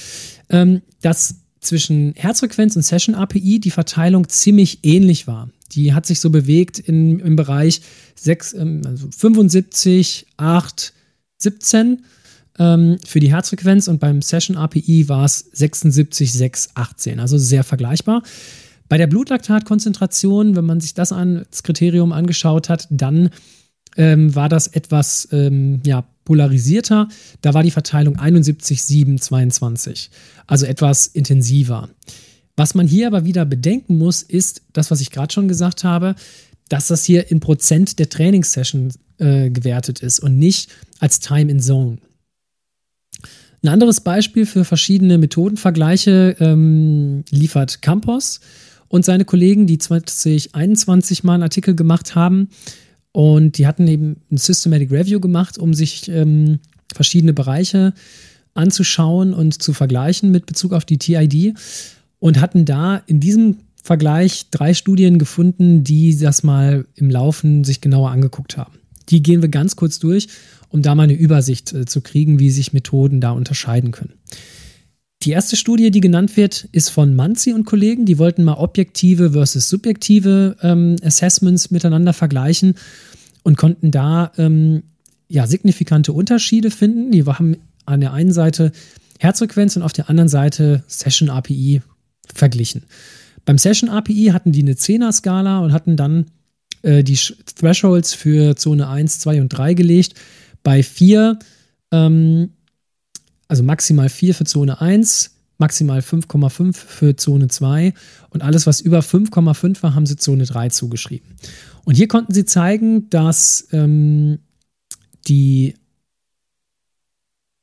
ähm, 0.49 0.83
dass 1.01 1.37
zwischen 1.61 2.15
Herzfrequenz 2.17 2.77
und 2.77 2.83
Session 2.83 3.15
API 3.15 3.59
die 3.61 3.71
Verteilung 3.71 4.29
ziemlich 4.29 4.81
ähnlich 4.85 5.27
war. 5.27 5.51
Die 5.73 5.93
hat 5.93 6.07
sich 6.07 6.21
so 6.21 6.31
bewegt 6.31 6.79
in, 6.79 7.19
im 7.21 7.37
Bereich 7.37 7.83
6, 8.15 8.55
ähm, 8.55 8.83
also 8.87 9.09
75, 9.11 10.27
8, 10.37 10.93
17 11.39 12.05
ähm, 12.59 12.97
für 13.05 13.21
die 13.21 13.31
Herzfrequenz 13.31 13.89
und 13.89 14.01
beim 14.01 14.23
Session 14.23 14.57
API 14.57 15.09
war 15.09 15.25
es 15.25 15.51
76, 15.53 16.33
6, 16.33 16.71
18. 16.75 17.21
Also 17.21 17.37
sehr 17.37 17.65
vergleichbar. 17.65 18.23
Bei 18.89 18.97
der 18.97 19.07
Blutlaktatkonzentration, 19.07 20.57
wenn 20.57 20.65
man 20.65 20.81
sich 20.81 20.95
das 20.95 21.13
als 21.13 21.63
Kriterium 21.63 22.13
angeschaut 22.13 22.69
hat, 22.69 22.87
dann 22.91 23.31
ähm, 23.97 24.35
war 24.35 24.49
das 24.49 24.69
etwas 24.69 25.29
ähm, 25.33 25.81
ja, 25.85 26.05
polarisierter. 26.25 27.09
Da 27.43 27.55
war 27.55 27.63
die 27.63 27.71
Verteilung 27.71 28.19
71, 28.19 28.83
7, 28.83 29.19
22. 29.19 30.11
Also 30.47 30.67
etwas 30.67 31.07
intensiver. 31.07 31.91
Was 32.57 32.75
man 32.75 32.87
hier 32.87 33.07
aber 33.07 33.25
wieder 33.25 33.45
bedenken 33.45 33.99
muss, 33.99 34.23
ist 34.23 34.63
das, 34.73 34.91
was 34.91 35.01
ich 35.01 35.11
gerade 35.11 35.33
schon 35.33 35.49
gesagt 35.49 35.85
habe, 35.85 36.15
dass 36.69 36.89
das 36.89 37.05
hier 37.05 37.31
in 37.31 37.41
Prozent 37.41 37.99
der 37.99 38.09
Trainingssession 38.09 38.93
äh, 39.19 39.51
gewertet 39.51 40.01
ist 40.01 40.21
und 40.21 40.39
nicht 40.39 40.71
als 40.99 41.21
Time 41.21 41.51
in 41.51 41.61
Zone. 41.61 41.99
Ein 43.63 43.69
anderes 43.69 44.01
Beispiel 44.01 44.47
für 44.47 44.65
verschiedene 44.65 45.19
Methodenvergleiche 45.19 46.37
ähm, 46.39 47.25
liefert 47.31 47.83
Campos. 47.83 48.41
Und 48.89 49.05
seine 49.05 49.25
Kollegen, 49.25 49.67
die 49.67 49.79
2021 49.79 51.25
mal 51.25 51.35
einen 51.35 51.43
Artikel 51.43 51.75
gemacht 51.75 52.15
haben. 52.15 52.49
Und 53.13 53.59
die 53.59 53.67
hatten 53.67 53.87
eben 53.87 54.17
ein 54.31 54.37
Systematic 54.37 54.91
Review 54.91 55.21
gemacht, 55.21 55.59
um 55.59 55.75
sich 55.75 56.09
ähm, 56.09 56.59
verschiedene 56.95 57.33
Bereiche 57.33 57.95
anzuschauen 58.55 59.35
und 59.35 59.63
zu 59.63 59.73
vergleichen 59.73 60.31
mit 60.31 60.47
Bezug 60.47 60.73
auf 60.73 60.85
die 60.85 60.99
TID 60.99 61.55
und 62.19 62.41
hatten 62.41 62.65
da 62.65 62.97
in 63.07 63.21
diesem 63.21 63.59
Vergleich 63.83 64.51
drei 64.51 64.75
Studien 64.75 65.19
gefunden, 65.19 65.85
die 65.85 66.17
das 66.19 66.43
mal 66.43 66.87
im 66.95 67.11
Laufen 67.11 67.65
sich 67.65 67.81
genauer 67.81 68.11
angeguckt 68.11 68.57
haben. 68.57 68.75
Die 69.09 69.23
gehen 69.23 69.41
wir 69.41 69.49
ganz 69.49 69.77
kurz 69.77 69.99
durch, 69.99 70.29
um 70.69 70.83
da 70.83 70.95
mal 70.95 71.05
eine 71.05 71.15
Übersicht 71.15 71.73
äh, 71.73 71.87
zu 71.87 72.01
kriegen, 72.03 72.39
wie 72.39 72.51
sich 72.51 72.73
Methoden 72.73 73.21
da 73.21 73.31
unterscheiden 73.31 73.91
können. 73.91 74.13
Die 75.23 75.31
erste 75.31 75.57
Studie, 75.57 75.91
die 75.91 76.01
genannt 76.01 76.37
wird, 76.37 76.69
ist 76.71 76.91
von 76.91 77.17
Manzi 77.17 77.53
und 77.53 77.65
Kollegen. 77.65 78.05
Die 78.05 78.19
wollten 78.19 78.45
mal 78.45 78.55
objektive 78.55 79.33
versus 79.33 79.69
subjektive 79.69 80.57
ähm, 80.63 80.97
Assessments 81.03 81.73
miteinander 81.73 82.13
vergleichen 82.13 82.75
und 83.43 83.57
konnten 83.57 83.91
da 83.91 84.31
ähm, 84.39 84.85
ja, 85.29 85.47
signifikante 85.47 86.13
Unterschiede 86.13 86.71
finden. 86.71 87.11
Die 87.11 87.25
haben 87.25 87.57
an 87.85 88.01
der 88.01 88.13
einen 88.13 88.33
Seite 88.33 88.71
Herzfrequenz 89.19 89.75
und 89.77 89.83
auf 89.83 89.93
der 89.93 90.09
anderen 90.09 90.29
Seite 90.29 90.85
Session 90.87 91.31
API 91.31 91.83
verglichen. 92.33 92.85
Beim 93.45 93.59
Session 93.59 93.89
API 93.89 94.31
hatten 94.33 94.53
die 94.53 94.63
eine 94.63 94.75
10er-Skala 94.75 95.59
und 95.59 95.73
hatten 95.73 95.97
dann 95.97 96.27
äh, 96.83 97.03
die 97.03 97.19
Thresholds 97.57 98.15
für 98.15 98.55
Zone 98.55 98.89
1, 98.89 99.19
2 99.19 99.41
und 99.41 99.49
3 99.49 99.75
gelegt. 99.75 100.15
Bei 100.63 100.83
4, 100.83 101.39
ähm, 101.91 102.51
also 103.49 103.63
maximal 103.63 104.09
4 104.09 104.35
für 104.35 104.45
Zone 104.45 104.81
1, 104.81 105.35
maximal 105.59 106.01
5,5 106.01 106.77
für 106.77 107.17
Zone 107.17 107.49
2 107.49 107.93
und 108.31 108.43
alles, 108.43 108.67
was 108.67 108.81
über 108.81 109.01
5,5 109.01 109.83
war, 109.83 109.95
haben 109.95 110.07
sie 110.07 110.17
Zone 110.17 110.45
3 110.45 110.69
zugeschrieben. 110.69 111.37
Und 111.85 111.97
hier 111.97 112.09
konnten 112.09 112.33
sie 112.33 112.45
zeigen, 112.45 113.11
dass 113.11 113.69
ähm, 113.73 114.39
die 115.27 115.75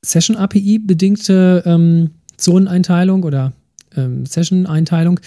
Session 0.03 0.35
API 0.35 0.79
bedingte 0.79 1.63
ähm, 1.65 2.11
Zoneneinteilung 2.37 3.23
oder 3.23 3.53
ähm, 3.95 4.25
Session-Einteilung 4.25 5.19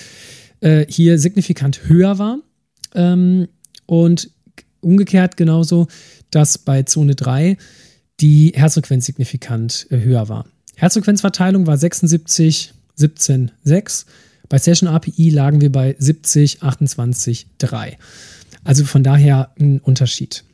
äh, 0.60 0.86
hier 0.88 1.18
signifikant 1.18 1.88
höher 1.88 2.18
war. 2.18 2.38
Ähm, 2.94 3.48
und 3.86 4.30
umgekehrt 4.80 5.36
genauso, 5.36 5.88
dass 6.30 6.58
bei 6.58 6.82
Zone 6.82 7.14
3 7.14 7.56
die 8.20 8.52
Herzfrequenz 8.54 9.06
signifikant 9.06 9.86
äh, 9.90 10.00
höher 10.00 10.28
war. 10.28 10.46
Herzfrequenzverteilung 10.76 11.66
war 11.66 11.76
76, 11.76 12.72
17, 12.94 13.50
6. 13.64 14.06
Bei 14.48 14.58
Session 14.58 14.88
API 14.88 15.30
lagen 15.30 15.60
wir 15.60 15.70
bei 15.70 15.94
70, 15.98 16.62
28, 16.62 17.46
3. 17.58 17.98
Also 18.64 18.84
von 18.84 19.02
daher 19.02 19.50
ein 19.58 19.80
Unterschied. 19.80 20.44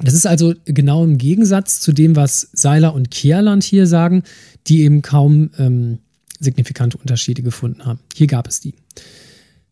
Das 0.00 0.14
ist 0.14 0.26
also 0.26 0.54
genau 0.64 1.04
im 1.04 1.18
Gegensatz 1.18 1.80
zu 1.80 1.92
dem, 1.92 2.14
was 2.14 2.48
Seiler 2.52 2.94
und 2.94 3.10
Kierland 3.10 3.64
hier 3.64 3.86
sagen, 3.86 4.22
die 4.66 4.82
eben 4.82 5.02
kaum 5.02 5.50
ähm, 5.58 5.98
signifikante 6.38 6.98
Unterschiede 6.98 7.42
gefunden 7.42 7.84
haben. 7.84 7.98
Hier 8.14 8.28
gab 8.28 8.46
es 8.46 8.60
die. 8.60 8.74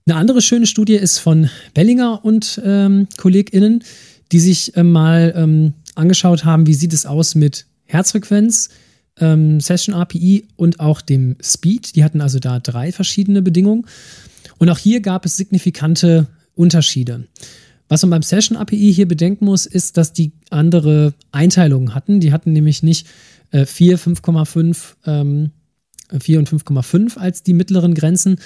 Eine 0.06 0.18
andere 0.18 0.42
schöne 0.42 0.66
Studie 0.66 0.94
ist 0.94 1.18
von 1.18 1.48
Bellinger 1.74 2.24
und 2.24 2.60
ähm, 2.64 3.08
KollegInnen, 3.16 3.84
die 4.32 4.40
sich 4.40 4.76
äh, 4.76 4.82
mal 4.82 5.32
ähm, 5.36 5.74
angeschaut 5.96 6.44
haben, 6.44 6.66
wie 6.66 6.74
sieht 6.74 6.92
es 6.92 7.06
aus 7.06 7.34
mit 7.34 7.66
Herzfrequenz, 7.84 8.70
ähm, 9.18 9.60
Session 9.60 9.94
API 9.94 10.46
und 10.56 10.80
auch 10.80 11.00
dem 11.00 11.36
Speed. 11.42 11.96
Die 11.96 12.04
hatten 12.04 12.20
also 12.20 12.38
da 12.38 12.58
drei 12.58 12.92
verschiedene 12.92 13.42
Bedingungen. 13.42 13.86
Und 14.58 14.70
auch 14.70 14.78
hier 14.78 15.00
gab 15.00 15.24
es 15.24 15.36
signifikante 15.36 16.26
Unterschiede. 16.54 17.26
Was 17.88 18.02
man 18.02 18.10
beim 18.10 18.22
Session 18.22 18.56
API 18.56 18.92
hier 18.92 19.06
bedenken 19.06 19.44
muss, 19.44 19.66
ist, 19.66 19.96
dass 19.96 20.12
die 20.12 20.32
andere 20.50 21.14
Einteilungen 21.30 21.94
hatten. 21.94 22.20
Die 22.20 22.32
hatten 22.32 22.52
nämlich 22.52 22.82
nicht 22.82 23.06
äh, 23.52 23.64
4, 23.64 23.98
5,5, 23.98 24.76
ähm, 25.06 25.50
4 26.18 26.38
und 26.38 26.48
5,5 26.48 27.16
als 27.16 27.42
die 27.42 27.52
mittleren 27.52 27.94
Grenzen, 27.94 28.38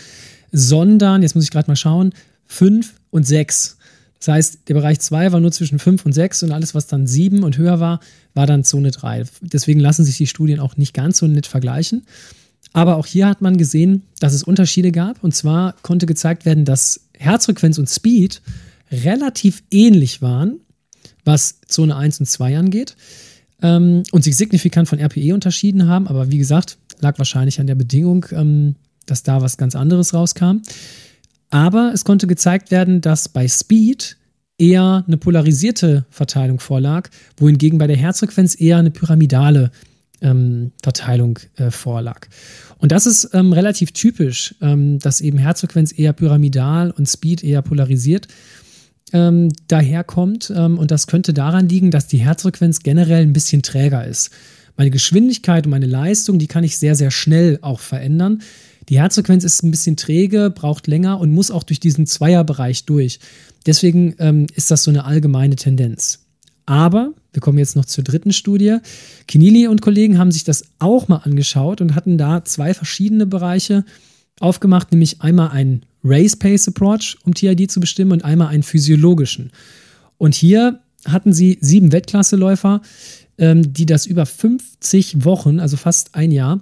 sondern, 0.53 1.23
jetzt 1.23 1.35
muss 1.35 1.45
ich 1.45 1.51
gerade 1.51 1.71
mal 1.71 1.77
schauen, 1.77 2.13
5 2.47 2.93
und 3.11 3.27
6. 3.27 3.79
Das 4.21 4.29
heißt, 4.29 4.69
der 4.69 4.75
Bereich 4.75 5.01
2 5.01 5.33
war 5.33 5.41
nur 5.41 5.51
zwischen 5.51 5.79
5 5.79 6.05
und 6.05 6.13
6 6.13 6.43
und 6.43 6.53
alles, 6.53 6.75
was 6.75 6.87
dann 6.87 7.07
7 7.07 7.43
und 7.43 7.57
höher 7.57 7.81
war, 7.81 8.01
war 8.35 8.47
dann 8.47 8.65
Zone 8.65 8.91
3. 8.91 9.25
Deswegen 9.41 9.81
lassen 9.81 10.05
sich 10.05 10.19
die 10.19 10.27
Studien 10.27 10.61
auch 10.61 10.77
nicht 10.77 10.93
ganz 10.93 11.19
so 11.19 11.27
nett 11.27 11.47
vergleichen. 11.47 12.03
Aber 12.75 12.97
auch 12.97 13.07
hier 13.07 13.27
hat 13.27 13.41
man 13.41 13.57
gesehen, 13.57 14.03
dass 14.21 14.35
es 14.35 14.43
Unterschiede 14.43 14.93
gab. 14.93 15.25
Und 15.25 15.35
zwar 15.35 15.75
konnte 15.83 16.05
gezeigt 16.05 16.45
werden, 16.45 16.67
dass 16.67 17.01
Herzfrequenz 17.17 17.79
und 17.79 17.89
Speed 17.89 18.43
relativ 18.93 19.63
ähnlich 19.71 20.21
waren, 20.21 20.61
was 21.25 21.61
Zone 21.67 21.97
1 21.97 22.21
und 22.21 22.27
2 22.27 22.59
angeht. 22.59 22.97
Ähm, 23.63 24.03
und 24.13 24.23
sich 24.23 24.37
signifikant 24.37 24.89
von 24.89 25.01
RPE 25.01 25.33
unterschieden 25.33 25.89
haben. 25.89 26.07
Aber 26.07 26.31
wie 26.31 26.39
gesagt, 26.39 26.77
lag 27.01 27.19
wahrscheinlich 27.19 27.59
an 27.59 27.67
der 27.67 27.75
Bedingung, 27.75 28.27
ähm, 28.33 28.77
dass 29.07 29.23
da 29.23 29.41
was 29.41 29.57
ganz 29.57 29.75
anderes 29.75 30.13
rauskam. 30.13 30.61
Aber 31.51 31.91
es 31.93 32.05
konnte 32.05 32.27
gezeigt 32.27 32.71
werden, 32.71 33.01
dass 33.01 33.29
bei 33.29 33.47
Speed 33.49 34.17
eher 34.59 35.05
eine 35.07 35.17
polarisierte 35.17 36.05
Verteilung 36.11 36.61
vorlag, 36.61 37.09
wohingegen 37.37 37.79
bei 37.79 37.87
der 37.87 37.97
Herzfrequenz 37.97 38.61
eher 38.61 38.77
eine 38.77 38.91
pyramidale 38.91 39.71
ähm, 40.21 40.73
Verteilung 40.83 41.39
äh, 41.57 41.71
vorlag. 41.71 42.29
Und 42.79 42.93
das 42.93 43.07
ist 43.07 43.31
ähm, 43.33 43.53
relativ 43.53 43.93
typisch, 43.93 44.55
ähm, 44.61 44.99
dass 44.99 45.21
eben 45.21 45.39
Herzfrequenz 45.39 45.97
eher 45.99 46.13
pyramidal 46.13 46.91
und 46.91 47.09
Speed 47.09 47.43
eher 47.43 47.63
polarisiert 47.63 48.29
ähm, 49.13 49.51
daherkommt. 49.69 50.53
Ähm, 50.55 50.79
und 50.79 50.91
das 50.91 51.07
könnte 51.07 51.33
daran 51.33 51.69
liegen, 51.69 51.91
dass 51.91 52.07
die 52.07 52.19
Herzfrequenz 52.19 52.81
generell 52.81 53.23
ein 53.23 53.33
bisschen 53.33 53.63
träger 53.63 54.07
ist. 54.07 54.31
Meine 54.77 54.91
Geschwindigkeit 54.91 55.67
und 55.67 55.71
meine 55.71 55.87
Leistung, 55.87 56.39
die 56.39 56.47
kann 56.47 56.65
ich 56.65 56.79
sehr, 56.79 56.95
sehr 56.95 57.11
schnell 57.11 57.59
auch 57.63 57.81
verändern. 57.81 58.43
Die 58.89 58.99
Herzfrequenz 58.99 59.45
ist 59.45 59.63
ein 59.63 59.71
bisschen 59.71 59.97
träge, 59.97 60.51
braucht 60.51 60.87
länger 60.87 61.21
und 61.21 61.33
muss 61.33 61.51
auch 61.51 61.63
durch 61.63 61.81
diesen 61.81 62.07
Zweierbereich 62.07 62.85
durch. 62.85 63.21
Deswegen 63.67 64.15
ähm, 64.19 64.47
ist 64.55 64.71
das 64.71 64.85
so 64.85 64.91
eine 64.91 65.05
allgemeine 65.05 65.57
Tendenz. 65.57 66.21
Aber, 66.67 67.13
wir 67.33 67.41
kommen 67.41 67.59
jetzt 67.59 67.77
noch 67.77 67.85
zur 67.85 68.05
dritten 68.05 68.33
Studie. 68.33 68.79
Kinili 69.27 69.67
und 69.67 69.83
Kollegen 69.83 70.19
haben 70.19 70.31
sich 70.31 70.45
das 70.45 70.65
auch 70.79 71.09
mal 71.09 71.19
angeschaut 71.19 71.81
und 71.81 71.95
hatten 71.95 72.17
da 72.17 72.45
zwei 72.45 72.75
verschiedene 72.75 73.27
Bereiche 73.27 73.85
aufgemacht, 74.39 74.93
nämlich 74.93 75.21
einmal 75.21 75.51
einen 75.51 75.85
Race 76.03 76.37
Pace 76.37 76.69
Approach, 76.69 77.19
um 77.25 77.35
TID 77.35 77.71
zu 77.71 77.81
bestimmen, 77.81 78.13
und 78.13 78.25
einmal 78.25 78.49
einen 78.49 78.63
physiologischen. 78.63 79.51
Und 80.17 80.35
hier 80.35 80.81
hatten 81.05 81.33
sie 81.33 81.59
sieben 81.61 81.93
Weltklasseläufer, 81.93 82.83
ähm, 83.39 83.73
die 83.73 83.87
das 83.87 84.07
über 84.07 84.27
50 84.27 85.25
Wochen, 85.25 85.61
also 85.61 85.77
fast 85.77 86.15
ein 86.15 86.31
Jahr, 86.31 86.61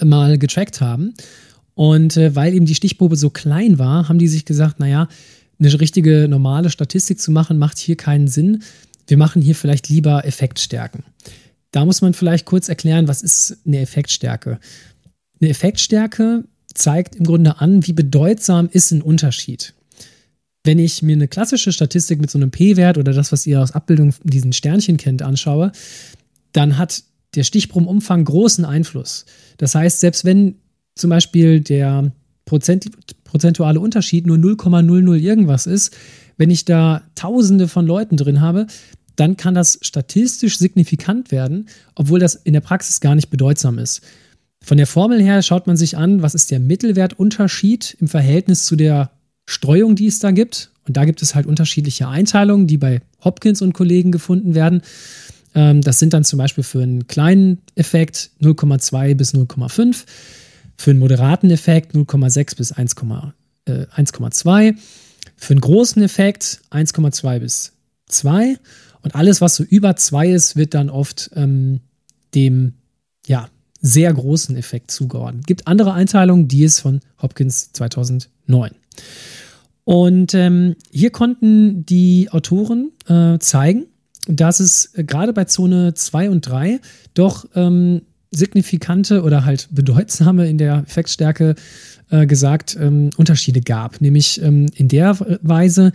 mal 0.00 0.38
getrackt 0.38 0.80
haben. 0.80 1.14
Und 1.74 2.16
äh, 2.16 2.34
weil 2.36 2.54
eben 2.54 2.66
die 2.66 2.74
Stichprobe 2.74 3.16
so 3.16 3.30
klein 3.30 3.78
war, 3.78 4.08
haben 4.08 4.18
die 4.18 4.28
sich 4.28 4.44
gesagt, 4.44 4.78
naja, 4.78 5.08
eine 5.58 5.80
richtige 5.80 6.26
normale 6.28 6.70
Statistik 6.70 7.20
zu 7.20 7.30
machen, 7.30 7.58
macht 7.58 7.78
hier 7.78 7.96
keinen 7.96 8.28
Sinn. 8.28 8.62
Wir 9.06 9.16
machen 9.16 9.42
hier 9.42 9.54
vielleicht 9.54 9.88
lieber 9.88 10.24
Effektstärken. 10.24 11.04
Da 11.70 11.84
muss 11.84 12.02
man 12.02 12.14
vielleicht 12.14 12.44
kurz 12.44 12.68
erklären, 12.68 13.08
was 13.08 13.22
ist 13.22 13.58
eine 13.66 13.80
Effektstärke? 13.80 14.58
Eine 15.40 15.50
Effektstärke 15.50 16.44
zeigt 16.74 17.16
im 17.16 17.24
Grunde 17.24 17.60
an, 17.60 17.86
wie 17.86 17.92
bedeutsam 17.92 18.68
ist 18.70 18.90
ein 18.92 19.02
Unterschied. 19.02 19.74
Wenn 20.64 20.78
ich 20.78 21.02
mir 21.02 21.14
eine 21.14 21.28
klassische 21.28 21.72
Statistik 21.72 22.20
mit 22.20 22.30
so 22.30 22.38
einem 22.38 22.50
P-Wert 22.50 22.98
oder 22.98 23.12
das, 23.12 23.32
was 23.32 23.46
ihr 23.46 23.60
aus 23.60 23.72
Abbildung 23.72 24.14
diesen 24.22 24.52
Sternchen 24.52 24.96
kennt, 24.96 25.22
anschaue, 25.22 25.72
dann 26.52 26.78
hat 26.78 27.02
der 27.34 27.44
Stichprobenumfang 27.44 28.24
großen 28.24 28.64
Einfluss. 28.64 29.24
Das 29.58 29.74
heißt, 29.74 30.00
selbst 30.00 30.24
wenn 30.24 30.56
zum 30.94 31.10
Beispiel 31.10 31.60
der 31.60 32.12
Prozent, 32.44 32.90
prozentuale 33.24 33.80
Unterschied 33.80 34.26
nur 34.26 34.36
0,00 34.36 35.14
irgendwas 35.16 35.66
ist, 35.66 35.96
wenn 36.36 36.50
ich 36.50 36.64
da 36.64 37.02
Tausende 37.14 37.68
von 37.68 37.86
Leuten 37.86 38.16
drin 38.16 38.40
habe, 38.40 38.66
dann 39.16 39.36
kann 39.36 39.54
das 39.54 39.78
statistisch 39.82 40.58
signifikant 40.58 41.30
werden, 41.30 41.68
obwohl 41.94 42.18
das 42.18 42.34
in 42.34 42.52
der 42.52 42.60
Praxis 42.60 43.00
gar 43.00 43.14
nicht 43.14 43.30
bedeutsam 43.30 43.78
ist. 43.78 44.02
Von 44.62 44.76
der 44.76 44.86
Formel 44.86 45.20
her 45.20 45.42
schaut 45.42 45.66
man 45.66 45.76
sich 45.76 45.96
an, 45.96 46.22
was 46.22 46.34
ist 46.34 46.50
der 46.50 46.60
Mittelwertunterschied 46.60 47.96
im 48.00 48.08
Verhältnis 48.08 48.64
zu 48.64 48.76
der 48.76 49.10
Streuung, 49.44 49.96
die 49.96 50.06
es 50.06 50.18
da 50.18 50.30
gibt. 50.30 50.70
Und 50.86 50.96
da 50.96 51.04
gibt 51.04 51.22
es 51.22 51.34
halt 51.34 51.46
unterschiedliche 51.46 52.08
Einteilungen, 52.08 52.66
die 52.66 52.78
bei 52.78 53.00
Hopkins 53.22 53.60
und 53.62 53.72
Kollegen 53.72 54.12
gefunden 54.12 54.54
werden. 54.54 54.82
Ähm, 55.54 55.80
das 55.82 55.98
sind 55.98 56.12
dann 56.12 56.24
zum 56.24 56.38
Beispiel 56.38 56.64
für 56.64 56.82
einen 56.82 57.06
kleinen 57.06 57.58
Effekt 57.74 58.30
0,2 58.40 59.14
bis 59.14 59.34
0,5, 59.34 60.04
für 60.76 60.90
einen 60.90 61.00
moderaten 61.00 61.50
Effekt 61.50 61.94
0,6 61.94 62.56
bis 62.56 62.74
1,2, 62.74 63.32
äh, 63.66 64.74
für 65.36 65.50
einen 65.50 65.60
großen 65.60 66.02
Effekt 66.02 66.60
1,2 66.70 67.38
bis 67.38 67.72
2. 68.06 68.56
Und 69.02 69.14
alles, 69.14 69.40
was 69.40 69.56
so 69.56 69.64
über 69.64 69.96
2 69.96 70.28
ist, 70.28 70.56
wird 70.56 70.74
dann 70.74 70.90
oft 70.90 71.30
ähm, 71.34 71.80
dem 72.34 72.74
ja, 73.26 73.48
sehr 73.80 74.12
großen 74.12 74.56
Effekt 74.56 74.90
zugeordnet. 74.90 75.42
Es 75.42 75.46
gibt 75.46 75.66
andere 75.66 75.92
Einteilungen, 75.92 76.48
die 76.48 76.64
ist 76.64 76.80
von 76.80 77.00
Hopkins 77.20 77.72
2009. 77.72 78.70
Und 79.84 80.34
ähm, 80.34 80.76
hier 80.90 81.10
konnten 81.10 81.84
die 81.84 82.28
Autoren 82.30 82.92
äh, 83.08 83.38
zeigen, 83.40 83.86
dass 84.28 84.60
es 84.60 84.94
äh, 84.94 85.04
gerade 85.04 85.32
bei 85.32 85.44
Zone 85.44 85.94
2 85.94 86.30
und 86.30 86.42
3 86.42 86.80
doch 87.14 87.46
ähm, 87.54 88.02
signifikante 88.30 89.22
oder 89.22 89.44
halt 89.44 89.68
bedeutsame 89.70 90.48
in 90.48 90.58
der 90.58 90.84
Effektstärke 90.86 91.54
äh, 92.10 92.26
gesagt 92.26 92.76
ähm, 92.80 93.10
Unterschiede 93.16 93.60
gab. 93.60 94.00
Nämlich 94.00 94.40
ähm, 94.42 94.66
in 94.74 94.88
der 94.88 95.18
Weise, 95.42 95.92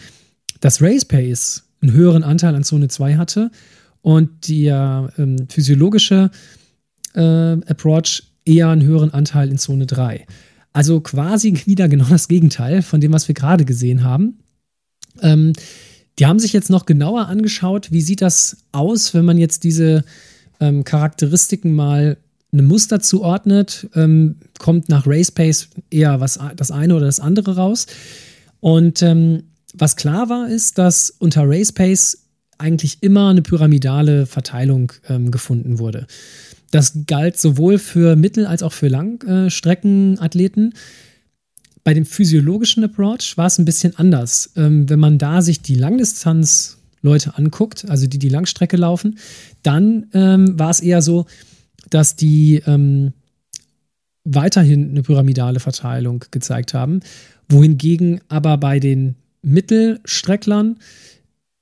dass 0.60 0.82
Race 0.82 1.06
Pace 1.06 1.64
einen 1.82 1.94
höheren 1.94 2.24
Anteil 2.24 2.56
an 2.56 2.64
Zone 2.64 2.88
2 2.88 3.16
hatte 3.16 3.52
und 4.02 4.48
der 4.48 5.12
ähm, 5.18 5.48
physiologische 5.50 6.32
äh, 7.14 7.22
Approach 7.22 8.24
eher 8.46 8.70
einen 8.70 8.84
höheren 8.84 9.14
Anteil 9.14 9.50
in 9.50 9.58
Zone 9.58 9.86
3. 9.86 10.26
Also 10.74 11.02
quasi 11.02 11.66
wieder 11.66 11.90
genau 11.90 12.06
das 12.06 12.28
Gegenteil 12.28 12.82
von 12.82 13.02
dem, 13.02 13.14
was 13.14 13.28
wir 13.28 13.36
gerade 13.36 13.66
gesehen 13.66 14.04
haben. 14.04 14.40
Ähm, 15.22 15.54
die 16.20 16.26
haben 16.26 16.40
sich 16.40 16.54
jetzt 16.54 16.70
noch 16.70 16.86
genauer 16.86 17.28
angeschaut, 17.28 17.92
wie 17.92 18.02
sieht 18.02 18.22
das 18.22 18.58
aus, 18.72 19.14
wenn 19.14 19.26
man 19.26 19.38
jetzt 19.38 19.64
diese 19.64 20.04
ähm, 20.60 20.84
Charakteristiken 20.84 21.74
mal 21.74 22.18
einem 22.52 22.66
Muster 22.66 23.00
zuordnet, 23.00 23.88
ähm, 23.94 24.38
kommt 24.58 24.90
nach 24.90 25.06
Racepace 25.06 25.70
eher 25.90 26.20
was, 26.20 26.40
das 26.56 26.72
eine 26.72 26.96
oder 26.96 27.06
das 27.06 27.20
andere 27.20 27.56
raus. 27.56 27.88
Und 28.60 29.02
ähm, 29.02 29.44
was 29.74 29.96
klar 29.96 30.30
war, 30.30 30.50
ist, 30.50 30.78
dass 30.78 31.10
unter 31.10 31.44
Racepace 31.46 32.24
eigentlich 32.58 32.98
immer 33.02 33.30
eine 33.30 33.42
pyramidale 33.42 34.26
Verteilung 34.26 34.92
ähm, 35.10 35.30
gefunden 35.30 35.78
wurde. 35.78 36.08
Das 36.72 36.94
galt 37.06 37.38
sowohl 37.40 37.78
für 37.78 38.16
Mittel- 38.16 38.48
als 38.48 38.64
auch 38.64 38.74
für 38.74 38.88
Langstreckenathleten. 38.88 40.74
Bei 41.88 41.94
dem 41.94 42.06
physiologischen 42.06 42.84
Approach 42.84 43.38
war 43.38 43.46
es 43.46 43.58
ein 43.60 43.64
bisschen 43.64 43.96
anders. 43.96 44.52
Ähm, 44.58 44.90
wenn 44.90 45.00
man 45.00 45.18
da 45.18 45.42
sich 45.42 45.62
die 45.62 45.76
Langdistanz-Leute 45.76 47.38
anguckt, 47.38 47.86
also 47.88 48.08
die 48.08 48.20
die 48.20 48.28
Langstrecke 48.28 48.76
laufen, 48.76 49.18
dann 49.64 50.08
ähm, 50.14 50.60
war 50.60 50.70
es 50.70 50.82
eher 50.82 51.02
so, 51.02 51.28
dass 51.90 52.18
die 52.18 52.62
ähm, 52.68 53.14
weiterhin 54.26 54.90
eine 54.90 55.02
pyramidale 55.02 55.62
Verteilung 55.62 56.26
gezeigt 56.30 56.74
haben, 56.74 57.00
wohingegen 57.48 58.20
aber 58.28 58.58
bei 58.58 58.82
den 58.82 59.16
Mittelstrecklern 59.42 60.80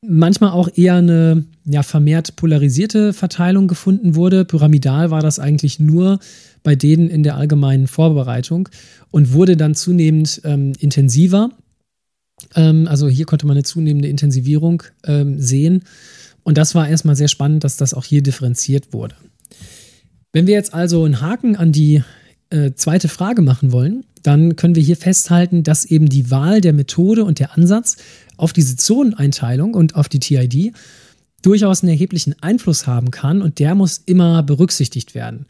manchmal 0.01 0.53
auch 0.53 0.69
eher 0.73 0.95
eine 0.95 1.45
ja, 1.65 1.83
vermehrt 1.83 2.35
polarisierte 2.35 3.13
Verteilung 3.13 3.67
gefunden 3.67 4.15
wurde. 4.15 4.43
Pyramidal 4.43 5.11
war 5.11 5.21
das 5.21 5.37
eigentlich 5.37 5.79
nur 5.79 6.17
bei 6.65 6.75
denen 6.75 7.09
in 7.09 7.21
der 7.21 7.37
allgemeinen 7.37 7.87
Vorbereitung 7.87 8.67
und 9.11 9.31
wurde 9.31 9.55
dann 9.55 9.75
zunehmend 9.75 10.41
ähm, 10.43 10.73
intensiver. 10.79 11.51
Ähm, 12.55 12.87
also 12.89 13.07
hier 13.07 13.25
konnte 13.25 13.45
man 13.45 13.55
eine 13.55 13.63
zunehmende 13.63 14.09
Intensivierung 14.09 14.83
ähm, 15.05 15.39
sehen. 15.39 15.83
Und 16.43 16.57
das 16.57 16.75
war 16.75 16.89
erstmal 16.89 17.15
sehr 17.15 17.27
spannend, 17.27 17.63
dass 17.63 17.77
das 17.77 17.93
auch 17.93 18.03
hier 18.03 18.23
differenziert 18.23 18.93
wurde. 18.93 19.15
Wenn 20.33 20.47
wir 20.47 20.55
jetzt 20.55 20.73
also 20.73 21.03
einen 21.05 21.21
Haken 21.21 21.55
an 21.55 21.71
die 21.71 22.03
äh, 22.49 22.71
zweite 22.73 23.09
Frage 23.09 23.43
machen 23.43 23.71
wollen, 23.71 24.03
dann 24.23 24.55
können 24.55 24.75
wir 24.75 24.83
hier 24.83 24.97
festhalten, 24.97 25.61
dass 25.61 25.85
eben 25.85 26.09
die 26.09 26.31
Wahl 26.31 26.61
der 26.61 26.73
Methode 26.73 27.25
und 27.25 27.37
der 27.37 27.55
Ansatz 27.55 27.97
auf 28.37 28.53
diese 28.53 28.75
Zoneneinteilung 28.75 29.75
und 29.75 29.95
auf 29.95 30.09
die 30.09 30.19
TID 30.19 30.73
durchaus 31.43 31.83
einen 31.83 31.91
erheblichen 31.91 32.35
Einfluss 32.41 32.87
haben 32.87 33.11
kann 33.11 33.43
und 33.43 33.59
der 33.59 33.75
muss 33.75 34.01
immer 34.03 34.41
berücksichtigt 34.41 35.13
werden. 35.13 35.45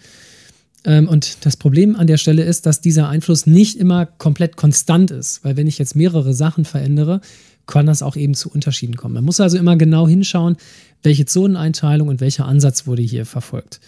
Ähm, 0.85 1.09
und 1.09 1.45
das 1.45 1.57
Problem 1.57 1.95
an 1.95 2.07
der 2.07 2.17
Stelle 2.17 2.43
ist, 2.43 2.65
dass 2.65 2.79
dieser 2.79 3.09
Einfluss 3.09 3.45
nicht 3.45 3.77
immer 3.77 4.05
komplett 4.05 4.55
konstant 4.55 5.11
ist, 5.11 5.43
weil 5.43 5.57
wenn 5.57 5.67
ich 5.67 5.77
jetzt 5.77 5.95
mehrere 5.95 6.33
Sachen 6.33 6.63
verändere, 6.63 7.21
kann 7.65 7.87
das 7.87 8.03
auch 8.03 8.15
eben 8.15 8.35
zu 8.35 8.49
Unterschieden 8.49 8.95
kommen. 8.95 9.15
Man 9.15 9.25
muss 9.25 9.39
also 9.39 9.57
immer 9.57 9.75
genau 9.75 10.07
hinschauen, 10.07 10.55
welche 11.01 11.25
Zoneneinteilung 11.25 12.07
und 12.07 12.21
welcher 12.21 12.45
Ansatz 12.45 12.85
wurde 12.85 13.01
hier 13.01 13.25
verfolgt. 13.25 13.79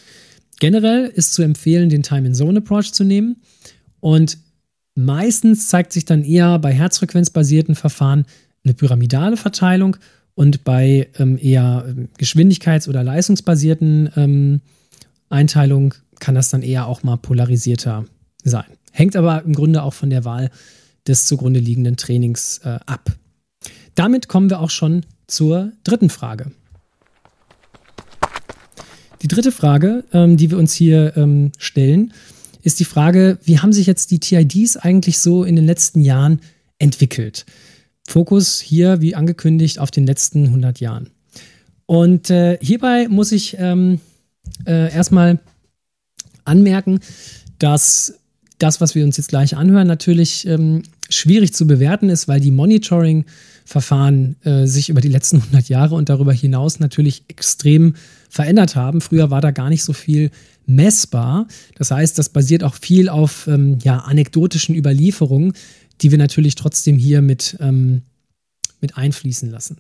Generell 0.60 1.06
ist 1.06 1.34
zu 1.34 1.44
empfehlen, 1.44 1.90
den 1.90 2.02
Time-in-Zone-Approach 2.02 2.92
zu 2.92 3.04
nehmen 3.04 3.38
und 4.00 4.40
meistens 4.96 5.68
zeigt 5.68 5.94
sich 5.94 6.06
dann 6.06 6.24
eher 6.24 6.58
bei 6.58 6.74
herzfrequenzbasierten 6.74 7.76
Verfahren 7.76 8.26
eine 8.64 8.74
pyramidale 8.74 9.38
Verteilung 9.38 9.98
und 10.34 10.64
bei 10.64 11.10
ähm, 11.20 11.38
eher 11.40 11.86
ähm, 11.88 12.10
geschwindigkeits- 12.20 12.90
oder 12.90 13.04
leistungsbasierten 13.04 14.10
ähm, 14.16 14.62
Einteilungen 15.30 15.94
kann 16.20 16.36
das 16.36 16.50
dann 16.50 16.62
eher 16.62 16.88
auch 16.88 17.04
mal 17.04 17.18
polarisierter 17.18 18.06
sein. 18.44 18.66
Hängt 18.92 19.16
aber 19.16 19.44
im 19.44 19.54
Grunde 19.54 19.84
auch 19.84 19.94
von 19.94 20.10
der 20.10 20.26
Wahl 20.26 20.50
des 21.08 21.26
zugrunde 21.26 21.60
liegenden 21.60 21.98
Trainings 21.98 22.60
äh, 22.64 22.80
ab. 22.86 23.12
Damit 23.96 24.28
kommen 24.28 24.50
wir 24.50 24.60
auch 24.60 24.70
schon 24.70 25.06
zur 25.28 25.72
dritten 25.84 26.10
Frage. 26.10 26.52
Die 29.22 29.28
dritte 29.28 29.52
Frage, 29.52 30.04
ähm, 30.14 30.38
die 30.38 30.52
wir 30.52 30.58
uns 30.58 30.74
hier 30.74 31.18
ähm, 31.18 31.52
stellen, 31.58 32.14
ist 32.62 32.80
die 32.80 32.86
Frage, 32.86 33.40
wie 33.44 33.60
haben 33.60 33.74
sich 33.74 33.88
jetzt 33.88 34.12
die 34.12 34.20
TIDs 34.20 34.78
eigentlich 34.78 35.20
so 35.20 35.44
in 35.44 35.56
den 35.56 35.66
letzten 35.66 36.02
Jahren 36.02 36.42
entwickelt? 36.80 37.46
Fokus 38.08 38.60
hier, 38.62 39.02
wie 39.02 39.16
angekündigt, 39.16 39.80
auf 39.80 39.92
den 39.92 40.06
letzten 40.06 40.46
100 40.46 40.80
Jahren. 40.80 41.10
Und 41.86 42.30
äh, 42.30 42.58
hierbei 42.62 43.08
muss 43.08 43.32
ich 43.32 43.58
ähm, 43.60 44.00
äh, 44.66 44.94
erstmal 44.94 45.40
anmerken, 46.48 47.00
dass 47.60 48.16
das, 48.60 48.82
was 48.82 48.96
wir 48.96 49.04
uns 49.04 49.18
jetzt 49.18 49.30
gleich 49.30 49.56
anhören, 49.56 49.88
natürlich 49.88 50.48
ähm, 50.48 50.84
schwierig 51.10 51.54
zu 51.54 51.68
bewerten 51.68 52.10
ist, 52.10 52.28
weil 52.28 52.40
die 52.40 52.52
Monitoring-Verfahren 52.52 54.36
äh, 54.44 54.66
sich 54.66 54.90
über 54.90 55.02
die 55.02 55.10
letzten 55.10 55.38
100 55.42 55.70
Jahre 55.70 55.96
und 55.96 56.10
darüber 56.10 56.34
hinaus 56.34 56.80
natürlich 56.80 57.24
extrem 57.28 57.96
verändert 58.30 58.76
haben. 58.76 59.02
Früher 59.02 59.30
war 59.30 59.42
da 59.42 59.52
gar 59.52 59.70
nicht 59.70 59.84
so 59.84 59.94
viel 59.94 60.32
messbar. 60.66 61.48
Das 61.78 61.92
heißt, 61.92 62.18
das 62.18 62.30
basiert 62.30 62.64
auch 62.64 62.76
viel 62.76 63.10
auf 63.10 63.48
ähm, 63.48 63.78
ja, 63.84 64.00
anekdotischen 64.00 64.76
Überlieferungen, 64.76 65.54
die 66.02 66.12
wir 66.12 66.18
natürlich 66.18 66.56
trotzdem 66.56 66.98
hier 66.98 67.22
mit, 67.22 67.58
ähm, 67.60 68.02
mit 68.82 68.98
einfließen 68.98 69.50
lassen. 69.50 69.78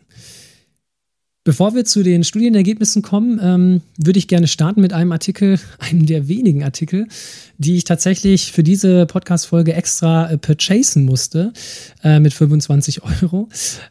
Bevor 1.48 1.74
wir 1.76 1.86
zu 1.86 2.04
den 2.04 2.26
Studienergebnissen 2.26 3.02
kommen, 3.02 3.40
ähm, 3.42 3.82
würde 3.98 4.20
ich 4.20 4.28
gerne 4.28 4.50
starten 4.50 4.82
mit 4.82 4.92
einem 4.92 5.14
Artikel, 5.14 5.58
einem 5.80 6.06
der 6.06 6.28
wenigen 6.28 6.62
Artikel, 6.62 7.08
die 7.58 7.78
ich 7.78 7.86
tatsächlich 7.86 8.52
für 8.52 8.64
diese 8.64 9.06
Podcast-Folge 9.06 9.72
extra 9.72 10.30
äh, 10.30 10.38
purchasen 10.38 11.06
musste 11.06 11.54
äh, 12.04 12.20
mit 12.20 12.34
25 12.34 13.02
Euro, 13.22 13.48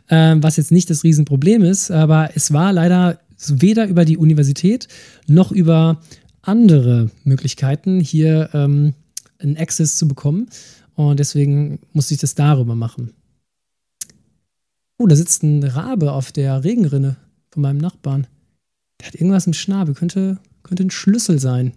äh, 0.08 0.34
was 0.36 0.58
jetzt 0.58 0.70
nicht 0.70 0.90
das 0.90 1.02
Riesenproblem 1.02 1.64
ist, 1.64 1.90
aber 1.90 2.28
es 2.34 2.52
war 2.52 2.74
leider 2.74 3.20
weder 3.48 3.86
über 3.86 4.04
die 4.04 4.18
Universität 4.18 4.86
noch 5.26 5.50
über 5.50 6.02
andere 6.42 7.10
Möglichkeiten, 7.24 8.00
hier 8.00 8.50
ähm, 8.52 8.92
einen 9.38 9.56
Access 9.56 9.96
zu 9.96 10.06
bekommen. 10.06 10.50
Und 10.94 11.20
deswegen 11.20 11.78
musste 11.94 12.12
ich 12.12 12.20
das 12.20 12.34
darüber 12.34 12.74
machen. 12.74 13.14
Oh, 14.98 15.06
da 15.06 15.16
sitzt 15.16 15.42
ein 15.42 15.64
Rabe 15.64 16.12
auf 16.12 16.32
der 16.32 16.62
Regenrinne 16.62 17.16
von 17.56 17.62
meinem 17.62 17.78
Nachbarn. 17.78 18.26
Der 19.00 19.06
hat 19.06 19.14
irgendwas 19.14 19.46
im 19.46 19.54
Schnabel. 19.54 19.94
Könnte, 19.94 20.38
könnte 20.62 20.84
ein 20.84 20.90
Schlüssel 20.90 21.38
sein. 21.38 21.72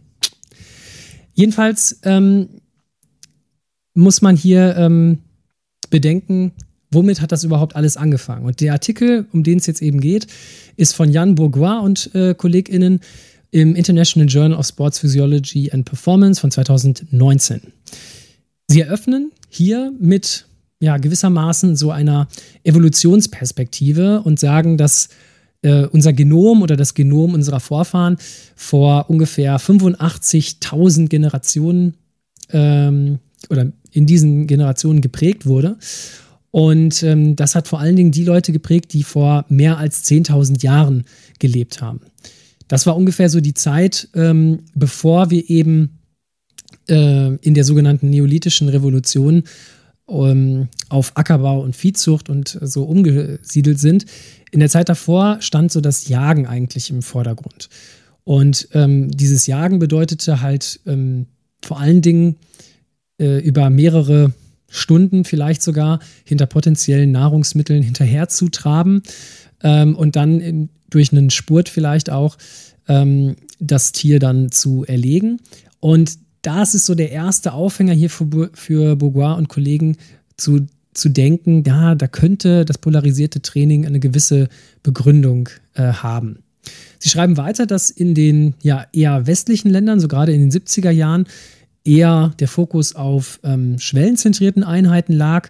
Jedenfalls 1.34 2.02
ähm, 2.04 2.50
muss 3.94 4.22
man 4.22 4.36
hier 4.36 4.76
ähm, 4.76 5.20
bedenken, 5.90 6.52
womit 6.92 7.22
hat 7.22 7.32
das 7.32 7.46
überhaupt 7.46 7.78
alles 7.78 7.96
angefangen? 7.96 8.46
Und 8.46 8.60
der 8.60 8.74
Artikel, 8.74 9.26
um 9.32 9.44
den 9.44 9.60
es 9.60 9.68
jetzt 9.68 9.82
eben 9.82 10.02
geht, 10.02 10.28
ist 10.76 10.94
von 10.96 11.10
Jan 11.10 11.36
Bourgois 11.36 11.80
und 11.80 12.14
äh, 12.14 12.34
KollegInnen 12.34 13.00
im 13.52 13.74
International 13.74 14.28
Journal 14.28 14.60
of 14.60 14.68
Sports 14.68 15.00
Physiology 15.00 15.72
and 15.72 15.86
Performance 15.86 16.42
von 16.42 16.52
2019. 16.52 17.62
Sie 18.68 18.82
eröffnen 18.82 19.32
hier 19.48 19.94
mit 19.98 20.46
ja, 20.82 20.98
gewissermaßen 20.98 21.78
so 21.78 21.92
einer 21.92 22.28
Evolutionsperspektive 22.66 24.22
und 24.24 24.42
sagen, 24.42 24.78
dass 24.78 25.08
äh, 25.62 25.86
unser 25.86 26.14
Genom 26.14 26.62
oder 26.62 26.76
das 26.76 26.94
Genom 26.94 27.34
unserer 27.34 27.60
Vorfahren 27.60 28.18
vor 28.56 29.10
ungefähr 29.10 29.60
85.000 29.60 31.08
Generationen 31.08 31.96
ähm, 32.52 33.20
oder 33.50 33.72
in 33.92 34.06
diesen 34.06 34.48
Generationen 34.48 35.02
geprägt 35.02 35.46
wurde. 35.46 35.78
Und 36.52 37.04
ähm, 37.04 37.36
das 37.36 37.56
hat 37.56 37.68
vor 37.68 37.80
allen 37.80 37.96
Dingen 37.96 38.12
die 38.12 38.24
Leute 38.24 38.52
geprägt, 38.52 38.94
die 38.94 39.04
vor 39.04 39.46
mehr 39.50 39.78
als 39.78 40.04
10.000 40.06 40.64
Jahren 40.64 41.06
gelebt 41.38 41.82
haben. 41.82 42.02
Das 42.68 42.86
war 42.86 42.96
ungefähr 42.96 43.30
so 43.30 43.40
die 43.40 43.54
Zeit, 43.54 44.10
ähm, 44.16 44.60
bevor 44.76 45.30
wir 45.30 45.50
eben 45.50 46.00
äh, 46.88 47.36
in 47.36 47.54
der 47.54 47.64
sogenannten 47.64 48.10
neolithischen 48.10 48.70
Revolution 48.70 49.44
ähm, 50.10 50.70
auf 50.90 51.16
Ackerbau 51.16 51.62
und 51.62 51.76
Viehzucht 51.76 52.30
und 52.30 52.58
so 52.62 52.84
umgesiedelt 52.84 53.80
sind. 53.80 54.06
In 54.52 54.60
der 54.60 54.70
Zeit 54.70 54.90
davor 54.90 55.42
stand 55.42 55.72
so 55.72 55.82
das 55.82 56.08
Jagen 56.08 56.48
eigentlich 56.48 56.90
im 56.90 57.02
Vordergrund. 57.02 57.70
Und 58.24 58.68
ähm, 58.74 59.10
dieses 59.12 59.48
Jagen 59.48 59.80
bedeutete 59.80 60.42
halt 60.42 60.80
ähm, 60.86 61.28
vor 61.64 61.80
allen 61.80 62.02
Dingen 62.02 62.38
äh, 63.20 63.40
über 63.40 63.70
mehrere 63.70 64.34
Stunden 64.70 65.24
vielleicht 65.26 65.62
sogar 65.62 66.00
hinter 66.26 66.46
potenziellen 66.46 67.12
Nahrungsmitteln 67.12 67.82
hinterher 67.82 68.30
zu 68.30 68.50
traben 68.50 69.02
ähm, 69.64 69.96
und 69.96 70.16
dann 70.16 70.40
in, 70.40 70.70
durch 70.90 71.12
einen 71.12 71.30
Spurt 71.30 71.70
vielleicht 71.70 72.10
auch 72.10 72.38
ähm, 72.88 73.36
das 73.60 73.92
Tier 73.92 74.20
dann 74.20 74.52
zu 74.52 74.86
erlegen. 74.86 75.40
Und 75.80 76.18
das 76.50 76.74
ist 76.74 76.86
so 76.86 76.96
der 76.96 77.12
erste 77.12 77.54
Aufhänger 77.54 77.94
hier 77.94 78.10
für, 78.10 78.50
für 78.54 78.96
Bourgois 78.96 79.38
und 79.38 79.50
Kollegen 79.50 79.98
zu, 80.36 80.66
zu 80.94 81.10
denken, 81.10 81.64
ja, 81.66 81.94
da 81.96 82.08
könnte 82.08 82.66
das 82.66 82.78
polarisierte 82.80 83.42
Training 83.42 83.86
eine 83.86 84.00
gewisse 84.00 84.50
Begründung 84.82 85.50
äh, 85.76 85.84
haben. 85.84 86.40
Sie 86.98 87.10
schreiben 87.10 87.38
weiter, 87.38 87.66
dass 87.66 87.90
in 87.90 88.16
den 88.16 88.56
ja, 88.62 88.88
eher 88.92 89.28
westlichen 89.28 89.70
Ländern, 89.70 90.00
so 90.00 90.08
gerade 90.08 90.34
in 90.34 90.42
den 90.42 90.52
70er 90.52 90.90
Jahren, 90.90 91.28
eher 91.86 92.34
der 92.40 92.48
Fokus 92.48 92.96
auf 92.96 93.40
ähm, 93.44 93.78
schwellenzentrierten 93.78 94.64
Einheiten 94.64 95.14
lag 95.14 95.50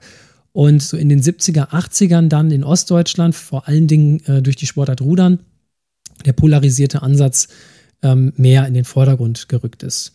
und 0.52 0.84
so 0.84 0.98
in 0.98 1.08
den 1.08 1.22
70er, 1.22 1.70
80ern 1.70 2.28
dann 2.28 2.52
in 2.52 2.64
Ostdeutschland, 2.64 3.36
vor 3.36 3.68
allen 3.68 3.88
Dingen 3.88 4.20
äh, 4.26 4.42
durch 4.42 4.58
die 4.58 4.68
Sportart 4.68 5.02
Rudern, 5.02 5.40
der 6.26 6.34
polarisierte 6.34 7.02
Ansatz 7.02 7.48
ähm, 8.04 8.34
mehr 8.36 8.68
in 8.68 8.74
den 8.74 8.86
Vordergrund 8.86 9.50
gerückt 9.50 9.84
ist. 9.84 10.12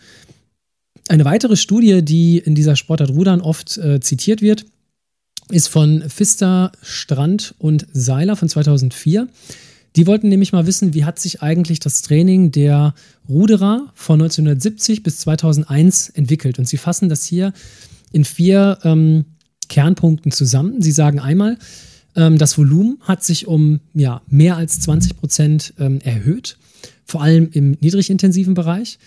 Eine 1.09 1.25
weitere 1.25 1.57
Studie, 1.57 2.03
die 2.03 2.39
in 2.39 2.55
dieser 2.55 2.77
Sportart 2.77 3.11
Rudern 3.11 3.41
oft 3.41 3.77
äh, 3.79 4.01
zitiert 4.01 4.41
wird, 4.41 4.65
ist 5.51 5.69
von 5.69 6.03
Pfister, 6.09 6.73
Strand 6.83 7.55
und 7.59 7.87
Seiler 7.93 8.37
von 8.37 8.49
2004. 8.49 9.29
Die 9.97 10.07
wollten 10.07 10.29
nämlich 10.29 10.53
mal 10.53 10.67
wissen, 10.67 10.95
wie 10.95 11.05
hat 11.05 11.19
sich 11.19 11.43
eigentlich 11.43 11.79
das 11.79 12.03
Training 12.03 12.51
der 12.51 12.95
Ruderer 13.29 13.93
von 13.95 14.21
1970 14.21 15.03
bis 15.03 15.19
2001 15.21 16.09
entwickelt. 16.11 16.59
Und 16.59 16.67
sie 16.67 16.79
fassen 16.79 17.09
das 17.09 17.25
hier 17.25 17.53
in 18.11 18.25
vier 18.25 18.79
ähm, 18.83 19.27
Kernpunkten 19.69 20.33
zusammen. 20.33 20.81
Sie 20.83 20.91
sagen 20.91 21.21
einmal, 21.21 21.59
ähm, 22.17 22.39
das 22.39 22.59
Volumen 22.59 22.99
hat 23.03 23.23
sich 23.23 23.47
um 23.47 23.81
ja, 23.93 24.23
mehr 24.29 24.57
als 24.57 24.81
20 24.81 25.17
Prozent 25.17 25.75
ähm, 25.79 26.01
erhöht, 26.01 26.57
vor 27.05 27.23
allem 27.23 27.51
im 27.53 27.77
niedrigintensiven 27.81 28.55
Bereich. 28.55 28.99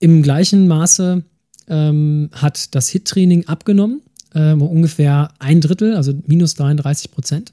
Im 0.00 0.22
gleichen 0.22 0.66
Maße 0.66 1.22
ähm, 1.68 2.30
hat 2.32 2.74
das 2.74 2.88
HIT-Training 2.88 3.46
abgenommen, 3.46 4.02
ähm, 4.34 4.62
ungefähr 4.62 5.32
ein 5.38 5.60
Drittel, 5.60 5.94
also 5.94 6.14
minus 6.26 6.54
33 6.54 7.10
Prozent. 7.10 7.52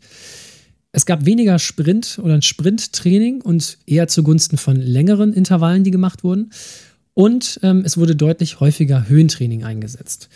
Es 0.92 1.06
gab 1.06 1.26
weniger 1.26 1.60
Sprint 1.60 2.20
oder 2.24 2.34
ein 2.34 2.42
Sprinttraining 2.42 3.42
und 3.42 3.78
eher 3.86 4.08
zugunsten 4.08 4.58
von 4.58 4.78
längeren 4.78 5.34
Intervallen, 5.34 5.84
die 5.84 5.92
gemacht 5.92 6.24
wurden. 6.24 6.52
Und 7.14 7.60
ähm, 7.64 7.84
es 7.86 7.98
wurde 7.98 8.16
deutlich 8.16 8.60
häufiger 8.60 9.08
Höhentraining 9.10 9.64
eingesetzt. 9.64 10.30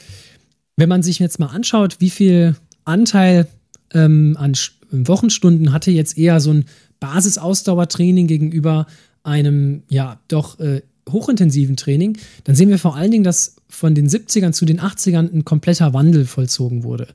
Wenn 0.75 0.89
man 0.89 1.03
sich 1.03 1.19
jetzt 1.19 1.39
mal 1.39 1.47
anschaut, 1.47 1.97
wie 1.99 2.09
viel 2.09 2.55
Anteil 2.85 3.47
ähm, 3.93 4.35
an 4.37 4.53
Wochenstunden 4.91 5.71
hatte 5.71 5.91
jetzt 5.91 6.17
eher 6.17 6.39
so 6.39 6.51
ein 6.51 6.65
Basisausdauertraining 6.99 8.27
gegenüber 8.27 8.87
einem 9.23 9.83
ja 9.89 10.19
doch 10.27 10.59
äh, 10.59 10.81
hochintensiven 11.11 11.77
Training, 11.77 12.17
dann 12.43 12.55
sehen 12.55 12.69
wir 12.69 12.79
vor 12.79 12.95
allen 12.95 13.11
Dingen, 13.11 13.23
dass 13.23 13.55
von 13.69 13.95
den 13.95 14.07
70ern 14.07 14.53
zu 14.53 14.65
den 14.65 14.79
80ern 14.79 15.33
ein 15.33 15.45
kompletter 15.45 15.93
Wandel 15.93 16.25
vollzogen 16.25 16.83
wurde. 16.83 17.07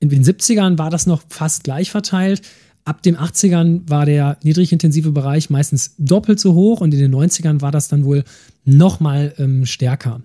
In 0.00 0.08
den 0.08 0.24
70ern 0.24 0.78
war 0.78 0.90
das 0.90 1.06
noch 1.06 1.22
fast 1.28 1.64
gleich 1.64 1.90
verteilt. 1.90 2.42
Ab 2.84 3.02
den 3.02 3.16
80ern 3.16 3.88
war 3.88 4.06
der 4.06 4.38
niedrigintensive 4.42 5.12
Bereich 5.12 5.50
meistens 5.50 5.94
doppelt 5.98 6.40
so 6.40 6.54
hoch 6.54 6.80
und 6.80 6.92
in 6.92 7.00
den 7.00 7.14
90ern 7.14 7.60
war 7.60 7.70
das 7.70 7.88
dann 7.88 8.04
wohl 8.04 8.24
noch 8.64 8.98
mal 8.98 9.34
ähm, 9.38 9.66
stärker 9.66 10.22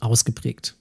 ausgeprägt. 0.00 0.74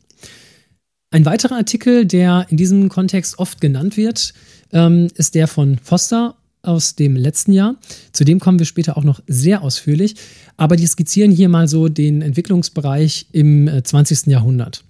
Ein 1.12 1.26
weiterer 1.26 1.56
Artikel, 1.56 2.06
der 2.06 2.46
in 2.50 2.58
diesem 2.58 2.88
Kontext 2.88 3.40
oft 3.40 3.60
genannt 3.60 3.98
wird, 3.98 4.34
ähm, 4.72 5.08
ist 5.16 5.36
der 5.36 5.48
von 5.48 5.78
Foster 5.80 6.36
aus 6.62 6.96
dem 6.96 7.16
letzten 7.16 7.54
Jahr. 7.54 7.76
Zu 8.12 8.26
dem 8.26 8.40
kommen 8.40 8.60
wir 8.60 8.66
später 8.66 8.98
auch 8.98 9.04
noch 9.04 9.22
sehr 9.28 9.62
ausführlich. 9.62 10.16
Aber 10.58 10.76
die 10.76 10.88
skizzieren 10.88 11.32
hier 11.32 11.50
mal 11.50 11.68
so 11.68 11.88
den 11.88 12.22
Entwicklungsbereich 12.22 13.28
im 13.32 13.70
20. 13.84 14.28
Äh, 14.28 14.32
Jahrhundert. 14.32 14.84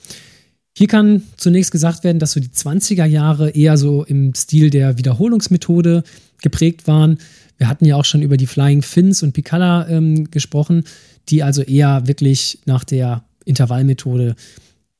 Hier 0.75 0.87
kann 0.87 1.23
zunächst 1.37 1.71
gesagt 1.71 2.03
werden, 2.03 2.19
dass 2.19 2.31
so 2.31 2.39
die 2.39 2.49
20er 2.49 3.05
Jahre 3.05 3.49
eher 3.49 3.77
so 3.77 4.03
im 4.05 4.33
Stil 4.33 4.69
der 4.69 4.97
Wiederholungsmethode 4.97 6.03
geprägt 6.41 6.87
waren. 6.87 7.17
Wir 7.57 7.67
hatten 7.67 7.85
ja 7.85 7.97
auch 7.97 8.05
schon 8.05 8.21
über 8.21 8.37
die 8.37 8.47
Flying 8.47 8.81
Fins 8.81 9.21
und 9.21 9.33
Picala 9.33 9.87
ähm, 9.89 10.31
gesprochen, 10.31 10.85
die 11.27 11.43
also 11.43 11.61
eher 11.61 12.07
wirklich 12.07 12.59
nach 12.65 12.83
der 12.83 13.23
Intervallmethode 13.45 14.35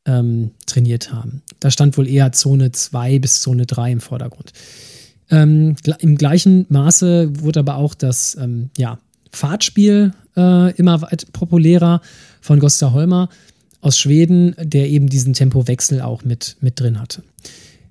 ähm, 0.06 0.52
trainiert 0.66 1.14
haben. 1.14 1.42
Da 1.60 1.72
stand 1.72 1.98
wohl 1.98 2.08
eher 2.08 2.32
Zone 2.32 2.72
2 2.72 3.20
bis 3.20 3.42
Zone 3.42 3.66
3 3.66 3.94
im 3.94 4.02
Vordergrund. 4.02 4.52
Ähm, 5.32 5.76
Im 6.00 6.16
gleichen 6.18 6.66
Maße 6.70 7.42
wurde 7.42 7.62
aber 7.62 7.76
auch 7.76 7.94
das 7.94 8.38
ähm, 8.40 8.70
ja, 8.78 8.98
Fahrtspiel 9.32 10.14
äh, 10.36 10.76
immer 10.76 11.02
weit 11.02 11.32
populärer 11.34 12.02
von 12.42 12.60
Gosta 12.60 12.92
Holmer 12.94 13.30
aus 13.82 13.98
Schweden, 13.98 14.56
der 14.60 14.90
eben 14.90 15.08
diesen 15.08 15.34
Tempowechsel 15.34 16.02
auch 16.02 16.24
mit, 16.24 16.58
mit 16.62 16.80
drin 16.80 17.00
hatte. 17.00 17.24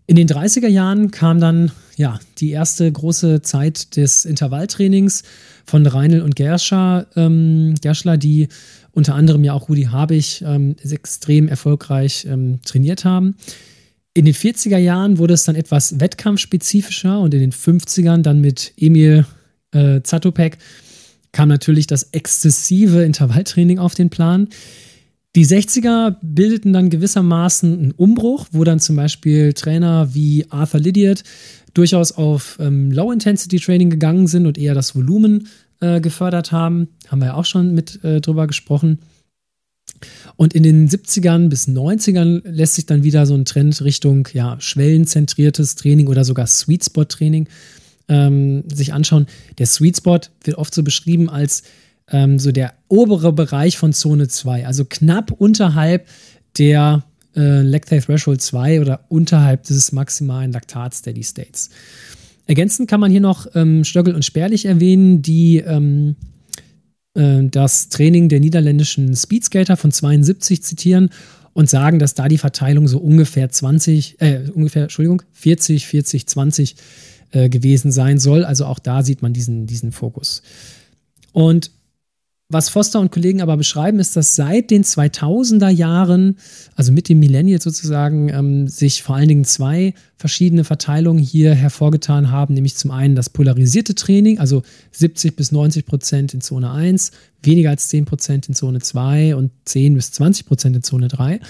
In 0.07 0.17
den 0.17 0.27
30er 0.27 0.69
Jahren 0.69 1.11
kam 1.11 1.39
dann 1.39 1.71
ja 1.97 2.19
die 2.39 2.51
erste 2.51 2.91
große 2.91 3.43
Zeit 3.43 3.97
des 3.97 4.25
Intervalltrainings 4.25 5.23
von 5.67 5.87
Reinl 5.87 6.23
und 6.23 6.35
Gerscher, 6.35 7.07
ähm, 7.15 7.75
Gerschler, 7.81 8.17
die 8.17 8.49
unter 8.93 9.15
anderem 9.15 9.45
ja 9.45 9.53
auch 9.53 9.69
Rudi 9.69 9.85
Habig 9.85 10.43
ähm, 10.47 10.77
extrem 10.83 11.47
erfolgreich 11.47 12.27
ähm, 12.29 12.61
trainiert 12.65 13.05
haben. 13.05 13.37
In 14.19 14.25
den 14.25 14.35
40er 14.35 14.79
Jahren 14.79 15.19
wurde 15.19 15.35
es 15.35 15.45
dann 15.45 15.55
etwas 15.55 16.01
wettkampfspezifischer 16.01 17.21
und 17.21 17.35
in 17.35 17.39
den 17.39 17.53
50ern 17.53 18.23
dann 18.23 18.41
mit 18.41 18.73
Emil 18.77 19.25
äh, 19.71 20.01
Zatopek 20.03 20.59
kam 21.31 21.49
natürlich 21.49 21.87
das 21.87 22.03
exzessive 22.11 23.05
Intervalltraining 23.05 23.79
auf 23.79 23.95
den 23.95 24.11
Plan. 24.11 24.49
Die 25.37 25.47
60er 25.47 26.17
bildeten 26.21 26.73
dann 26.73 26.91
gewissermaßen 26.91 27.73
einen 27.73 27.93
Umbruch, 27.93 28.49
wo 28.51 28.65
dann 28.65 28.81
zum 28.81 28.97
Beispiel 28.97 29.53
Trainer 29.53 30.13
wie 30.15 30.47
Arthur 30.51 30.81
Lydiard 30.81 31.23
durchaus 31.75 32.11
auf 32.11 32.59
ähm, 32.61 32.91
Low-Intensity-Training 32.91 33.89
gegangen 33.89 34.27
sind 34.27 34.47
und 34.47 34.59
eher 34.59 34.75
das 34.75 34.97
Volumen 34.97 35.47
äh, 35.79 36.01
gefördert 36.01 36.51
haben. 36.51 36.89
Haben 37.07 37.21
wir 37.21 37.27
ja 37.27 37.35
auch 37.35 37.45
schon 37.45 37.73
mit 37.73 38.03
äh, 38.03 38.21
drüber 38.21 38.49
gesprochen. 38.49 38.99
Und 40.37 40.55
in 40.55 40.63
den 40.63 40.89
70ern 40.89 41.49
bis 41.49 41.69
90ern 41.69 42.43
lässt 42.45 42.75
sich 42.75 42.87
dann 42.87 43.03
wieder 43.03 43.27
so 43.27 43.35
ein 43.35 43.45
Trend 43.45 43.83
Richtung 43.83 44.29
ja, 44.33 44.57
schwellenzentriertes 44.61 45.75
Training 45.75 46.09
oder 46.09 46.25
sogar 46.25 46.47
Sweet 46.47 46.85
Spot 46.85 47.05
Training 47.05 47.49
ähm, 48.09 48.65
sich 48.73 48.93
anschauen. 48.93 49.27
Der 49.59 49.67
Sweet 49.67 49.99
Spot 49.99 50.21
wird 50.45 50.59
oft 50.59 50.75
so 50.75 50.83
beschrieben 50.83 51.29
als 51.29 51.63
ähm, 52.11 52.39
so 52.39 52.53
der 52.53 52.75
obere 52.89 53.33
Bereich 53.33 53.79
von 53.79 53.93
Zone 53.93 54.29
2, 54.29 54.67
also 54.67 54.85
knapp 54.85 55.31
unterhalb 55.31 56.07
der 56.57 57.05
äh, 57.37 57.63
Lactate 57.63 58.05
Threshold 58.05 58.41
2 58.41 58.81
oder 58.81 59.05
unterhalb 59.09 59.65
des 59.65 59.93
maximalen 59.93 60.53
Laktat 60.53 60.95
Steady 60.95 61.23
States. 61.23 61.71
Ergänzend 62.47 62.89
kann 62.89 63.01
man 63.01 63.11
hier 63.11 63.21
noch 63.21 63.47
ähm, 63.55 63.85
Stöckel 63.85 64.15
und 64.15 64.25
Spärlich 64.25 64.65
erwähnen, 64.65 65.21
die 65.21 65.59
ähm, 65.59 66.17
äh, 67.15 67.43
das 67.45 67.89
Training 67.89 68.29
der 68.29 68.41
niederländischen 68.41 69.15
Speedskater 69.15 69.77
von 69.77 69.93
72 69.93 70.63
zitieren 70.63 71.11
und 71.53 71.69
sagen, 71.69 71.99
dass 71.99 72.15
da 72.15 72.29
die 72.29 72.39
Verteilung 72.39 72.87
so 72.89 72.99
ungefähr 72.99 73.49
20, 73.49 74.21
äh, 74.21 74.51
ungefähr, 74.55 74.83
Entschuldigung, 74.85 75.23
40, 75.33 75.87
40, 75.87 76.27
20 76.27 76.77
äh, 77.33 77.49
gewesen 77.49 77.93
sein 77.93 78.19
soll. 78.19 78.45
Also 78.45 78.65
auch 78.67 78.79
da 78.79 79.03
sieht 79.03 79.23
man 79.23 79.33
diesen, 79.33 79.67
diesen 79.67 79.93
Fokus. 79.93 80.43
Und 81.33 81.71
was 82.51 82.71
Foster 82.71 82.99
und 82.99 83.13
Kollegen 83.13 83.43
aber 83.43 83.59
beschreiben, 83.59 83.99
ist, 83.99 84.17
dass 84.17 84.35
seit 84.35 84.71
den 84.71 84.83
2000er 84.83 85.69
Jahren, 85.69 86.39
also 86.75 86.93
mit 86.93 87.11
dem 87.11 87.19
Millennial 87.19 87.61
sozusagen, 87.61 88.31
ähm, 88.31 88.69
sich 88.69 89.03
vor 89.03 89.17
allen 89.17 89.29
Dingen 89.29 89.45
zwei 89.45 89.93
verschiedene 90.17 90.65
Verteilungen 90.65 91.19
hier 91.19 91.55
hervorgetan 91.55 92.31
haben, 92.31 92.55
nämlich 92.55 92.75
zum 92.77 92.91
einen 92.91 93.15
das 93.15 93.29
polarisierte 93.29 93.95
Training, 93.95 94.39
also 94.39 94.63
70 94.93 95.37
bis 95.37 95.53
90 95.53 95.85
Prozent 95.85 96.33
in 96.33 96.41
Zone 96.41 96.71
1, 96.71 97.11
weniger 97.43 97.69
als 97.69 97.89
10 97.89 98.07
Prozent 98.07 98.49
in 98.49 98.55
Zone 98.55 98.81
2 98.81 99.37
und 99.37 99.51
10 99.67 99.95
bis 99.95 100.13
20 100.13 100.47
Prozent 100.47 100.77
in 100.77 100.83
Zone 100.83 101.09
3 101.09 101.41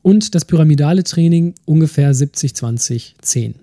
und 0.00 0.34
das 0.34 0.46
pyramidale 0.46 1.04
Training 1.04 1.54
ungefähr 1.66 2.14
70, 2.14 2.54
20, 2.54 3.16
10. 3.20 3.56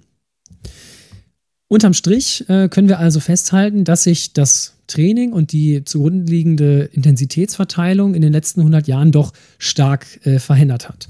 Unterm 1.72 1.94
Strich 1.94 2.44
äh, 2.50 2.68
können 2.68 2.90
wir 2.90 3.00
also 3.00 3.22
festhalten, 3.22 3.86
dass 3.86 4.04
sich 4.04 4.34
das 4.34 4.74
Training 4.88 5.32
und 5.32 5.54
die 5.54 5.86
zugrunde 5.86 6.30
liegende 6.30 6.90
Intensitätsverteilung 6.92 8.14
in 8.14 8.22
den 8.22 8.34
letzten 8.34 8.60
100 8.60 8.90
Jahren 8.90 9.14
doch 9.14 9.32
stark 9.58 10.06
äh, 10.26 10.40
verändert 10.40 10.90
hat. 10.90 11.08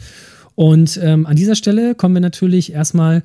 Und 0.53 0.99
ähm, 1.01 1.25
an 1.25 1.35
dieser 1.35 1.55
Stelle 1.55 1.95
kommen 1.95 2.13
wir 2.13 2.21
natürlich 2.21 2.73
erstmal 2.73 3.23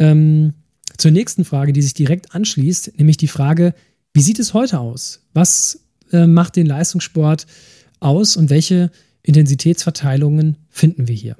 ähm, 0.00 0.54
zur 0.96 1.12
nächsten 1.12 1.44
Frage, 1.44 1.72
die 1.72 1.80
sich 1.80 1.94
direkt 1.94 2.34
anschließt, 2.34 2.98
nämlich 2.98 3.18
die 3.18 3.28
Frage, 3.28 3.72
wie 4.12 4.22
sieht 4.22 4.40
es 4.40 4.52
heute 4.52 4.80
aus? 4.80 5.20
Was 5.32 5.78
äh, 6.10 6.26
macht 6.26 6.56
den 6.56 6.66
Leistungssport 6.66 7.46
aus 8.00 8.36
und 8.36 8.50
welche 8.50 8.90
Intensitätsverteilungen 9.22 10.56
finden 10.70 11.06
wir 11.06 11.14
hier? 11.14 11.36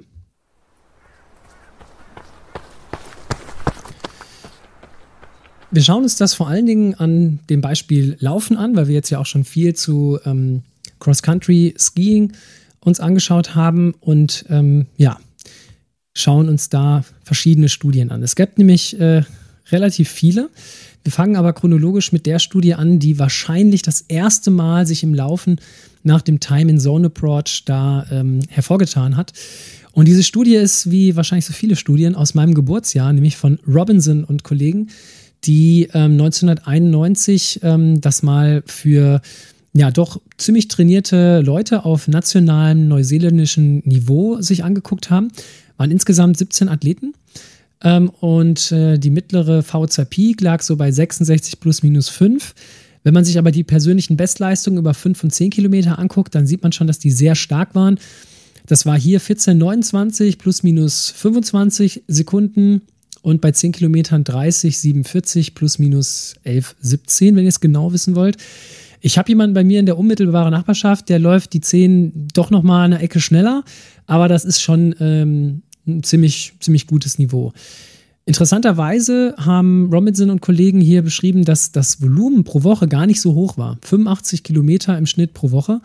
Wir 5.75 5.83
schauen 5.83 6.03
uns 6.03 6.15
das 6.15 6.33
vor 6.33 6.47
allen 6.47 6.65
Dingen 6.65 6.93
an 6.95 7.39
dem 7.49 7.59
Beispiel 7.59 8.15
Laufen 8.21 8.55
an, 8.55 8.77
weil 8.77 8.87
wir 8.87 8.95
jetzt 8.95 9.09
ja 9.09 9.19
auch 9.19 9.25
schon 9.25 9.43
viel 9.43 9.75
zu 9.75 10.17
ähm, 10.23 10.61
Cross-Country-Skiing 11.01 12.31
uns 12.79 13.01
angeschaut 13.01 13.55
haben 13.55 13.93
und 13.99 14.45
ähm, 14.47 14.85
ja, 14.95 15.19
schauen 16.13 16.47
uns 16.47 16.69
da 16.69 17.03
verschiedene 17.25 17.67
Studien 17.67 18.09
an. 18.09 18.23
Es 18.23 18.37
gibt 18.37 18.57
nämlich 18.57 18.97
äh, 19.01 19.23
relativ 19.69 20.07
viele. 20.07 20.49
Wir 21.03 21.11
fangen 21.11 21.35
aber 21.35 21.51
chronologisch 21.51 22.13
mit 22.13 22.25
der 22.25 22.39
Studie 22.39 22.75
an, 22.75 22.99
die 22.99 23.19
wahrscheinlich 23.19 23.81
das 23.81 23.99
erste 23.99 24.51
Mal 24.51 24.87
sich 24.87 25.03
im 25.03 25.13
Laufen 25.13 25.59
nach 26.03 26.21
dem 26.21 26.39
Time 26.39 26.71
in 26.71 26.79
Zone 26.79 27.07
Approach 27.07 27.63
da 27.65 28.05
ähm, 28.11 28.39
hervorgetan 28.47 29.17
hat. 29.17 29.33
Und 29.91 30.07
diese 30.07 30.23
Studie 30.23 30.55
ist, 30.55 30.89
wie 30.89 31.17
wahrscheinlich 31.17 31.45
so 31.45 31.53
viele 31.53 31.75
Studien, 31.75 32.15
aus 32.15 32.33
meinem 32.33 32.53
Geburtsjahr, 32.53 33.11
nämlich 33.11 33.35
von 33.35 33.59
Robinson 33.67 34.23
und 34.23 34.43
Kollegen, 34.43 34.87
die 35.45 35.89
ähm, 35.93 36.13
1991 36.13 37.59
ähm, 37.63 38.01
das 38.01 38.23
mal 38.23 38.63
für 38.65 39.21
ja 39.73 39.91
doch 39.91 40.21
ziemlich 40.37 40.67
trainierte 40.67 41.41
Leute 41.41 41.83
auf 41.85 42.07
nationalem 42.07 42.87
neuseeländischen 42.87 43.79
Niveau 43.85 44.41
sich 44.41 44.63
angeguckt 44.63 45.09
haben. 45.09 45.29
Waren 45.77 45.91
insgesamt 45.91 46.37
17 46.37 46.69
Athleten. 46.69 47.13
Ähm, 47.83 48.09
und 48.09 48.71
äh, 48.71 48.97
die 48.97 49.09
mittlere 49.09 49.59
V2 49.59 50.05
Peak 50.05 50.41
lag 50.41 50.61
so 50.61 50.77
bei 50.77 50.91
66 50.91 51.59
plus 51.59 51.83
minus 51.83 52.09
5. 52.09 52.53
Wenn 53.03 53.13
man 53.13 53.25
sich 53.25 53.37
aber 53.37 53.51
die 53.51 53.63
persönlichen 53.63 54.17
Bestleistungen 54.17 54.79
über 54.79 54.93
5 54.93 55.25
und 55.25 55.31
10 55.31 55.51
Kilometer 55.51 55.99
anguckt, 55.99 56.33
dann 56.33 56.47
sieht 56.47 56.63
man 56.63 56.71
schon, 56.71 56.87
dass 56.87 56.97
die 56.97 57.11
sehr 57.11 57.35
stark 57.35 57.75
waren. 57.75 57.99
Das 58.65 58.85
war 58.85 58.97
hier 58.97 59.21
14,29 59.21 60.39
plus 60.39 60.63
minus 60.63 61.11
25 61.11 62.03
Sekunden 62.07 62.81
und 63.25 63.41
bei 63.41 63.51
10 63.51 63.71
Kilometern 63.71 64.23
30, 64.23 64.77
47 64.77 65.55
plus 65.55 65.79
minus 65.79 66.35
11, 66.43 66.75
17, 66.79 67.35
wenn 67.35 67.43
ihr 67.43 67.49
es 67.49 67.59
genau 67.59 67.91
wissen 67.91 68.15
wollt. 68.15 68.37
Ich 69.01 69.17
habe 69.17 69.29
jemanden 69.29 69.55
bei 69.55 69.63
mir 69.63 69.79
in 69.79 69.87
der 69.87 69.97
unmittelbaren 69.97 70.51
Nachbarschaft, 70.51 71.09
der 71.09 71.17
läuft 71.17 71.53
die 71.53 71.59
10 71.59 72.27
doch 72.35 72.51
noch 72.51 72.61
mal 72.61 72.85
eine 72.85 72.99
Ecke 72.99 73.19
schneller, 73.19 73.63
aber 74.05 74.27
das 74.27 74.45
ist 74.45 74.61
schon 74.61 74.93
ähm, 74.99 75.63
ein 75.87 76.03
ziemlich, 76.03 76.53
ziemlich 76.59 76.85
gutes 76.85 77.17
Niveau. 77.17 77.51
Interessanterweise 78.25 79.33
haben 79.37 79.89
Robinson 79.91 80.29
und 80.29 80.41
Kollegen 80.41 80.79
hier 80.79 81.01
beschrieben, 81.01 81.45
dass 81.45 81.71
das 81.71 82.03
Volumen 82.03 82.43
pro 82.43 82.61
Woche 82.61 82.87
gar 82.87 83.07
nicht 83.07 83.21
so 83.21 83.33
hoch 83.33 83.57
war. 83.57 83.79
85 83.81 84.43
Kilometer 84.43 84.95
im 84.99 85.07
Schnitt 85.07 85.33
pro 85.33 85.49
Woche. 85.49 85.81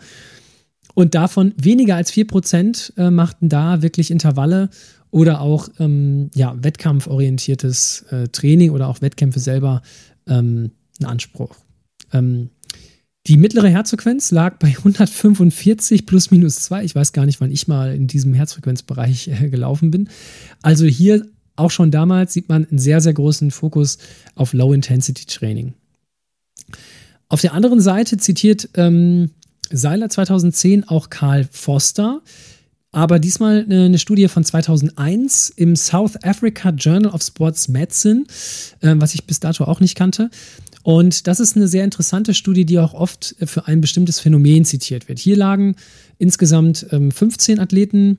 Und 1.01 1.15
davon 1.15 1.55
weniger 1.57 1.95
als 1.95 2.11
4 2.11 2.27
Prozent 2.27 2.93
äh, 2.95 3.09
machten 3.09 3.49
da 3.49 3.81
wirklich 3.81 4.11
Intervalle 4.11 4.69
oder 5.09 5.41
auch 5.41 5.67
ähm, 5.79 6.29
ja, 6.35 6.55
wettkampforientiertes 6.61 8.05
äh, 8.11 8.27
Training 8.27 8.69
oder 8.69 8.87
auch 8.87 9.01
Wettkämpfe 9.01 9.39
selber 9.39 9.81
ähm, 10.27 10.69
in 10.99 11.07
Anspruch. 11.07 11.55
Ähm, 12.13 12.51
die 13.25 13.37
mittlere 13.37 13.67
Herzfrequenz 13.67 14.29
lag 14.29 14.59
bei 14.59 14.67
145 14.67 16.05
plus 16.05 16.29
minus 16.29 16.57
2. 16.57 16.83
Ich 16.83 16.93
weiß 16.93 17.13
gar 17.13 17.25
nicht, 17.25 17.41
wann 17.41 17.49
ich 17.49 17.67
mal 17.67 17.95
in 17.95 18.05
diesem 18.05 18.35
Herzfrequenzbereich 18.35 19.27
äh, 19.29 19.49
gelaufen 19.49 19.89
bin. 19.89 20.07
Also 20.61 20.85
hier 20.85 21.25
auch 21.55 21.71
schon 21.71 21.89
damals 21.89 22.33
sieht 22.33 22.47
man 22.47 22.67
einen 22.67 22.77
sehr, 22.77 23.01
sehr 23.01 23.13
großen 23.13 23.49
Fokus 23.49 23.97
auf 24.35 24.53
Low-Intensity-Training. 24.53 25.73
Auf 27.27 27.41
der 27.41 27.55
anderen 27.55 27.81
Seite 27.81 28.17
zitiert 28.17 28.69
ähm, 28.75 29.31
Seiler 29.71 30.09
2010 30.09 30.87
auch 30.87 31.09
Karl 31.09 31.47
Foster, 31.49 32.21
aber 32.91 33.19
diesmal 33.19 33.65
eine 33.69 33.97
Studie 33.97 34.27
von 34.27 34.43
2001 34.43 35.53
im 35.55 35.75
South 35.75 36.21
Africa 36.23 36.69
Journal 36.71 37.11
of 37.11 37.21
Sports 37.21 37.67
Medicine, 37.69 38.25
äh, 38.81 38.95
was 38.97 39.13
ich 39.15 39.25
bis 39.25 39.39
dato 39.39 39.63
auch 39.63 39.79
nicht 39.79 39.95
kannte. 39.95 40.29
Und 40.83 41.27
das 41.27 41.39
ist 41.39 41.55
eine 41.55 41.67
sehr 41.67 41.83
interessante 41.83 42.33
Studie, 42.33 42.65
die 42.65 42.79
auch 42.79 42.93
oft 42.93 43.35
für 43.43 43.67
ein 43.67 43.81
bestimmtes 43.81 44.19
Phänomen 44.19 44.65
zitiert 44.65 45.07
wird. 45.07 45.19
Hier 45.19 45.37
lagen 45.37 45.75
insgesamt 46.17 46.87
ähm, 46.91 47.11
15 47.11 47.59
Athleten 47.59 48.17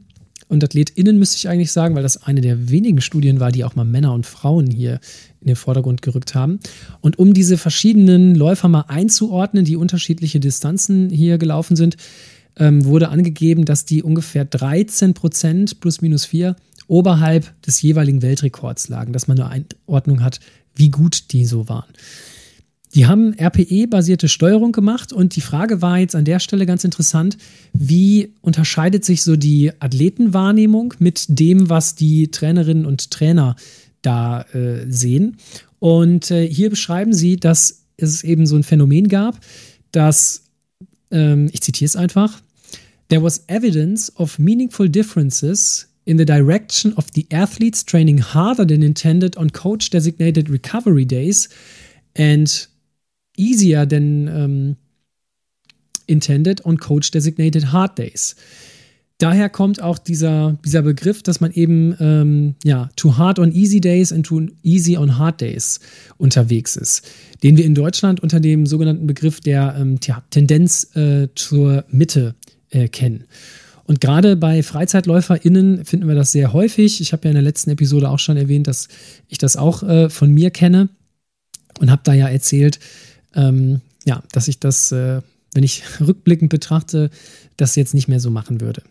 und 0.48 0.62
AthletInnen, 0.62 1.18
müsste 1.18 1.38
ich 1.38 1.48
eigentlich 1.48 1.72
sagen, 1.72 1.94
weil 1.94 2.02
das 2.02 2.22
eine 2.22 2.40
der 2.40 2.68
wenigen 2.70 3.00
Studien 3.00 3.40
war, 3.40 3.50
die 3.50 3.64
auch 3.64 3.74
mal 3.74 3.84
Männer 3.84 4.12
und 4.12 4.26
Frauen 4.26 4.70
hier 4.70 5.00
in 5.42 5.48
den 5.48 5.56
Vordergrund 5.56 6.02
gerückt 6.02 6.34
haben. 6.34 6.58
Und 7.00 7.18
um 7.18 7.34
diese 7.34 7.58
verschiedenen 7.58 8.34
Läufer 8.34 8.68
mal 8.68 8.86
einzuordnen, 8.88 9.64
die 9.64 9.76
unterschiedliche 9.76 10.40
Distanzen 10.40 11.10
hier 11.10 11.38
gelaufen 11.38 11.76
sind, 11.76 11.96
ähm, 12.56 12.84
wurde 12.84 13.08
angegeben, 13.08 13.64
dass 13.64 13.84
die 13.84 14.02
ungefähr 14.02 14.44
13 14.44 15.14
Prozent 15.14 15.80
plus 15.80 16.00
minus 16.02 16.24
4 16.24 16.56
oberhalb 16.86 17.60
des 17.62 17.80
jeweiligen 17.80 18.22
Weltrekords 18.22 18.88
lagen, 18.88 19.12
dass 19.12 19.28
man 19.28 19.40
eine 19.40 19.66
Einordnung 19.88 20.22
hat, 20.22 20.40
wie 20.74 20.90
gut 20.90 21.32
die 21.32 21.44
so 21.44 21.68
waren. 21.68 21.92
Die 22.94 23.06
haben 23.06 23.32
RPE-basierte 23.32 24.28
Steuerung 24.28 24.72
gemacht 24.72 25.14
und 25.14 25.34
die 25.34 25.40
Frage 25.40 25.80
war 25.80 25.98
jetzt 25.98 26.14
an 26.14 26.26
der 26.26 26.40
Stelle 26.40 26.66
ganz 26.66 26.84
interessant, 26.84 27.38
wie 27.72 28.34
unterscheidet 28.42 29.06
sich 29.06 29.22
so 29.22 29.36
die 29.36 29.72
Athletenwahrnehmung 29.80 30.92
mit 30.98 31.24
dem, 31.28 31.70
was 31.70 31.94
die 31.94 32.30
Trainerinnen 32.30 32.84
und 32.84 33.10
Trainer 33.10 33.56
da 34.02 34.42
äh, 34.52 34.84
sehen. 34.88 35.36
Und 35.78 36.30
äh, 36.30 36.46
hier 36.46 36.70
beschreiben 36.70 37.12
sie, 37.12 37.36
dass 37.36 37.86
es 37.96 38.22
eben 38.24 38.46
so 38.46 38.56
ein 38.56 38.62
Phänomen 38.62 39.08
gab, 39.08 39.40
dass, 39.90 40.44
ähm, 41.10 41.48
ich 41.52 41.60
zitiere 41.60 41.86
es 41.86 41.96
einfach, 41.96 42.42
There 43.08 43.22
was 43.22 43.44
evidence 43.48 44.10
of 44.16 44.38
meaningful 44.38 44.88
differences 44.88 45.86
in 46.06 46.16
the 46.16 46.24
direction 46.24 46.94
of 46.94 47.08
the 47.14 47.26
athletes 47.30 47.84
training 47.84 48.18
harder 48.18 48.64
than 48.64 48.82
intended 48.82 49.36
on 49.36 49.50
coach 49.50 49.90
designated 49.90 50.48
recovery 50.48 51.04
days 51.04 51.48
and 52.16 52.66
easier 53.36 53.84
than 53.84 54.28
um, 54.28 54.76
intended 56.08 56.60
on 56.64 56.76
coach 56.76 57.10
designated 57.10 57.64
hard 57.64 57.94
days. 57.94 58.34
Daher 59.22 59.48
kommt 59.48 59.80
auch 59.80 59.98
dieser, 59.98 60.58
dieser 60.64 60.82
Begriff, 60.82 61.22
dass 61.22 61.40
man 61.40 61.52
eben 61.52 61.94
ähm, 62.00 62.56
ja, 62.64 62.90
too 62.96 63.18
hard 63.18 63.38
on 63.38 63.52
easy 63.52 63.80
days 63.80 64.12
and 64.12 64.26
too 64.26 64.48
easy 64.64 64.96
on 64.96 65.16
hard 65.16 65.40
days 65.40 65.78
unterwegs 66.18 66.74
ist, 66.74 67.08
den 67.44 67.56
wir 67.56 67.64
in 67.64 67.76
Deutschland 67.76 68.18
unter 68.18 68.40
dem 68.40 68.66
sogenannten 68.66 69.06
Begriff 69.06 69.38
der 69.38 69.76
ähm, 69.78 70.00
Tendenz 70.30 70.96
äh, 70.96 71.28
zur 71.36 71.84
Mitte 71.88 72.34
äh, 72.70 72.88
kennen. 72.88 73.22
Und 73.84 74.00
gerade 74.00 74.34
bei 74.34 74.60
FreizeitläuferInnen 74.60 75.84
finden 75.84 76.08
wir 76.08 76.16
das 76.16 76.32
sehr 76.32 76.52
häufig. 76.52 77.00
Ich 77.00 77.12
habe 77.12 77.22
ja 77.26 77.30
in 77.30 77.36
der 77.36 77.44
letzten 77.44 77.70
Episode 77.70 78.08
auch 78.08 78.18
schon 78.18 78.36
erwähnt, 78.36 78.66
dass 78.66 78.88
ich 79.28 79.38
das 79.38 79.56
auch 79.56 79.84
äh, 79.84 80.10
von 80.10 80.34
mir 80.34 80.50
kenne 80.50 80.88
und 81.78 81.92
habe 81.92 82.02
da 82.02 82.12
ja 82.12 82.26
erzählt, 82.26 82.80
ähm, 83.36 83.82
ja, 84.04 84.24
dass 84.32 84.48
ich 84.48 84.58
das, 84.58 84.90
äh, 84.90 85.22
wenn 85.54 85.62
ich 85.62 85.84
rückblickend 86.00 86.50
betrachte, 86.50 87.10
das 87.56 87.76
jetzt 87.76 87.94
nicht 87.94 88.08
mehr 88.08 88.18
so 88.18 88.28
machen 88.28 88.60
würde. 88.60 88.82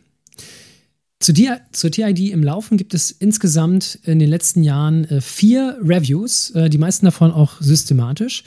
Zu 1.21 1.33
dir, 1.33 1.61
zur 1.71 1.91
TID 1.91 2.31
im 2.31 2.41
Laufen 2.41 2.77
gibt 2.77 2.95
es 2.95 3.11
insgesamt 3.11 3.99
in 4.05 4.17
den 4.17 4.27
letzten 4.27 4.63
Jahren 4.63 5.05
äh, 5.05 5.21
vier 5.21 5.77
Reviews, 5.79 6.49
äh, 6.55 6.67
die 6.67 6.79
meisten 6.79 7.05
davon 7.05 7.31
auch 7.31 7.61
systematisch, 7.61 8.43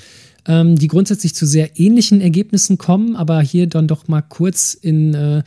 ähm, 0.46 0.74
die 0.74 0.88
grundsätzlich 0.88 1.36
zu 1.36 1.46
sehr 1.46 1.78
ähnlichen 1.78 2.20
Ergebnissen 2.20 2.76
kommen, 2.76 3.14
aber 3.14 3.40
hier 3.42 3.68
dann 3.68 3.86
doch 3.86 4.08
mal 4.08 4.22
kurz 4.22 4.74
in 4.74 5.14
äh, 5.14 5.44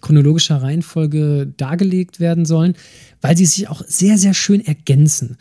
chronologischer 0.00 0.62
Reihenfolge 0.62 1.46
dargelegt 1.56 2.18
werden 2.18 2.44
sollen, 2.44 2.74
weil 3.20 3.36
sie 3.36 3.46
sich 3.46 3.68
auch 3.68 3.82
sehr, 3.86 4.18
sehr 4.18 4.34
schön 4.34 4.60
ergänzen. 4.60 5.36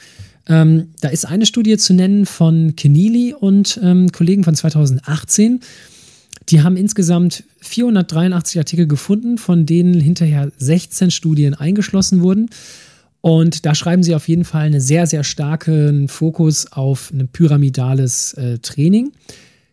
Ähm, 0.47 0.89
da 1.01 1.09
ist 1.09 1.25
eine 1.25 1.47
Studie 1.47 1.77
zu 1.77 1.95
nennen 1.95 2.27
von 2.27 2.75
Keneally 2.75 3.33
und 3.33 3.79
ähm, 3.81 4.11
Kollegen 4.11 4.43
von 4.43 4.53
2018. 4.53 5.61
Die 6.49 6.61
haben 6.61 6.77
insgesamt 6.77 7.43
483 7.61 8.59
Artikel 8.59 8.87
gefunden, 8.87 9.37
von 9.37 9.65
denen 9.65 9.99
hinterher 9.99 10.51
16 10.57 11.11
Studien 11.11 11.53
eingeschlossen 11.53 12.21
wurden. 12.21 12.49
Und 13.21 13.65
da 13.65 13.73
schreiben 13.73 14.03
sie 14.03 14.15
auf 14.15 14.27
jeden 14.27 14.43
Fall 14.43 14.65
einen 14.65 14.81
sehr, 14.81 15.07
sehr 15.07 15.23
starken 15.23 16.09
Fokus 16.09 16.71
auf 16.71 17.11
ein 17.11 17.29
pyramidales 17.29 18.33
äh, 18.33 18.59
Training. 18.59 19.13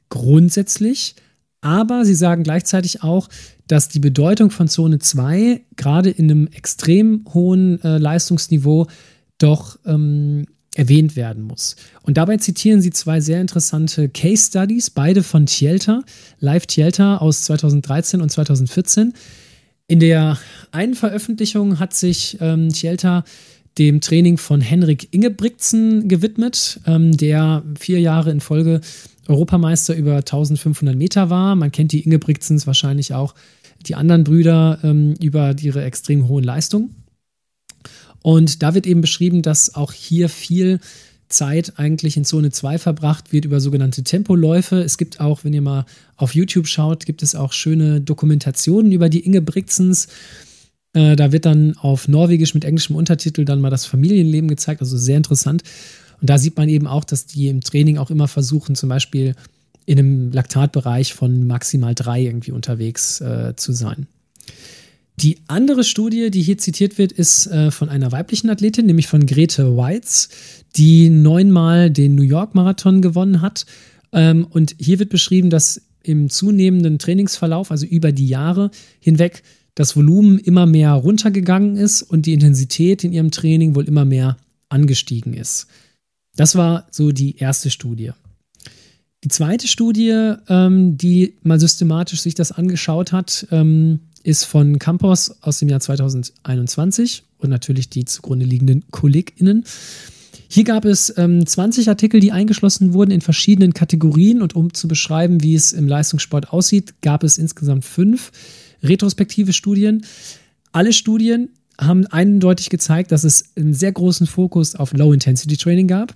Grundsätzlich. 0.09 1.17
Aber 1.61 2.05
sie 2.05 2.15
sagen 2.15 2.45
gleichzeitig 2.45 3.03
auch, 3.03 3.29
dass 3.67 3.89
die 3.89 3.99
Bedeutung 3.99 4.51
von 4.51 4.69
Zone 4.69 4.99
2 4.99 5.61
gerade 5.77 6.11
in 6.11 6.31
einem 6.31 6.47
extrem 6.49 7.25
hohen 7.35 7.83
äh, 7.83 7.99
Leistungsniveau 7.99 8.87
doch 9.39 9.79
ähm, 9.85 10.47
erwähnt 10.75 11.17
werden 11.17 11.43
muss. 11.43 11.77
Und 12.03 12.17
dabei 12.17 12.37
zitieren 12.37 12.81
sie 12.81 12.91
zwei 12.91 13.21
sehr 13.21 13.41
interessante 13.41 14.09
Case 14.09 14.47
Studies, 14.47 14.91
beide 14.91 15.23
von 15.23 15.47
Thielter, 15.47 16.05
Live 16.39 16.67
Thielter 16.67 17.21
aus 17.21 17.45
2013 17.45 18.21
und 18.21 18.31
2014. 18.31 19.15
In 19.89 19.99
der 19.99 20.39
einen 20.71 20.95
Veröffentlichung 20.95 21.81
hat 21.81 21.95
sich 21.95 22.39
ähm, 22.41 22.69
Thielter 22.69 23.25
dem 23.79 24.01
Training 24.01 24.37
von 24.37 24.61
Henrik 24.61 25.09
Ingebrigtsen 25.13 26.09
gewidmet, 26.09 26.81
ähm, 26.87 27.17
der 27.17 27.65
vier 27.79 28.01
Jahre 28.01 28.31
in 28.31 28.41
Folge 28.41 28.81
Europameister 29.27 29.95
über 29.95 30.17
1500 30.17 30.97
Meter 30.97 31.31
war. 31.31 31.57
Man 31.57 31.73
kennt 31.73 31.93
die 31.93 32.05
Ingebrigtsens 32.05 32.67
wahrscheinlich 32.67 33.15
auch, 33.15 33.35
die 33.87 33.95
anderen 33.95 34.25
Brüder 34.25 34.79
ähm, 34.83 35.15
über 35.21 35.55
ihre 35.61 35.83
extrem 35.85 36.29
hohen 36.29 36.45
Leistungen. 36.45 36.95
Und 38.23 38.63
da 38.63 38.75
wird 38.75 38.87
eben 38.87 39.01
beschrieben, 39.01 39.43
dass 39.43 39.75
auch 39.75 39.93
hier 39.93 40.29
viel 40.29 40.81
Zeit 41.29 41.75
eigentlich 41.77 42.17
in 42.17 42.25
Zone 42.25 42.51
2 42.51 42.79
verbracht 42.79 43.33
wird 43.33 43.45
über 43.45 43.61
sogenannte 43.61 44.03
Tempoläufe. 44.03 44.83
Es 44.83 44.99
gibt 44.99 45.21
auch, 45.21 45.45
wenn 45.45 45.55
ihr 45.55 45.63
mal 45.63 45.87
auf 46.17 46.35
YouTube 46.35 46.67
schaut, 46.67 47.07
gibt 47.07 47.23
es 47.23 47.35
auch 47.35 47.53
schöne 47.53 48.01
Dokumentationen 48.01 48.93
über 48.93 49.09
die 49.09 49.25
Ingebrigtsens. 49.25 50.09
Äh, 50.93 51.17
da 51.17 51.33
wird 51.33 51.47
dann 51.47 51.77
auf 51.79 52.09
Norwegisch 52.09 52.55
mit 52.55 52.65
englischem 52.65 52.97
Untertitel 52.97 53.45
dann 53.45 53.61
mal 53.61 53.71
das 53.71 53.87
Familienleben 53.87 54.49
gezeigt, 54.49 54.81
also 54.81 54.99
sehr 54.99 55.17
interessant. 55.17 55.63
Und 56.21 56.29
da 56.29 56.37
sieht 56.37 56.57
man 56.57 56.69
eben 56.69 56.87
auch, 56.87 57.05
dass 57.05 57.27
die 57.27 57.49
im 57.49 57.61
Training 57.61 57.97
auch 57.97 58.11
immer 58.11 58.29
versuchen, 58.29 58.75
zum 58.75 58.89
Beispiel 58.89 59.35
in 59.87 59.99
einem 59.99 60.33
Laktatbereich 60.33 61.15
von 61.15 61.47
maximal 61.47 61.95
drei 61.95 62.23
irgendwie 62.23 62.53
unterwegs 62.53 63.21
äh, 63.21 63.55
zu 63.57 63.73
sein. 63.73 64.07
Die 65.17 65.39
andere 65.49 65.85
Studie, 65.85 66.31
die 66.31 66.43
hier 66.43 66.59
zitiert 66.59 66.97
wird, 66.97 67.13
ist 67.13 67.47
äh, 67.47 67.71
von 67.71 67.89
einer 67.89 68.11
weiblichen 68.13 68.49
Athletin, 68.49 68.87
nämlich 68.87 69.07
von 69.07 69.27
Grete 69.27 69.77
Weitz, 69.77 70.29
die 70.77 71.11
neunmal 71.11 71.91
den 71.91 72.15
New 72.15 72.23
York 72.23 72.55
Marathon 72.55 73.03
gewonnen 73.03 73.43
hat. 73.43 73.67
Ähm, 74.13 74.47
und 74.49 74.75
hier 74.79 74.99
wird 74.99 75.11
beschrieben, 75.11 75.51
dass 75.51 75.83
im 76.03 76.31
zunehmenden 76.31 76.99
Trainingsverlauf, 76.99 77.71
also 77.71 77.87
über 77.87 78.13
die 78.13 78.29
Jahre 78.29 78.71
hinweg, 79.01 79.43
das 79.75 79.97
Volumen 79.97 80.39
immer 80.39 80.67
mehr 80.67 80.93
runtergegangen 80.93 81.77
ist 81.77 82.03
und 82.03 82.27
die 82.27 82.33
Intensität 82.33 83.05
in 83.05 83.13
ihrem 83.13 83.31
Training 83.31 83.75
wohl 83.75 83.87
immer 83.87 84.05
mehr 84.05 84.37
angestiegen 84.69 85.35
ist. 85.35 85.67
Das 86.37 86.55
war 86.55 86.87
so 86.91 87.13
die 87.13 87.37
erste 87.37 87.71
Studie. 87.71 88.13
Die 89.23 89.29
zweite 89.29 89.69
Studie, 89.69 90.35
ähm, 90.49 90.97
die 90.97 91.37
mal 91.43 91.61
systematisch 91.61 92.21
sich 92.23 92.35
das 92.35 92.53
angeschaut 92.53 93.13
hat, 93.13 93.47
ähm, 93.51 94.01
ist 94.23 94.45
von 94.45 94.79
Campos 94.79 95.35
aus 95.41 95.59
dem 95.59 95.69
Jahr 95.69 95.81
2021 95.81 97.25
und 97.39 97.51
natürlich 97.51 97.89
die 97.89 98.05
zugrunde 98.05 98.47
liegenden 98.47 98.85
KollegInnen. 98.91 99.65
Hier 100.49 100.65
gab 100.65 100.85
es 100.85 101.15
ähm, 101.17 101.47
20 101.47 101.89
Artikel, 101.89 102.21
die 102.21 102.33
eingeschlossen 102.33 102.93
wurden 102.93 103.13
in 103.13 103.21
verschiedenen 103.21 103.73
Kategorien 103.73 104.43
und 104.43 104.57
um 104.57 104.75
zu 104.75 104.89
beschreiben, 104.89 105.43
wie 105.43 105.55
es 105.55 105.73
im 105.73 105.87
Leistungssport 105.87 106.53
aussieht, 106.53 106.95
gab 107.03 107.23
es 107.23 107.39
insgesamt 107.39 107.85
fünf 107.85 108.33
retrospektive 108.83 109.53
Studien. 109.53 110.05
Alle 110.73 110.93
Studien 110.93 111.51
haben 111.79 112.07
eindeutig 112.07 112.69
gezeigt, 112.69 113.13
dass 113.13 113.25
es 113.25 113.53
einen 113.57 113.75
sehr 113.75 113.93
großen 113.93 114.27
Fokus 114.27 114.75
auf 114.75 114.93
Low-Intensity-Training 114.93 115.87
gab, 115.87 116.15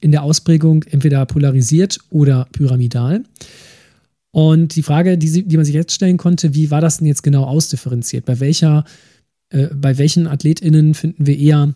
in 0.00 0.10
der 0.10 0.22
Ausprägung 0.22 0.82
entweder 0.84 1.24
polarisiert 1.26 1.98
oder 2.10 2.46
pyramidal. 2.52 3.24
Und 4.34 4.74
die 4.74 4.82
Frage, 4.82 5.16
die, 5.16 5.46
die 5.46 5.56
man 5.56 5.64
sich 5.64 5.76
jetzt 5.76 5.92
stellen 5.92 6.16
konnte, 6.16 6.56
wie 6.56 6.72
war 6.72 6.80
das 6.80 6.98
denn 6.98 7.06
jetzt 7.06 7.22
genau 7.22 7.44
ausdifferenziert? 7.44 8.24
Bei 8.24 8.40
welcher, 8.40 8.84
äh, 9.50 9.68
bei 9.72 9.96
welchen 9.96 10.26
AthletInnen 10.26 10.94
finden 10.94 11.24
wir 11.24 11.38
eher 11.38 11.72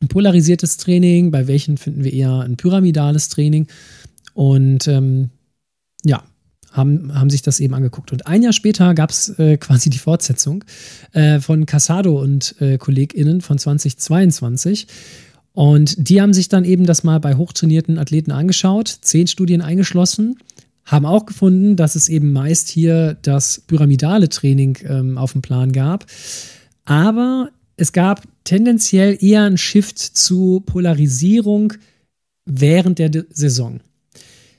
ein 0.00 0.06
polarisiertes 0.06 0.76
Training, 0.76 1.32
bei 1.32 1.48
welchen 1.48 1.76
finden 1.76 2.04
wir 2.04 2.12
eher 2.12 2.42
ein 2.42 2.56
pyramidales 2.56 3.28
Training? 3.28 3.66
Und 4.34 4.86
ähm, 4.86 5.30
ja, 6.04 6.22
haben, 6.70 7.12
haben 7.12 7.28
sich 7.28 7.42
das 7.42 7.58
eben 7.58 7.74
angeguckt. 7.74 8.12
Und 8.12 8.28
ein 8.28 8.42
Jahr 8.42 8.52
später 8.52 8.94
gab 8.94 9.10
es 9.10 9.30
äh, 9.40 9.56
quasi 9.60 9.90
die 9.90 9.98
Fortsetzung 9.98 10.62
äh, 11.10 11.40
von 11.40 11.66
Casado 11.66 12.22
und 12.22 12.54
äh, 12.60 12.78
KollegInnen 12.78 13.40
von 13.40 13.58
2022. 13.58 14.86
Und 15.54 16.08
die 16.08 16.22
haben 16.22 16.34
sich 16.34 16.48
dann 16.48 16.64
eben 16.64 16.86
das 16.86 17.02
mal 17.02 17.18
bei 17.18 17.34
hochtrainierten 17.34 17.98
Athleten 17.98 18.30
angeschaut, 18.30 18.96
zehn 19.00 19.26
Studien 19.26 19.60
eingeschlossen 19.60 20.36
haben 20.86 21.06
auch 21.06 21.26
gefunden, 21.26 21.76
dass 21.76 21.94
es 21.94 22.08
eben 22.08 22.32
meist 22.32 22.68
hier 22.68 23.16
das 23.22 23.62
pyramidale 23.66 24.28
Training 24.28 24.78
ähm, 24.84 25.18
auf 25.18 25.32
dem 25.32 25.42
Plan 25.42 25.72
gab. 25.72 26.06
Aber 26.84 27.50
es 27.76 27.92
gab 27.92 28.22
tendenziell 28.44 29.16
eher 29.20 29.44
einen 29.44 29.58
Shift 29.58 29.98
zu 29.98 30.62
Polarisierung 30.64 31.74
während 32.44 32.98
der 32.98 33.08
De 33.08 33.24
Saison. 33.30 33.80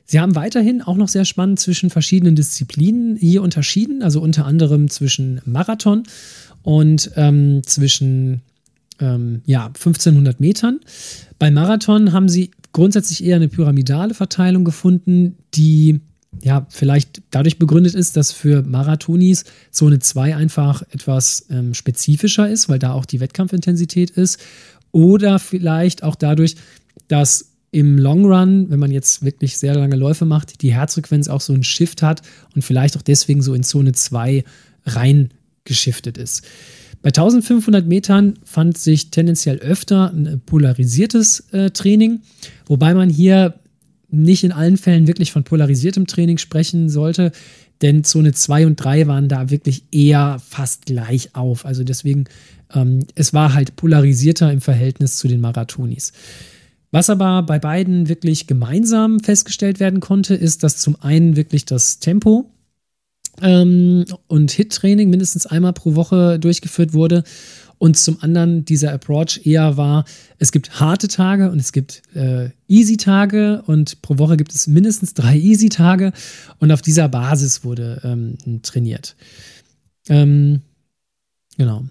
Sie 0.06 0.20
haben 0.20 0.36
weiterhin 0.36 0.82
auch 0.82 0.98
noch 0.98 1.08
sehr 1.08 1.26
spannend 1.26 1.60
zwischen 1.60 1.90
verschiedenen 1.90 2.36
Disziplinen 2.36 3.16
hier 3.16 3.42
unterschieden, 3.42 4.04
also 4.04 4.22
unter 4.22 4.46
anderem 4.46 4.90
zwischen 4.90 5.42
Marathon 5.46 6.04
und 6.62 7.12
ähm, 7.16 7.62
zwischen 7.66 8.42
ähm, 9.00 9.42
ja, 9.46 9.66
1500 9.66 10.40
Metern. 10.40 10.80
Bei 11.40 11.50
Marathon 11.50 12.14
haben 12.14 12.30
sie 12.30 12.52
grundsätzlich 12.72 13.24
eher 13.24 13.38
eine 13.38 13.48
pyramidale 13.48 14.14
Verteilung 14.14 14.64
gefunden, 14.64 15.38
die 15.56 16.02
ja, 16.42 16.66
vielleicht 16.70 17.22
dadurch 17.32 17.60
begründet 17.60 17.96
ist, 17.96 18.18
dass 18.18 18.32
für 18.32 18.62
Marathonis 18.64 19.46
Zone 19.72 20.00
2 20.00 20.36
einfach 20.36 20.84
etwas 20.92 21.46
ähm, 21.50 21.74
spezifischer 21.74 22.50
ist, 22.50 22.70
weil 22.70 22.80
da 22.80 22.94
auch 22.94 23.06
die 23.06 23.20
Wettkampfintensität 23.20 24.12
ist. 24.12 24.40
Oder 24.92 25.40
vielleicht 25.40 26.04
auch 26.04 26.16
dadurch, 26.16 26.56
dass 27.08 27.52
im 27.72 27.98
Long 27.98 28.26
Run, 28.26 28.70
wenn 28.70 28.80
man 28.80 28.92
jetzt 28.92 29.24
wirklich 29.24 29.58
sehr 29.58 29.76
lange 29.76 29.98
Läufe 29.98 30.24
macht, 30.24 30.62
die 30.62 30.74
Herzfrequenz 30.74 31.28
auch 31.28 31.42
so 31.42 31.52
einen 31.52 31.64
Shift 31.64 32.02
hat 32.02 32.22
und 32.56 32.62
vielleicht 32.62 32.96
auch 32.96 33.02
deswegen 33.02 33.42
so 33.42 33.54
in 33.54 33.64
Zone 33.64 33.92
2 33.92 34.46
reingeschiftet 34.86 36.18
ist. 36.18 36.44
Bei 37.02 37.10
1500 37.10 37.86
Metern 37.86 38.36
fand 38.46 38.78
sich 38.78 39.12
tendenziell 39.12 39.58
öfter 39.58 40.12
ein 40.12 40.42
polarisiertes 40.46 41.52
äh, 41.52 41.70
Training, 41.72 42.22
wobei 42.66 42.94
man 42.94 43.10
hier 43.10 43.56
nicht 44.16 44.44
in 44.44 44.52
allen 44.52 44.78
Fällen 44.78 45.08
wirklich 45.08 45.32
von 45.32 45.44
polarisiertem 45.44 46.08
Training 46.08 46.38
sprechen 46.38 46.90
sollte, 46.90 47.32
denn 47.82 48.04
Zone 48.04 48.34
2 48.34 48.68
und 48.68 48.76
3 48.78 49.08
waren 49.08 49.28
da 49.28 49.50
wirklich 49.50 49.84
eher 49.92 50.38
fast 50.48 50.86
gleich 50.86 51.36
auf. 51.36 51.66
Also 51.66 51.84
deswegen, 51.84 52.26
ähm, 52.74 53.00
es 53.16 53.34
war 53.34 53.54
halt 53.54 53.76
polarisierter 53.76 54.52
im 54.52 54.62
Verhältnis 54.62 55.18
zu 55.18 55.28
den 55.28 55.42
Marathonis. 55.42 56.14
Was 56.92 57.10
aber 57.10 57.44
bei 57.44 57.60
beiden 57.60 58.08
wirklich 58.08 58.48
gemeinsam 58.48 59.20
festgestellt 59.20 59.80
werden 59.80 60.00
konnte, 60.00 60.36
ist, 60.36 60.64
dass 60.64 60.78
zum 60.78 60.96
einen 61.02 61.36
wirklich 61.36 61.66
das 61.66 62.00
Tempo 62.00 62.50
ähm, 63.42 64.06
und 64.28 64.52
Hit-Training 64.52 65.10
mindestens 65.10 65.46
einmal 65.46 65.74
pro 65.74 65.96
Woche 65.96 66.40
durchgeführt 66.40 66.94
wurde 66.94 67.24
und 67.78 67.98
zum 67.98 68.22
anderen 68.22 68.66
dieser 68.66 68.94
Approach 68.94 69.42
eher 69.46 69.78
war, 69.78 70.06
es 70.38 70.52
gibt 70.52 70.80
harte 70.80 71.08
Tage 71.08 71.52
und 71.52 71.60
es 71.60 71.72
gibt 71.72 72.02
äh, 72.16 72.50
Easy-Tage 72.68 73.64
und 73.66 74.02
pro 74.02 74.18
Woche 74.18 74.38
gibt 74.38 74.54
es 74.54 74.68
mindestens 74.68 75.14
drei 75.14 75.38
Easy-Tage 75.38 76.14
und 76.60 76.72
auf 76.72 76.82
dieser 76.82 77.10
Basis 77.10 77.64
wurde 77.64 78.02
ähm, 78.04 78.62
trainiert. 78.62 79.16
Ähm, 80.10 80.62
genau. 81.58 81.86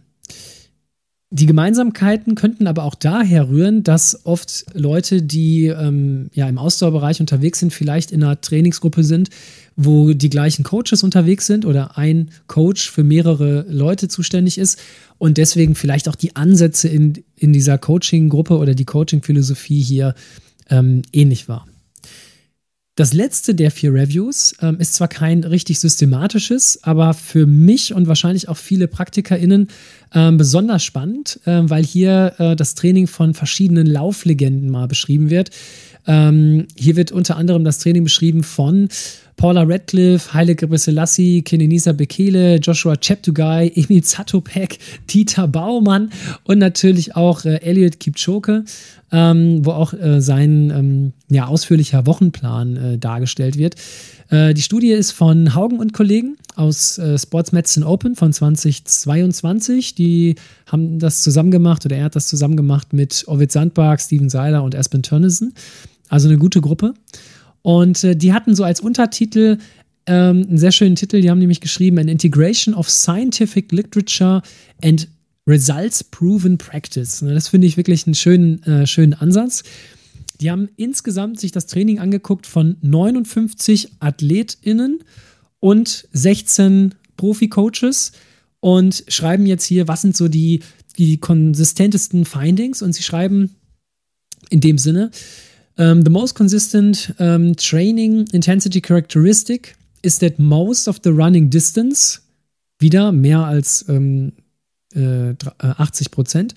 Die 1.36 1.46
Gemeinsamkeiten 1.46 2.36
könnten 2.36 2.68
aber 2.68 2.84
auch 2.84 2.94
daher 2.94 3.48
rühren, 3.48 3.82
dass 3.82 4.24
oft 4.24 4.66
Leute, 4.72 5.20
die 5.20 5.66
ähm, 5.66 6.30
ja 6.32 6.48
im 6.48 6.58
Ausdauerbereich 6.58 7.18
unterwegs 7.18 7.58
sind, 7.58 7.72
vielleicht 7.72 8.12
in 8.12 8.22
einer 8.22 8.40
Trainingsgruppe 8.40 9.02
sind, 9.02 9.30
wo 9.74 10.12
die 10.12 10.30
gleichen 10.30 10.62
Coaches 10.62 11.02
unterwegs 11.02 11.48
sind 11.48 11.66
oder 11.66 11.98
ein 11.98 12.30
Coach 12.46 12.88
für 12.88 13.02
mehrere 13.02 13.66
Leute 13.68 14.06
zuständig 14.06 14.58
ist 14.58 14.78
und 15.18 15.36
deswegen 15.36 15.74
vielleicht 15.74 16.08
auch 16.08 16.14
die 16.14 16.36
Ansätze 16.36 16.86
in, 16.86 17.24
in 17.34 17.52
dieser 17.52 17.78
Coaching-Gruppe 17.78 18.56
oder 18.56 18.76
die 18.76 18.84
Coaching-Philosophie 18.84 19.82
hier 19.82 20.14
ähm, 20.70 21.02
ähnlich 21.12 21.48
war. 21.48 21.66
Das 22.96 23.12
letzte 23.12 23.56
der 23.56 23.72
vier 23.72 23.92
Reviews 23.92 24.54
ähm, 24.62 24.78
ist 24.78 24.94
zwar 24.94 25.08
kein 25.08 25.42
richtig 25.42 25.80
systematisches, 25.80 26.78
aber 26.84 27.12
für 27.12 27.44
mich 27.44 27.92
und 27.92 28.06
wahrscheinlich 28.06 28.48
auch 28.48 28.56
viele 28.56 28.86
PraktikerInnen 28.86 29.66
ähm, 30.14 30.36
besonders 30.36 30.84
spannend, 30.84 31.40
äh, 31.44 31.62
weil 31.64 31.84
hier 31.84 32.34
äh, 32.38 32.54
das 32.54 32.76
Training 32.76 33.08
von 33.08 33.34
verschiedenen 33.34 33.88
Lauflegenden 33.88 34.70
mal 34.70 34.86
beschrieben 34.86 35.28
wird. 35.28 35.50
Ähm, 36.06 36.66
hier 36.76 36.96
wird 36.96 37.12
unter 37.12 37.36
anderem 37.36 37.64
das 37.64 37.78
Training 37.78 38.04
beschrieben 38.04 38.42
von 38.42 38.88
Paula 39.36 39.64
Radcliffe, 39.66 40.32
Haile 40.32 40.54
Gebrselassie, 40.54 41.42
Kenenisa 41.42 41.92
Bekele, 41.92 42.56
Joshua 42.56 42.96
Cheptugai, 42.96 43.68
Emil 43.74 44.02
Zatopek, 44.02 44.78
Dieter 45.10 45.48
Baumann 45.48 46.10
und 46.44 46.58
natürlich 46.58 47.16
auch 47.16 47.44
äh, 47.44 47.56
Elliot 47.56 48.00
Kipchoke, 48.00 48.64
ähm, 49.12 49.64
wo 49.64 49.72
auch 49.72 49.92
äh, 49.92 50.20
sein 50.20 50.70
ähm, 50.70 51.12
ja, 51.28 51.46
ausführlicher 51.46 52.06
Wochenplan 52.06 52.76
äh, 52.76 52.98
dargestellt 52.98 53.58
wird. 53.58 53.76
Äh, 54.30 54.54
die 54.54 54.62
Studie 54.62 54.90
ist 54.90 55.12
von 55.12 55.54
Haugen 55.54 55.78
und 55.78 55.92
Kollegen 55.92 56.36
aus 56.56 56.98
äh, 56.98 57.18
Sports 57.18 57.52
Medicine 57.52 57.86
Open 57.86 58.14
von 58.14 58.32
2022. 58.32 59.94
Die 59.94 60.36
haben 60.66 60.98
das 60.98 61.22
zusammen 61.22 61.50
gemacht 61.50 61.84
oder 61.84 61.96
er 61.96 62.04
hat 62.04 62.16
das 62.16 62.28
zusammen 62.28 62.56
gemacht 62.56 62.92
mit 62.92 63.24
Ovid 63.26 63.50
Sandberg, 63.50 64.00
Steven 64.00 64.28
Seiler 64.28 64.62
und 64.62 64.76
Aspen 64.76 65.02
Turnison. 65.02 65.52
Also 66.08 66.28
eine 66.28 66.38
gute 66.38 66.60
Gruppe. 66.60 66.94
Und 67.62 68.04
äh, 68.04 68.16
die 68.16 68.32
hatten 68.32 68.54
so 68.54 68.64
als 68.64 68.80
Untertitel 68.80 69.58
ähm, 70.06 70.46
einen 70.48 70.58
sehr 70.58 70.72
schönen 70.72 70.96
Titel, 70.96 71.20
die 71.20 71.30
haben 71.30 71.38
nämlich 71.38 71.60
geschrieben: 71.60 71.98
An 71.98 72.08
Integration 72.08 72.74
of 72.74 72.90
Scientific 72.90 73.72
Literature 73.72 74.42
and 74.82 75.08
Results 75.46 76.04
Proven 76.04 76.58
Practice. 76.58 77.20
Das 77.20 77.48
finde 77.48 77.66
ich 77.66 77.76
wirklich 77.76 78.06
einen 78.06 78.14
schönen, 78.14 78.62
äh, 78.64 78.86
schönen 78.86 79.14
Ansatz. 79.14 79.62
Die 80.40 80.50
haben 80.50 80.68
insgesamt 80.76 81.38
sich 81.38 81.52
das 81.52 81.66
Training 81.66 81.98
angeguckt 81.98 82.46
von 82.46 82.76
59 82.80 83.92
AthletInnen 84.00 85.00
und 85.60 86.08
16 86.12 86.94
Profi-Coaches 87.16 88.12
und 88.60 89.04
schreiben 89.08 89.46
jetzt 89.46 89.64
hier, 89.64 89.86
was 89.86 90.02
sind 90.02 90.16
so 90.16 90.28
die, 90.28 90.60
die 90.98 91.18
konsistentesten 91.18 92.24
Findings. 92.24 92.82
Und 92.82 92.94
sie 92.94 93.02
schreiben 93.02 93.54
in 94.50 94.60
dem 94.60 94.78
Sinne, 94.78 95.10
um, 95.76 96.02
the 96.02 96.10
most 96.10 96.34
consistent 96.34 97.12
um, 97.18 97.54
training 97.56 98.26
intensity 98.32 98.80
characteristic 98.80 99.74
is 100.02 100.18
that 100.18 100.38
most 100.38 100.88
of 100.88 101.00
the 101.02 101.12
running 101.12 101.50
distance, 101.50 102.20
wieder 102.78 103.12
mehr 103.12 103.40
als 103.40 103.84
ähm, 103.88 104.32
äh, 104.94 105.34
80 105.58 106.10
Prozent, 106.10 106.54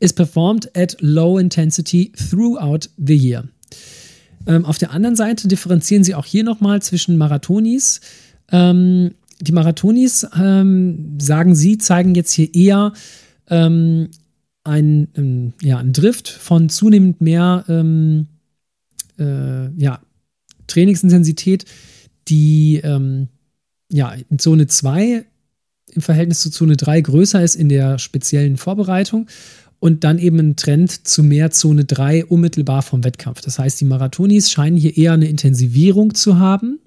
is 0.00 0.12
performed 0.12 0.68
at 0.76 0.96
low 1.00 1.38
intensity 1.38 2.12
throughout 2.12 2.88
the 2.96 3.16
year. 3.16 3.44
Ähm, 4.46 4.64
auf 4.64 4.78
der 4.78 4.92
anderen 4.92 5.16
Seite 5.16 5.48
differenzieren 5.48 6.04
sie 6.04 6.14
auch 6.14 6.24
hier 6.24 6.44
nochmal 6.44 6.80
zwischen 6.82 7.18
Marathonis. 7.18 8.00
Ähm, 8.50 9.14
die 9.40 9.52
Marathonis, 9.52 10.26
ähm, 10.36 11.18
sagen 11.20 11.54
sie, 11.54 11.78
zeigen 11.78 12.14
jetzt 12.14 12.32
hier 12.32 12.52
eher 12.54 12.92
ähm, 13.48 14.08
ein, 14.64 15.08
ähm, 15.16 15.52
ja, 15.62 15.78
ein 15.78 15.92
Drift 15.92 16.28
von 16.28 16.68
zunehmend 16.68 17.20
mehr 17.20 17.64
ähm, 17.68 18.28
äh, 19.18 19.70
ja, 19.76 20.00
Trainingsintensität, 20.66 21.64
die 22.28 22.82
ja, 23.90 24.14
in 24.28 24.38
Zone 24.38 24.66
2 24.66 25.24
im 25.94 26.02
Verhältnis 26.02 26.40
zu 26.40 26.50
Zone 26.50 26.76
3 26.76 27.00
größer 27.00 27.42
ist 27.42 27.54
in 27.54 27.68
der 27.68 27.98
speziellen 27.98 28.56
Vorbereitung 28.56 29.26
und 29.80 30.04
dann 30.04 30.18
eben 30.18 30.38
ein 30.38 30.56
Trend 30.56 31.06
zu 31.06 31.22
mehr 31.22 31.50
Zone 31.50 31.84
3 31.84 32.26
unmittelbar 32.26 32.82
vom 32.82 33.04
Wettkampf. 33.04 33.40
Das 33.40 33.58
heißt, 33.58 33.80
die 33.80 33.84
Marathonis 33.84 34.50
scheinen 34.50 34.76
hier 34.76 34.96
eher 34.96 35.12
eine 35.12 35.28
Intensivierung 35.28 36.14
zu 36.14 36.38
haben 36.38 36.80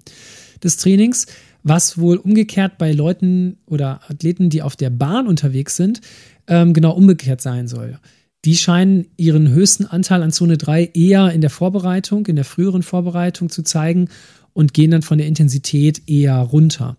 des 0.62 0.76
Trainings, 0.76 1.26
was 1.62 1.98
wohl 1.98 2.16
umgekehrt 2.16 2.78
bei 2.78 2.92
Leuten 2.92 3.58
oder 3.66 4.00
Athleten, 4.08 4.50
die 4.50 4.62
auf 4.62 4.76
der 4.76 4.90
Bahn 4.90 5.26
unterwegs 5.26 5.76
sind, 5.76 6.00
ähm, 6.46 6.72
genau 6.72 6.92
umgekehrt 6.92 7.40
sein 7.40 7.68
soll. 7.68 7.98
Die 8.44 8.56
scheinen 8.56 9.06
ihren 9.16 9.48
höchsten 9.48 9.86
Anteil 9.86 10.22
an 10.22 10.32
Zone 10.32 10.58
3 10.58 10.90
eher 10.94 11.30
in 11.30 11.40
der 11.40 11.50
Vorbereitung, 11.50 12.26
in 12.26 12.36
der 12.36 12.44
früheren 12.44 12.82
Vorbereitung 12.82 13.50
zu 13.50 13.62
zeigen 13.62 14.08
und 14.52 14.74
gehen 14.74 14.90
dann 14.90 15.02
von 15.02 15.18
der 15.18 15.28
Intensität 15.28 16.08
eher 16.08 16.36
runter. 16.36 16.96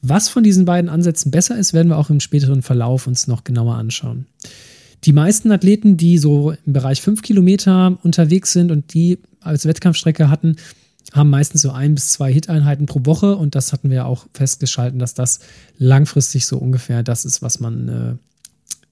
Was 0.00 0.28
von 0.28 0.42
diesen 0.42 0.64
beiden 0.64 0.90
Ansätzen 0.90 1.30
besser 1.30 1.56
ist, 1.56 1.72
werden 1.72 1.88
wir 1.88 1.98
auch 1.98 2.10
im 2.10 2.18
späteren 2.18 2.62
Verlauf 2.62 3.06
uns 3.06 3.28
noch 3.28 3.44
genauer 3.44 3.76
anschauen. 3.76 4.26
Die 5.04 5.12
meisten 5.12 5.52
Athleten, 5.52 5.96
die 5.96 6.18
so 6.18 6.54
im 6.66 6.72
Bereich 6.72 7.00
5 7.00 7.22
Kilometer 7.22 7.98
unterwegs 8.02 8.52
sind 8.52 8.72
und 8.72 8.94
die 8.94 9.18
als 9.40 9.66
Wettkampfstrecke 9.66 10.28
hatten, 10.28 10.56
haben 11.12 11.30
meistens 11.30 11.62
so 11.62 11.70
ein 11.70 11.94
bis 11.94 12.12
zwei 12.12 12.32
Hit-Einheiten 12.32 12.86
pro 12.86 13.00
Woche 13.04 13.36
und 13.36 13.54
das 13.54 13.72
hatten 13.72 13.90
wir 13.90 14.06
auch 14.06 14.26
festgeschalten, 14.34 14.98
dass 14.98 15.14
das 15.14 15.40
langfristig 15.78 16.46
so 16.46 16.58
ungefähr 16.58 17.02
das 17.02 17.24
ist, 17.24 17.42
was 17.42 17.60
man 17.60 17.88
äh, 17.88 18.14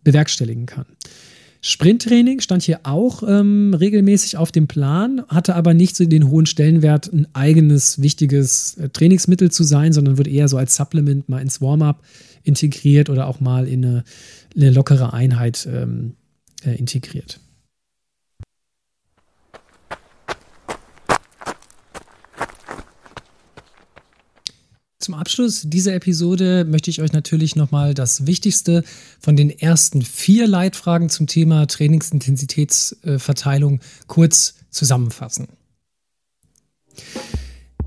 bewerkstelligen 0.05 0.66
kann. 0.66 0.86
Sprinttraining 1.63 2.41
stand 2.41 2.63
hier 2.63 2.81
auch 2.85 3.23
ähm, 3.27 3.75
regelmäßig 3.75 4.39
auf 4.39 4.51
dem 4.51 4.67
Plan, 4.67 5.23
hatte 5.29 5.55
aber 5.55 5.75
nicht 5.75 5.95
so 5.95 6.07
den 6.07 6.31
hohen 6.31 6.47
Stellenwert, 6.47 7.13
ein 7.13 7.27
eigenes 7.35 8.01
wichtiges 8.01 8.79
äh, 8.79 8.89
Trainingsmittel 8.89 9.51
zu 9.51 9.63
sein, 9.63 9.93
sondern 9.93 10.17
wird 10.17 10.29
eher 10.29 10.49
so 10.49 10.57
als 10.57 10.75
Supplement 10.75 11.29
mal 11.29 11.43
ins 11.43 11.61
Warm-up 11.61 12.03
integriert 12.45 13.11
oder 13.11 13.27
auch 13.27 13.41
mal 13.41 13.69
in 13.69 13.85
eine, 13.85 14.05
eine 14.57 14.71
lockere 14.71 15.13
Einheit 15.13 15.69
ähm, 15.71 16.15
äh, 16.65 16.75
integriert. 16.77 17.41
Zum 25.11 25.19
Abschluss 25.19 25.63
dieser 25.65 25.95
Episode 25.95 26.65
möchte 26.65 26.89
ich 26.89 27.03
euch 27.03 27.13
natürlich 27.13 27.57
nochmal 27.57 27.95
das 27.95 28.29
Wichtigste 28.29 28.85
von 29.19 29.35
den 29.35 29.51
ersten 29.51 30.03
vier 30.03 30.47
Leitfragen 30.47 31.09
zum 31.09 31.27
Thema 31.27 31.67
Trainingsintensitätsverteilung 31.67 33.81
kurz 34.07 34.55
zusammenfassen. 34.71 35.49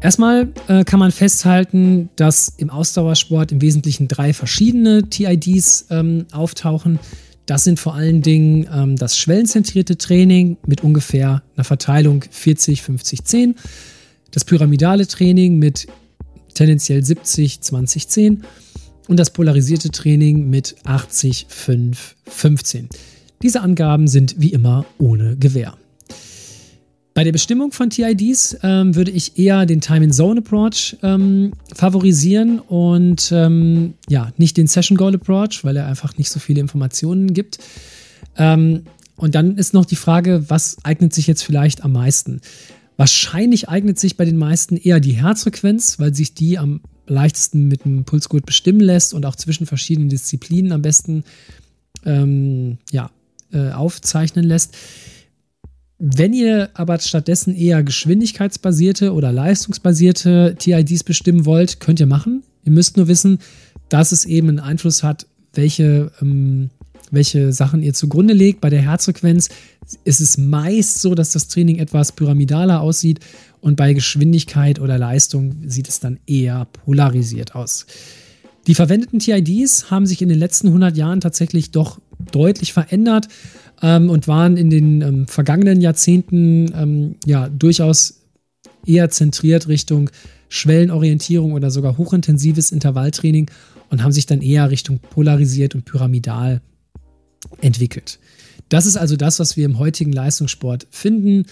Erstmal 0.01 0.49
äh, 0.67 0.83
kann 0.83 0.99
man 0.99 1.13
festhalten, 1.13 2.09
dass 2.17 2.49
im 2.57 2.69
Ausdauersport 2.69 3.53
im 3.53 3.61
Wesentlichen 3.61 4.09
drei 4.09 4.33
verschiedene 4.33 5.09
TIDs 5.09 5.85
ähm, 5.91 6.25
auftauchen. 6.33 6.99
Das 7.45 7.63
sind 7.63 7.79
vor 7.79 7.93
allen 7.93 8.21
Dingen 8.21 8.67
ähm, 8.69 8.97
das 8.97 9.17
schwellenzentrierte 9.17 9.97
Training 9.97 10.57
mit 10.67 10.83
ungefähr 10.83 11.41
einer 11.55 11.63
Verteilung 11.63 12.25
40, 12.29 12.81
50, 12.81 13.23
10. 13.23 13.55
Das 14.31 14.43
pyramidale 14.43 15.07
Training 15.07 15.57
mit 15.57 15.87
tendenziell 16.53 17.03
70, 17.03 17.61
20, 17.61 18.07
10 18.07 18.43
und 19.07 19.17
das 19.17 19.31
polarisierte 19.31 19.89
Training 19.89 20.49
mit 20.49 20.75
80, 20.83 21.47
5, 21.49 22.15
15. 22.25 22.89
Diese 23.41 23.61
Angaben 23.61 24.07
sind 24.07 24.35
wie 24.37 24.53
immer 24.53 24.85
ohne 24.97 25.35
Gewähr. 25.37 25.75
Bei 27.13 27.23
der 27.23 27.31
Bestimmung 27.31 27.71
von 27.71 27.91
TIDs 27.91 28.57
ähm, 28.63 28.95
würde 28.95 29.11
ich 29.11 29.37
eher 29.37 29.67
den 29.67 29.81
Time-in-Zone-Approach 29.81 30.97
ähm, 31.03 31.51
favorisieren 31.75 32.59
und 32.59 33.31
ähm, 33.31 33.93
ja, 34.09 34.31
nicht 34.37 34.57
den 34.57 34.65
Session-Goal-Approach, 34.65 35.63
weil 35.63 35.77
er 35.77 35.85
einfach 35.85 36.17
nicht 36.17 36.31
so 36.31 36.39
viele 36.39 36.59
Informationen 36.59 37.33
gibt. 37.33 37.59
Ähm, 38.35 38.83
und 39.15 39.35
dann 39.35 39.57
ist 39.57 39.75
noch 39.75 39.85
die 39.85 39.95
Frage, 39.95 40.49
was 40.49 40.77
eignet 40.83 41.13
sich 41.13 41.27
jetzt 41.27 41.43
vielleicht 41.43 41.83
am 41.83 41.91
meisten? 41.91 42.41
Wahrscheinlich 42.97 43.69
eignet 43.69 43.99
sich 43.99 44.17
bei 44.17 44.25
den 44.25 44.37
meisten 44.37 44.77
eher 44.77 44.99
die 44.99 45.13
Herzfrequenz, 45.13 45.99
weil 45.99 46.13
sich 46.13 46.33
die 46.33 46.57
am 46.57 46.81
leichtesten 47.07 47.67
mit 47.67 47.85
dem 47.85 48.05
Pulsgurt 48.05 48.45
bestimmen 48.45 48.79
lässt 48.79 49.13
und 49.13 49.25
auch 49.25 49.35
zwischen 49.35 49.65
verschiedenen 49.65 50.09
Disziplinen 50.09 50.71
am 50.71 50.81
besten 50.81 51.23
ähm, 52.05 52.77
ja, 52.91 53.09
äh, 53.51 53.71
aufzeichnen 53.71 54.45
lässt. 54.45 54.75
Wenn 55.99 56.33
ihr 56.33 56.69
aber 56.73 56.99
stattdessen 56.99 57.55
eher 57.55 57.83
geschwindigkeitsbasierte 57.83 59.13
oder 59.13 59.31
leistungsbasierte 59.31 60.55
TIDs 60.59 61.03
bestimmen 61.03 61.45
wollt, 61.45 61.79
könnt 61.79 61.99
ihr 61.99 62.07
machen. 62.07 62.43
Ihr 62.63 62.71
müsst 62.71 62.97
nur 62.97 63.07
wissen, 63.07 63.39
dass 63.89 64.11
es 64.11 64.25
eben 64.25 64.49
einen 64.49 64.59
Einfluss 64.59 65.03
hat, 65.03 65.27
welche 65.53 66.11
ähm, 66.21 66.71
welche 67.13 67.53
Sachen 67.53 67.83
ihr 67.83 67.93
zugrunde 67.93 68.33
legt. 68.33 68.61
Bei 68.61 68.69
der 68.69 68.81
Herzfrequenz 68.81 69.49
ist 70.03 70.19
es 70.19 70.37
meist 70.37 71.01
so, 71.01 71.15
dass 71.15 71.31
das 71.31 71.47
Training 71.47 71.77
etwas 71.77 72.11
pyramidaler 72.11 72.81
aussieht 72.81 73.19
und 73.61 73.75
bei 73.75 73.93
Geschwindigkeit 73.93 74.79
oder 74.79 74.97
Leistung 74.97 75.55
sieht 75.67 75.87
es 75.87 75.99
dann 75.99 76.19
eher 76.27 76.65
polarisiert 76.65 77.55
aus. 77.55 77.85
Die 78.67 78.75
verwendeten 78.75 79.19
TIDs 79.19 79.91
haben 79.91 80.05
sich 80.05 80.21
in 80.21 80.29
den 80.29 80.39
letzten 80.39 80.67
100 80.67 80.95
Jahren 80.97 81.21
tatsächlich 81.21 81.71
doch 81.71 81.99
deutlich 82.31 82.73
verändert 82.73 83.27
ähm, 83.81 84.09
und 84.09 84.27
waren 84.27 84.57
in 84.57 84.69
den 84.69 85.01
ähm, 85.01 85.27
vergangenen 85.27 85.81
Jahrzehnten 85.81 86.73
ähm, 86.75 87.15
ja 87.25 87.49
durchaus 87.49 88.21
eher 88.85 89.09
zentriert 89.09 89.67
Richtung 89.67 90.09
Schwellenorientierung 90.49 91.53
oder 91.53 91.71
sogar 91.71 91.97
hochintensives 91.97 92.71
Intervalltraining 92.71 93.49
und 93.89 94.03
haben 94.03 94.11
sich 94.11 94.25
dann 94.25 94.41
eher 94.41 94.69
Richtung 94.69 94.99
polarisiert 94.99 95.75
und 95.75 95.85
pyramidal 95.85 96.61
entwickelt. 97.61 98.19
Das 98.69 98.85
ist 98.85 98.97
also 98.97 99.15
das, 99.15 99.39
was 99.39 99.57
wir 99.57 99.65
im 99.65 99.79
heutigen 99.79 100.11
Leistungssport 100.11 100.87
finden. 100.89 101.45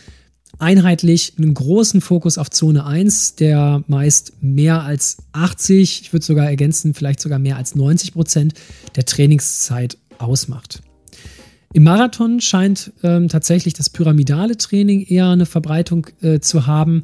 Einheitlich 0.60 1.34
einen 1.38 1.54
großen 1.54 2.02
Fokus 2.02 2.38
auf 2.38 2.50
Zone 2.50 2.86
1, 2.86 3.36
der 3.36 3.84
meist 3.88 4.34
mehr 4.42 4.84
als 4.84 5.18
80, 5.32 6.02
ich 6.02 6.14
würde 6.14 6.26
sogar 6.26 6.48
ergänzen, 6.48 6.94
vielleicht 6.94 7.20
sogar 7.20 7.39
mehr 7.39 7.58
als 7.58 7.76
90 7.76 8.14
Prozent 8.14 8.54
der 8.96 9.06
Trainingszeit 9.06 9.98
ausmacht. 10.18 10.82
Im 11.74 11.84
Marathon 11.84 12.42
scheint 12.42 12.92
ähm, 13.02 13.30
tatsächlich 13.30 13.74
das 13.74 13.89
pyramidale 13.89 14.58
Training 14.58 15.06
eher 15.06 15.30
eine 15.30 15.46
Verbreitung 15.46 16.08
äh, 16.22 16.39
zu 16.39 16.68
haben. 16.68 17.04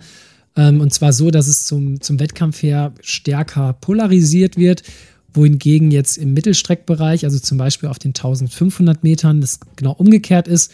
Ähm, 0.58 0.82
und 0.82 0.94
zwar 0.94 1.14
so, 1.14 1.32
dass 1.32 1.48
es 1.48 1.66
zum, 1.66 2.02
zum 2.02 2.20
Wettkampf 2.20 2.62
her 2.62 2.94
stärker 3.02 3.74
polarisiert 3.74 4.58
wird 4.58 4.84
wohingegen 5.38 5.92
jetzt 5.92 6.18
im 6.18 6.34
Mittelstreckbereich, 6.34 7.24
also 7.24 7.40
zum 7.40 7.58
Beispiel 7.58 7.88
auf 7.88 8.00
den 8.00 8.10
1500 8.10 9.04
Metern, 9.04 9.40
das 9.40 9.60
genau 9.78 9.94
umgekehrt 9.94 10.48
ist. 10.48 10.74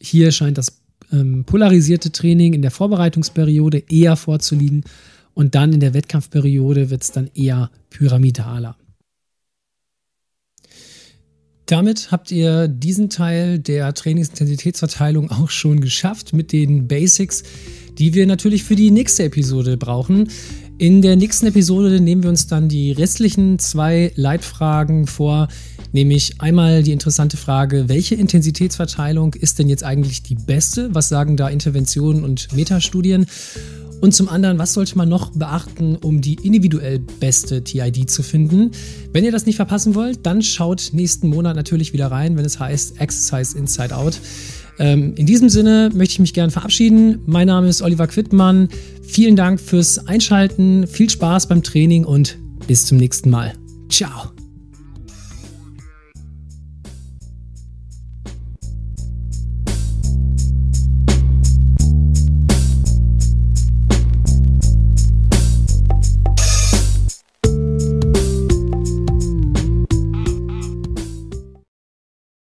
Hier 0.00 0.32
scheint 0.32 0.58
das 0.58 0.82
ähm, 1.12 1.44
polarisierte 1.44 2.12
Training 2.12 2.52
in 2.52 2.62
der 2.62 2.70
Vorbereitungsperiode 2.70 3.84
eher 3.88 4.16
vorzuliegen 4.16 4.84
und 5.32 5.54
dann 5.54 5.72
in 5.72 5.80
der 5.80 5.94
Wettkampfperiode 5.94 6.90
wird 6.90 7.02
es 7.02 7.12
dann 7.12 7.30
eher 7.34 7.70
pyramidaler. 7.90 8.76
Damit 11.66 12.10
habt 12.10 12.30
ihr 12.30 12.68
diesen 12.68 13.08
Teil 13.08 13.58
der 13.58 13.94
Trainingsintensitätsverteilung 13.94 15.30
auch 15.30 15.48
schon 15.48 15.80
geschafft 15.80 16.34
mit 16.34 16.52
den 16.52 16.88
Basics, 16.88 17.42
die 17.96 18.12
wir 18.12 18.26
natürlich 18.26 18.64
für 18.64 18.76
die 18.76 18.90
nächste 18.90 19.24
Episode 19.24 19.78
brauchen. 19.78 20.28
In 20.76 21.02
der 21.02 21.14
nächsten 21.14 21.46
Episode 21.46 22.00
nehmen 22.00 22.24
wir 22.24 22.30
uns 22.30 22.48
dann 22.48 22.68
die 22.68 22.90
restlichen 22.90 23.60
zwei 23.60 24.10
Leitfragen 24.16 25.06
vor, 25.06 25.46
nämlich 25.92 26.40
einmal 26.40 26.82
die 26.82 26.90
interessante 26.90 27.36
Frage, 27.36 27.88
welche 27.88 28.16
Intensitätsverteilung 28.16 29.34
ist 29.34 29.60
denn 29.60 29.68
jetzt 29.68 29.84
eigentlich 29.84 30.24
die 30.24 30.34
beste? 30.34 30.92
Was 30.92 31.08
sagen 31.08 31.36
da 31.36 31.48
Interventionen 31.48 32.24
und 32.24 32.52
Metastudien? 32.56 33.26
Und 34.00 34.14
zum 34.16 34.28
anderen, 34.28 34.58
was 34.58 34.72
sollte 34.72 34.98
man 34.98 35.08
noch 35.08 35.30
beachten, 35.30 35.94
um 35.94 36.20
die 36.20 36.34
individuell 36.42 36.98
beste 36.98 37.62
TID 37.62 38.10
zu 38.10 38.24
finden? 38.24 38.72
Wenn 39.12 39.24
ihr 39.24 39.32
das 39.32 39.46
nicht 39.46 39.56
verpassen 39.56 39.94
wollt, 39.94 40.26
dann 40.26 40.42
schaut 40.42 40.90
nächsten 40.92 41.28
Monat 41.28 41.54
natürlich 41.54 41.92
wieder 41.92 42.08
rein, 42.08 42.36
wenn 42.36 42.44
es 42.44 42.58
heißt 42.58 43.00
Exercise 43.00 43.56
Inside 43.56 43.96
Out. 43.96 44.20
Ähm, 44.78 45.14
in 45.16 45.26
diesem 45.26 45.48
Sinne 45.48 45.90
möchte 45.94 46.14
ich 46.14 46.20
mich 46.20 46.34
gerne 46.34 46.50
verabschieden. 46.50 47.20
Mein 47.26 47.46
Name 47.46 47.68
ist 47.68 47.82
Oliver 47.82 48.06
Quittmann. 48.06 48.68
Vielen 49.02 49.36
Dank 49.36 49.60
fürs 49.60 50.06
Einschalten, 50.06 50.86
viel 50.86 51.08
Spaß 51.08 51.48
beim 51.48 51.62
Training 51.62 52.04
und 52.04 52.38
bis 52.66 52.86
zum 52.86 52.98
nächsten 52.98 53.30
Mal. 53.30 53.52
Ciao. 53.88 54.33